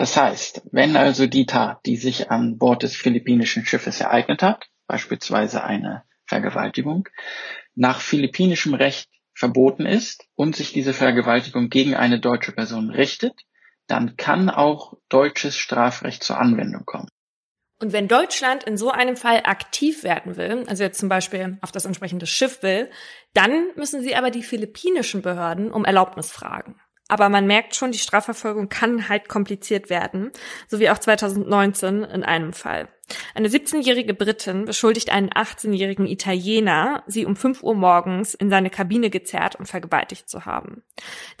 [0.00, 4.70] Das heißt, wenn also die Tat, die sich an Bord des philippinischen Schiffes ereignet hat,
[4.86, 7.06] beispielsweise eine Vergewaltigung,
[7.74, 13.42] nach philippinischem Recht verboten ist und sich diese Vergewaltigung gegen eine deutsche Person richtet,
[13.88, 17.10] dann kann auch deutsches Strafrecht zur Anwendung kommen.
[17.78, 21.72] Und wenn Deutschland in so einem Fall aktiv werden will, also jetzt zum Beispiel auf
[21.72, 22.88] das entsprechende Schiff will,
[23.34, 26.80] dann müssen sie aber die philippinischen Behörden um Erlaubnis fragen.
[27.10, 30.30] Aber man merkt schon, die Strafverfolgung kann halt kompliziert werden,
[30.68, 32.88] so wie auch 2019 in einem Fall.
[33.34, 39.10] Eine 17-jährige Britin beschuldigt einen 18-jährigen Italiener, sie um 5 Uhr morgens in seine Kabine
[39.10, 40.84] gezerrt und vergewaltigt zu haben.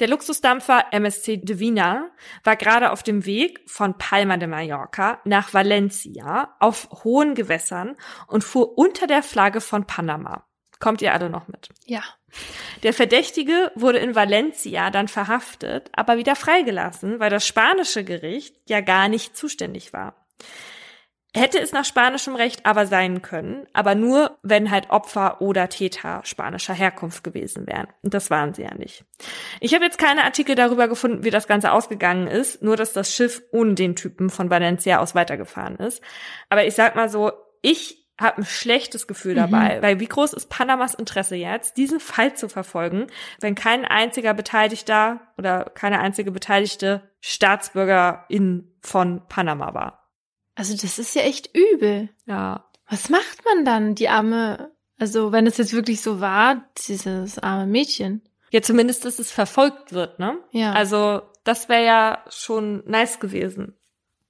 [0.00, 2.10] Der Luxusdampfer MSC Divina
[2.42, 8.42] war gerade auf dem Weg von Palma de Mallorca nach Valencia auf hohen Gewässern und
[8.42, 10.49] fuhr unter der Flagge von Panama.
[10.80, 11.68] Kommt ihr alle noch mit?
[11.84, 12.02] Ja.
[12.82, 18.80] Der Verdächtige wurde in Valencia dann verhaftet, aber wieder freigelassen, weil das spanische Gericht ja
[18.80, 20.14] gar nicht zuständig war.
[21.32, 26.22] Hätte es nach spanischem Recht aber sein können, aber nur, wenn halt Opfer oder Täter
[26.24, 27.86] spanischer Herkunft gewesen wären.
[28.02, 29.04] Und das waren sie ja nicht.
[29.60, 33.14] Ich habe jetzt keine Artikel darüber gefunden, wie das Ganze ausgegangen ist, nur dass das
[33.14, 36.02] Schiff ohne den Typen von Valencia aus weitergefahren ist.
[36.48, 37.30] Aber ich sag mal so,
[37.62, 39.82] ich habe ein schlechtes Gefühl dabei, mhm.
[39.82, 43.06] weil wie groß ist Panamas Interesse jetzt, diesen Fall zu verfolgen,
[43.40, 50.10] wenn kein einziger Beteiligter oder keine einzige beteiligte Staatsbürgerin von Panama war.
[50.54, 52.10] Also das ist ja echt übel.
[52.26, 52.66] Ja.
[52.88, 57.66] Was macht man dann, die arme, also wenn es jetzt wirklich so war, dieses arme
[57.66, 58.22] Mädchen?
[58.50, 60.38] Ja, zumindest, dass es verfolgt wird, ne?
[60.50, 60.72] Ja.
[60.72, 63.76] Also das wäre ja schon nice gewesen.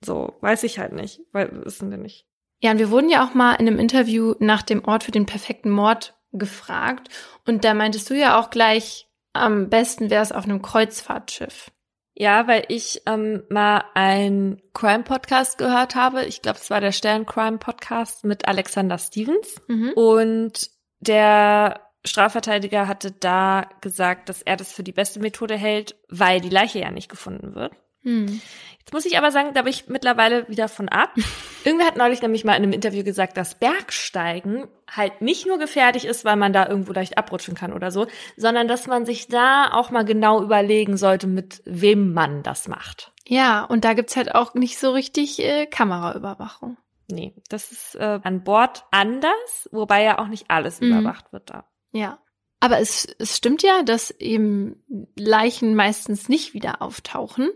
[0.02, 2.26] So, weiß ich halt nicht, weil wissen wir nicht.
[2.60, 5.26] Ja, und wir wurden ja auch mal in einem Interview nach dem Ort für den
[5.26, 7.08] perfekten Mord gefragt.
[7.46, 11.70] Und da meintest du ja auch gleich, am besten wäre es auf einem Kreuzfahrtschiff.
[12.14, 16.26] Ja, weil ich ähm, mal einen Crime-Podcast gehört habe.
[16.26, 19.56] Ich glaube, es war der Stern-Crime-Podcast mit Alexander Stevens.
[19.68, 19.92] Mhm.
[19.94, 26.42] Und der Strafverteidiger hatte da gesagt, dass er das für die beste Methode hält, weil
[26.42, 27.72] die Leiche ja nicht gefunden wird.
[28.02, 28.40] Mhm.
[28.78, 31.14] Jetzt muss ich aber sagen, da bin ich mittlerweile wieder von ab.
[31.64, 36.06] Irgendwer hat neulich nämlich mal in einem Interview gesagt, dass Bergsteigen halt nicht nur gefährlich
[36.06, 38.06] ist, weil man da irgendwo leicht abrutschen kann oder so,
[38.36, 43.12] sondern dass man sich da auch mal genau überlegen sollte, mit wem man das macht.
[43.28, 46.76] Ja, und da gibt's halt auch nicht so richtig äh, Kameraüberwachung.
[47.08, 50.88] Nee, das ist äh, an Bord anders, wobei ja auch nicht alles mhm.
[50.88, 51.68] überwacht wird da.
[51.92, 52.18] Ja.
[52.60, 54.82] Aber es, es stimmt ja, dass eben
[55.16, 57.50] Leichen meistens nicht wieder auftauchen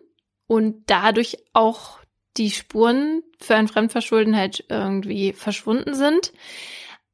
[0.55, 1.98] und dadurch auch
[2.36, 6.32] die Spuren für ein Fremdverschulden halt irgendwie verschwunden sind.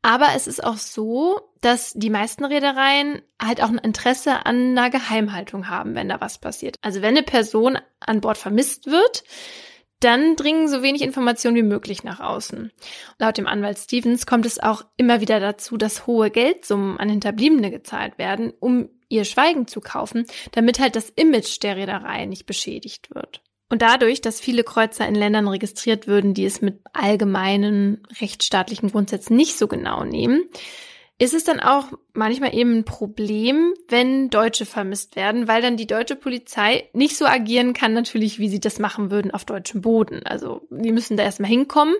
[0.02, 4.90] Aber es ist auch so, dass die meisten Reedereien halt auch ein Interesse an einer
[4.90, 6.76] Geheimhaltung haben, wenn da was passiert.
[6.82, 9.24] Also wenn eine Person an Bord vermisst wird,
[10.00, 12.70] dann dringen so wenig Informationen wie möglich nach außen.
[13.18, 17.70] Laut dem Anwalt Stevens kommt es auch immer wieder dazu, dass hohe Geldsummen an Hinterbliebene
[17.70, 23.14] gezahlt werden, um ihr Schweigen zu kaufen, damit halt das Image der Reederei nicht beschädigt
[23.14, 23.42] wird.
[23.68, 29.36] Und dadurch, dass viele Kreuzer in Ländern registriert würden, die es mit allgemeinen rechtsstaatlichen Grundsätzen
[29.36, 30.42] nicht so genau nehmen,
[31.20, 35.86] ist es dann auch manchmal eben ein Problem, wenn Deutsche vermisst werden, weil dann die
[35.86, 40.24] deutsche Polizei nicht so agieren kann, natürlich, wie sie das machen würden auf deutschem Boden.
[40.24, 41.94] Also die müssen da erstmal hinkommen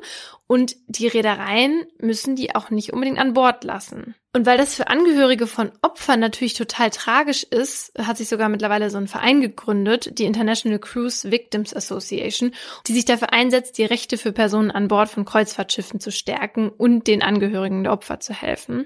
[0.47, 4.15] und die Reedereien müssen die auch nicht unbedingt an Bord lassen.
[4.33, 8.89] Und weil das für Angehörige von Opfern natürlich total tragisch ist, hat sich sogar mittlerweile
[8.89, 12.53] so ein Verein gegründet, die International Cruise Victims Association,
[12.87, 17.09] die sich dafür einsetzt, die Rechte für Personen an Bord von Kreuzfahrtschiffen zu stärken und
[17.09, 18.83] den Angehörigen der Opfer zu helfen.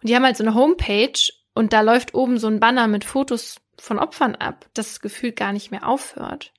[0.00, 1.20] Und die haben halt so eine Homepage
[1.54, 5.52] und da läuft oben so ein Banner mit Fotos von Opfern ab, das gefühlt gar
[5.52, 6.52] nicht mehr aufhört.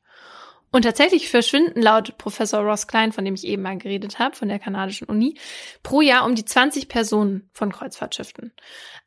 [0.72, 4.50] Und tatsächlich verschwinden laut Professor Ross Klein, von dem ich eben mal geredet habe, von
[4.50, 5.36] der kanadischen Uni,
[5.82, 8.54] pro Jahr um die 20 Personen von Kreuzfahrtschiffen.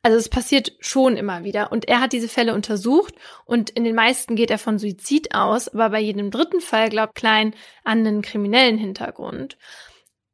[0.01, 1.71] Also es passiert schon immer wieder.
[1.71, 3.15] Und er hat diese Fälle untersucht
[3.45, 7.15] und in den meisten geht er von Suizid aus, aber bei jedem dritten Fall glaubt
[7.15, 9.57] Klein an einen kriminellen Hintergrund.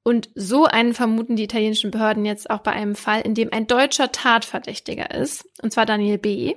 [0.02, 3.68] Und so einen vermuten die italienischen Behörden jetzt auch bei einem Fall, in dem ein
[3.68, 6.56] deutscher Tatverdächtiger ist, und zwar Daniel B.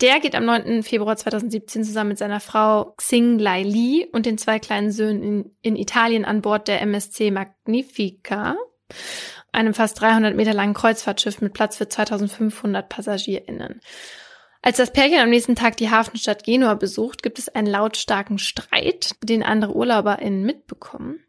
[0.00, 0.84] Der geht am 9.
[0.84, 5.56] Februar 2017 zusammen mit seiner Frau Xing Lai Li und den zwei kleinen Söhnen in,
[5.62, 8.56] in Italien an Bord der MSC Magnifica,
[9.50, 13.80] einem fast 300 Meter langen Kreuzfahrtschiff mit Platz für 2500 PassagierInnen.
[14.62, 19.16] Als das Pärchen am nächsten Tag die Hafenstadt Genua besucht, gibt es einen lautstarken Streit,
[19.22, 21.24] den andere UrlauberInnen mitbekommen.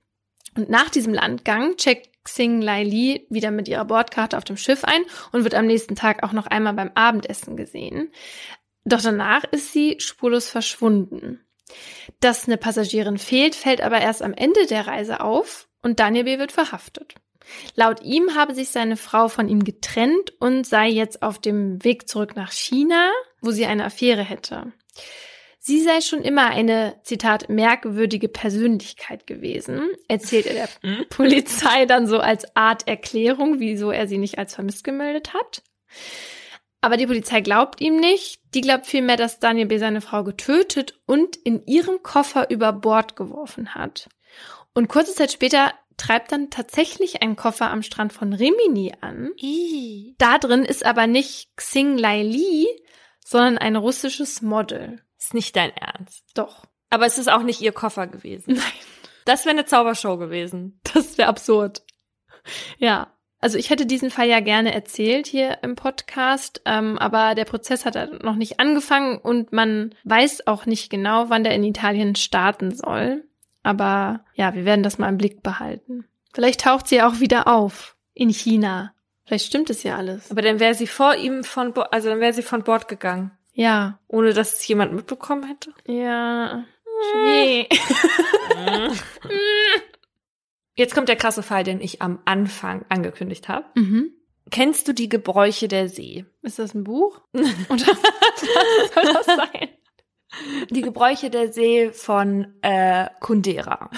[0.56, 4.84] Und nach diesem Landgang checkt Xing Lai Li wieder mit ihrer Bordkarte auf dem Schiff
[4.84, 5.02] ein
[5.32, 8.12] und wird am nächsten Tag auch noch einmal beim Abendessen gesehen.
[8.86, 11.46] Doch danach ist sie spurlos verschwunden.
[12.20, 16.40] Dass eine Passagierin fehlt, fällt aber erst am Ende der Reise auf und Daniel B.
[16.40, 17.16] wird verhaftet.
[17.76, 22.08] Laut ihm habe sich seine Frau von ihm getrennt und sei jetzt auf dem Weg
[22.08, 23.12] zurück nach China,
[23.42, 24.72] wo sie eine Affäre hätte.
[25.62, 31.06] Sie sei schon immer eine, Zitat, merkwürdige Persönlichkeit gewesen, erzählt er der hm?
[31.10, 35.62] Polizei dann so als Art Erklärung, wieso er sie nicht als vermisst gemeldet hat.
[36.82, 38.42] Aber die Polizei glaubt ihm nicht.
[38.54, 39.78] Die glaubt vielmehr, dass Daniel B.
[39.78, 44.10] seine Frau getötet und in ihren Koffer über Bord geworfen hat.
[44.74, 49.32] Und kurze Zeit später treibt dann tatsächlich ein Koffer am Strand von Rimini an.
[49.42, 50.16] Ii.
[50.18, 52.68] Da drin ist aber nicht Xing Lai Li,
[53.24, 55.02] sondern ein russisches Model.
[55.18, 56.24] Ist nicht dein Ernst.
[56.34, 56.66] Doch.
[56.90, 58.54] Aber es ist auch nicht ihr Koffer gewesen.
[58.54, 58.64] Nein.
[59.26, 60.80] Das wäre eine Zaubershow gewesen.
[60.94, 61.84] Das wäre absurd.
[62.78, 63.14] Ja.
[63.42, 67.86] Also ich hätte diesen Fall ja gerne erzählt hier im Podcast, ähm, aber der Prozess
[67.86, 72.76] hat noch nicht angefangen und man weiß auch nicht genau, wann der in Italien starten
[72.76, 73.24] soll.
[73.64, 76.06] Aber ja, wir werden das mal im Blick behalten.
[76.34, 78.94] Vielleicht taucht sie auch wieder auf in China.
[79.26, 80.32] Vielleicht stimmt es ja alles.
[80.32, 83.32] Aber dann wäre sie vor ihm von Bord, also dann wäre sie von Bord gegangen.
[83.54, 84.00] Ja.
[84.08, 85.74] Ohne dass es jemand mitbekommen hätte.
[85.86, 86.64] Ja.
[87.24, 87.70] Nee.
[90.80, 93.66] Jetzt kommt der krasse Fall, den ich am Anfang angekündigt habe.
[93.76, 94.14] mhm.
[94.50, 96.26] Kennst du die Gebräuche der See?
[96.42, 97.22] Ist das ein Buch?
[97.34, 99.70] Oder was soll das sein?
[100.72, 103.92] Die Gebräuche der See von äh, Kundera.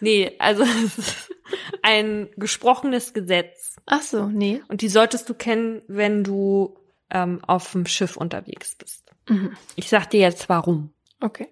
[0.00, 1.34] Nee, also es ist
[1.82, 3.76] ein gesprochenes Gesetz.
[3.86, 4.62] Ach so, nee.
[4.68, 6.78] Und die solltest du kennen, wenn du
[7.10, 9.10] ähm, auf dem Schiff unterwegs bist.
[9.28, 9.56] Mhm.
[9.74, 10.94] Ich sag dir jetzt warum.
[11.20, 11.48] Okay.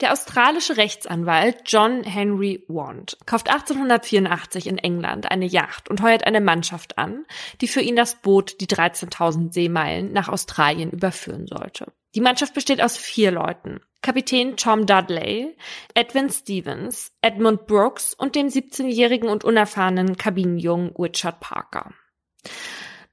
[0.00, 6.40] Der australische Rechtsanwalt John Henry Wand kauft 1884 in England eine Yacht und heuert eine
[6.40, 7.24] Mannschaft an,
[7.60, 11.92] die für ihn das Boot die 13.000 Seemeilen nach Australien überführen sollte.
[12.14, 13.80] Die Mannschaft besteht aus vier Leuten.
[14.00, 15.56] Kapitän Tom Dudley,
[15.94, 21.92] Edwin Stevens, Edmund Brooks und dem 17-jährigen und unerfahrenen Kabinenjungen Richard Parker.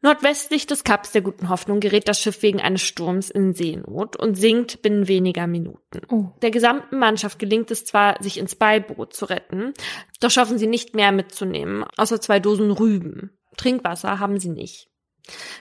[0.01, 4.35] Nordwestlich des Kaps der Guten Hoffnung gerät das Schiff wegen eines Sturms in Seenot und
[4.35, 6.01] sinkt binnen weniger Minuten.
[6.09, 6.27] Oh.
[6.41, 9.73] Der gesamten Mannschaft gelingt es zwar, sich ins Beiboot zu retten,
[10.19, 13.31] doch schaffen sie nicht mehr mitzunehmen, außer zwei Dosen Rüben.
[13.57, 14.89] Trinkwasser haben sie nicht.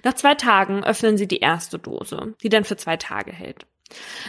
[0.02, 3.66] Nach zwei Tagen öffnen sie die erste Dose, die dann für zwei Tage hält.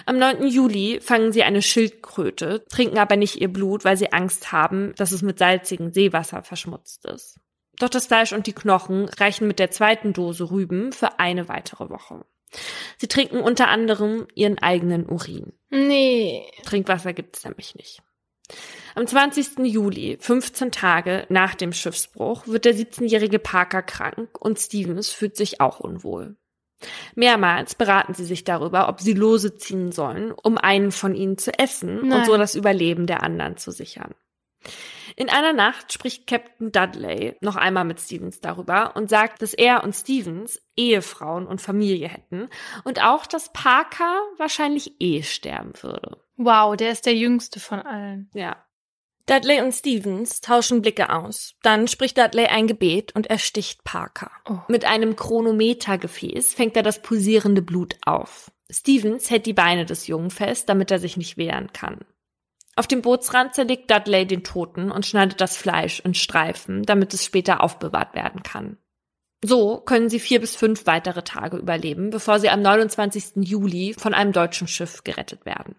[0.05, 0.47] Am 9.
[0.47, 5.11] Juli fangen sie eine Schildkröte, trinken aber nicht ihr Blut, weil sie Angst haben, dass
[5.11, 7.39] es mit salzigem Seewasser verschmutzt ist.
[7.79, 11.89] Doch das Fleisch und die Knochen reichen mit der zweiten Dose Rüben für eine weitere
[11.89, 12.25] Woche.
[12.97, 15.53] Sie trinken unter anderem ihren eigenen Urin.
[15.69, 16.49] Nee.
[16.63, 18.01] Trinkwasser gibt es nämlich nicht.
[18.93, 19.59] Am 20.
[19.65, 25.59] Juli, 15 Tage nach dem Schiffsbruch, wird der 17-jährige Parker krank und Stevens fühlt sich
[25.59, 26.37] auch unwohl.
[27.15, 31.57] Mehrmals beraten sie sich darüber, ob sie Lose ziehen sollen, um einen von ihnen zu
[31.57, 32.19] essen Nein.
[32.19, 34.13] und so das Überleben der anderen zu sichern.
[35.15, 39.83] In einer Nacht spricht Captain Dudley noch einmal mit Stevens darüber und sagt, dass er
[39.83, 42.49] und Stevens Ehefrauen und Familie hätten
[42.83, 46.17] und auch, dass Parker wahrscheinlich eh sterben würde.
[46.37, 48.29] Wow, der ist der jüngste von allen.
[48.33, 48.65] Ja.
[49.25, 51.55] Dudley und Stevens tauschen Blicke aus.
[51.63, 54.29] Dann spricht Dudley ein Gebet und ersticht Parker.
[54.47, 54.59] Oh.
[54.67, 58.51] Mit einem Chronometergefäß fängt er das pulsierende Blut auf.
[58.69, 62.05] Stevens hält die Beine des Jungen fest, damit er sich nicht wehren kann.
[62.75, 67.23] Auf dem Bootsrand zerlegt Dudley den Toten und schneidet das Fleisch in Streifen, damit es
[67.23, 68.77] später aufbewahrt werden kann.
[69.43, 73.47] So können sie vier bis fünf weitere Tage überleben, bevor sie am 29.
[73.47, 75.75] Juli von einem deutschen Schiff gerettet werden.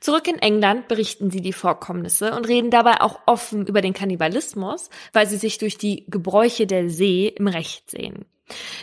[0.00, 4.90] Zurück in England berichten sie die Vorkommnisse und reden dabei auch offen über den Kannibalismus,
[5.12, 8.26] weil sie sich durch die Gebräuche der See im Recht sehen.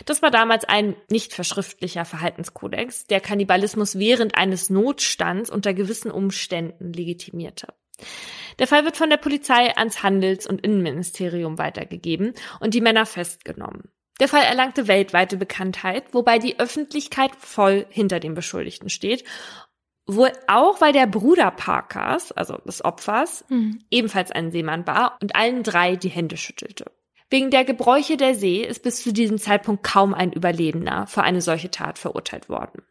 [0.06, 6.92] Das war damals ein nicht verschriftlicher Verhaltenskodex, der Kannibalismus während eines Notstands unter gewissen Umständen
[6.92, 7.68] legitimierte.
[8.58, 13.90] Der Fall wird von der Polizei ans Handels- und Innenministerium weitergegeben und die Männer festgenommen.
[14.20, 19.24] Der Fall erlangte weltweite Bekanntheit, wobei die Öffentlichkeit voll hinter dem Beschuldigten steht
[20.06, 23.78] Wohl auch, weil der Bruder Parkers, also des Opfers, Mhm.
[23.90, 26.90] ebenfalls ein Seemann war und allen drei die Hände schüttelte.
[27.30, 31.40] Wegen der Gebräuche der See ist bis zu diesem Zeitpunkt kaum ein Überlebender für eine
[31.40, 32.82] solche Tat verurteilt worden.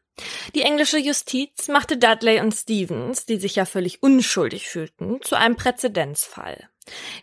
[0.55, 5.55] Die englische Justiz machte Dudley und Stevens, die sich ja völlig unschuldig fühlten, zu einem
[5.55, 6.69] Präzedenzfall.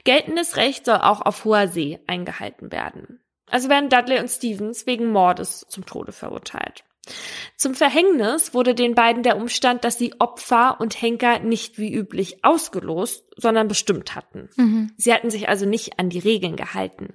[0.04, 3.20] Geltendes Recht soll auch auf hoher See eingehalten werden.
[3.50, 6.84] Also werden Dudley und Stevens wegen Mordes zum Tode verurteilt.
[7.56, 12.44] Zum Verhängnis wurde den beiden der Umstand, dass sie Opfer und Henker nicht wie üblich
[12.44, 14.48] ausgelost, sondern bestimmt hatten.
[14.56, 14.92] Mhm.
[14.96, 17.14] Sie hatten sich also nicht an die Regeln gehalten.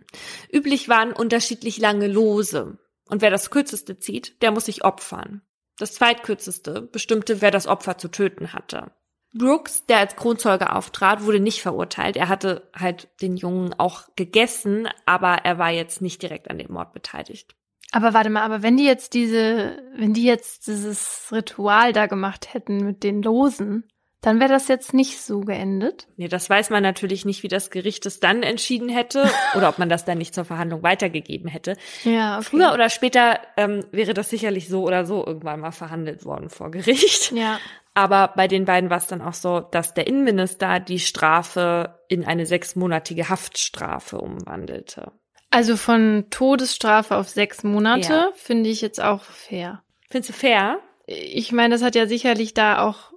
[0.51, 2.77] Üblich waren unterschiedlich lange Lose.
[3.07, 5.41] Und wer das kürzeste zieht, der muss sich opfern.
[5.77, 8.91] Das zweitkürzeste bestimmte, wer das Opfer zu töten hatte.
[9.33, 12.17] Brooks, der als Kronzeuge auftrat, wurde nicht verurteilt.
[12.17, 16.73] Er hatte halt den Jungen auch gegessen, aber er war jetzt nicht direkt an dem
[16.73, 17.55] Mord beteiligt.
[17.91, 22.53] Aber warte mal, aber wenn die jetzt diese, wenn die jetzt dieses Ritual da gemacht
[22.53, 23.83] hätten mit den Losen,
[24.21, 26.07] dann wäre das jetzt nicht so geendet.
[26.15, 29.79] Nee, das weiß man natürlich nicht, wie das Gericht es dann entschieden hätte oder ob
[29.79, 31.75] man das dann nicht zur Verhandlung weitergegeben hätte.
[32.03, 32.45] Ja, okay.
[32.45, 36.69] Früher oder später ähm, wäre das sicherlich so oder so irgendwann mal verhandelt worden vor
[36.71, 37.31] Gericht.
[37.31, 37.59] Ja.
[37.93, 42.23] Aber bei den beiden war es dann auch so, dass der Innenminister die Strafe in
[42.23, 45.11] eine sechsmonatige Haftstrafe umwandelte.
[45.51, 48.31] Also von Todesstrafe auf sechs Monate Ja.
[48.35, 49.83] finde ich jetzt auch fair.
[50.09, 50.79] Findest du fair?
[51.05, 53.11] Ich meine, das hat ja sicherlich da auch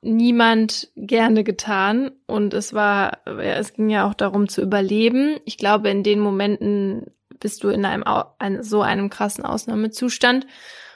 [0.00, 5.38] niemand gerne getan und es war, ja, es ging ja auch darum zu überleben.
[5.44, 7.06] Ich glaube, in den Momenten
[7.38, 8.04] bist du in einem
[8.38, 10.46] ein, so einem krassen Ausnahmezustand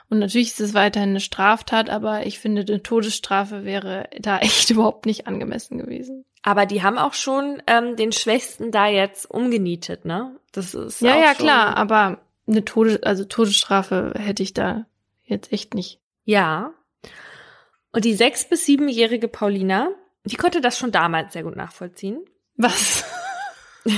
[0.09, 4.71] und natürlich ist es weiterhin eine Straftat, aber ich finde, eine Todesstrafe wäre da echt
[4.71, 6.25] überhaupt nicht angemessen gewesen.
[6.43, 10.37] Aber die haben auch schon ähm, den Schwächsten da jetzt umgenietet, ne?
[10.53, 14.87] Das ist Ja, ja, klar, aber eine Todes also Todesstrafe hätte ich da
[15.25, 16.01] jetzt echt nicht.
[16.25, 16.73] Ja.
[17.91, 19.89] Und die sechs- bis siebenjährige Paulina,
[20.25, 22.25] die konnte das schon damals sehr gut nachvollziehen.
[22.57, 23.05] Was?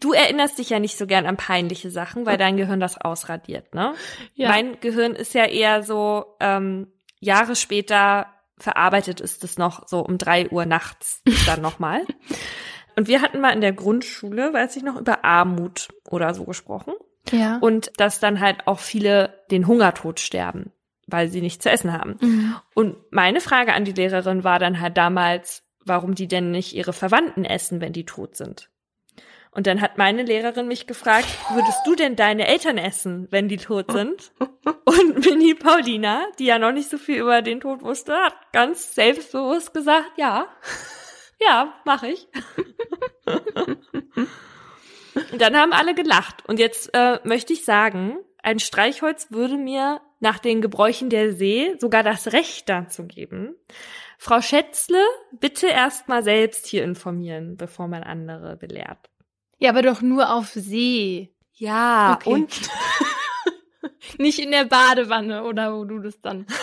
[0.00, 3.74] Du erinnerst dich ja nicht so gern an peinliche Sachen, weil dein Gehirn das ausradiert,
[3.74, 3.94] ne?
[4.34, 4.48] Ja.
[4.48, 8.26] Mein Gehirn ist ja eher so, ähm, Jahre später
[8.58, 12.04] verarbeitet ist es noch so um drei Uhr nachts dann nochmal.
[12.96, 16.94] Und wir hatten mal in der Grundschule, weiß ich noch, über Armut oder so gesprochen.
[17.30, 17.58] ja.
[17.58, 20.72] Und dass dann halt auch viele den Hungertod sterben,
[21.06, 22.16] weil sie nichts zu essen haben.
[22.20, 22.56] Mhm.
[22.74, 26.94] Und meine Frage an die Lehrerin war dann halt damals, warum die denn nicht ihre
[26.94, 28.70] Verwandten essen, wenn die tot sind.
[29.56, 33.56] Und dann hat meine Lehrerin mich gefragt, würdest du denn deine Eltern essen, wenn die
[33.56, 34.30] tot sind?
[34.84, 38.94] Und Mini Paulina, die ja noch nicht so viel über den Tod wusste, hat ganz
[38.94, 40.46] selbstbewusst gesagt, ja,
[41.40, 42.28] ja, mache ich.
[45.32, 46.46] Und dann haben alle gelacht.
[46.46, 51.76] Und jetzt äh, möchte ich sagen, ein Streichholz würde mir nach den Gebräuchen der See
[51.78, 53.56] sogar das Recht dazu geben.
[54.18, 55.02] Frau Schätzle,
[55.32, 59.08] bitte erst mal selbst hier informieren, bevor man andere belehrt.
[59.58, 61.32] Ja, aber doch nur auf See.
[61.54, 62.30] Ja, Okay.
[62.32, 62.50] und
[64.18, 66.46] Nicht in der Badewanne oder wo du das dann.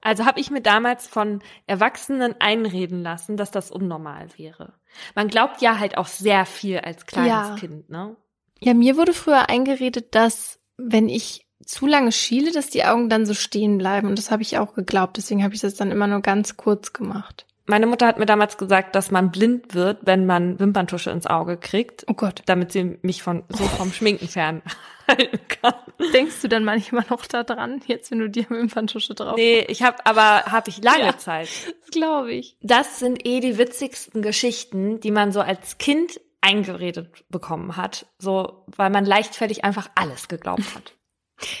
[0.00, 4.74] also habe ich mir damals von Erwachsenen einreden lassen, dass das unnormal wäre.
[5.14, 7.56] Man glaubt ja halt auch sehr viel als kleines Ja.
[7.56, 8.16] Kind, ne?
[8.60, 13.26] Ja, mir wurde früher eingeredet, dass wenn ich zu lange schiele, dass die Augen dann
[13.26, 14.08] so stehen bleiben.
[14.08, 15.16] Und das habe ich auch geglaubt.
[15.16, 17.46] Deswegen habe ich das dann immer nur ganz kurz gemacht.
[17.68, 21.58] Meine Mutter hat mir damals gesagt, dass man blind wird, wenn man Wimperntusche ins Auge
[21.58, 22.04] kriegt.
[22.08, 22.42] Oh Gott.
[22.46, 25.74] Damit sie mich von so vom Schminken fernhalten kann.
[26.14, 29.82] Denkst du dann manchmal noch da dran, jetzt wenn du dir Wimperntusche drauf Nee, ich
[29.82, 31.18] habe aber habe ich lange Ja.
[31.18, 31.48] Zeit.
[31.82, 32.56] Das glaube ich.
[32.62, 38.64] Das sind eh die witzigsten Geschichten, die man so als Kind eingeredet bekommen hat, so
[38.76, 40.94] weil man leichtfertig einfach alles geglaubt hat.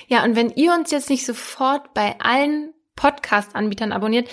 [0.08, 4.28] Ja, und wenn ihr uns jetzt nicht sofort bei allen Podcast-Anbietern abonniert,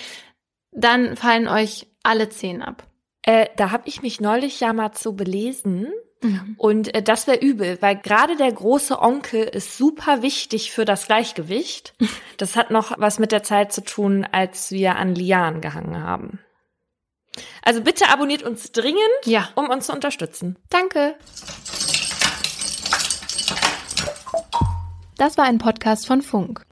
[0.76, 2.84] dann fallen euch alle zehn ab.
[3.24, 5.88] Äh, da habe ich mich neulich ja mal zu belesen.
[6.22, 6.56] Mhm.
[6.58, 11.08] Und äh, das wäre übel, weil gerade der große Onkel ist super wichtig für das
[11.08, 11.94] Gleichgewicht.
[12.38, 16.40] Das hat noch was mit der Zeit zu tun, als wir an Lianen gehangen haben.
[17.64, 20.58] Also bitte abonniert uns dringend, Ja, um uns zu unterstützen.
[20.70, 21.16] danke.
[25.18, 26.66] Das war ein Podcast von Funk.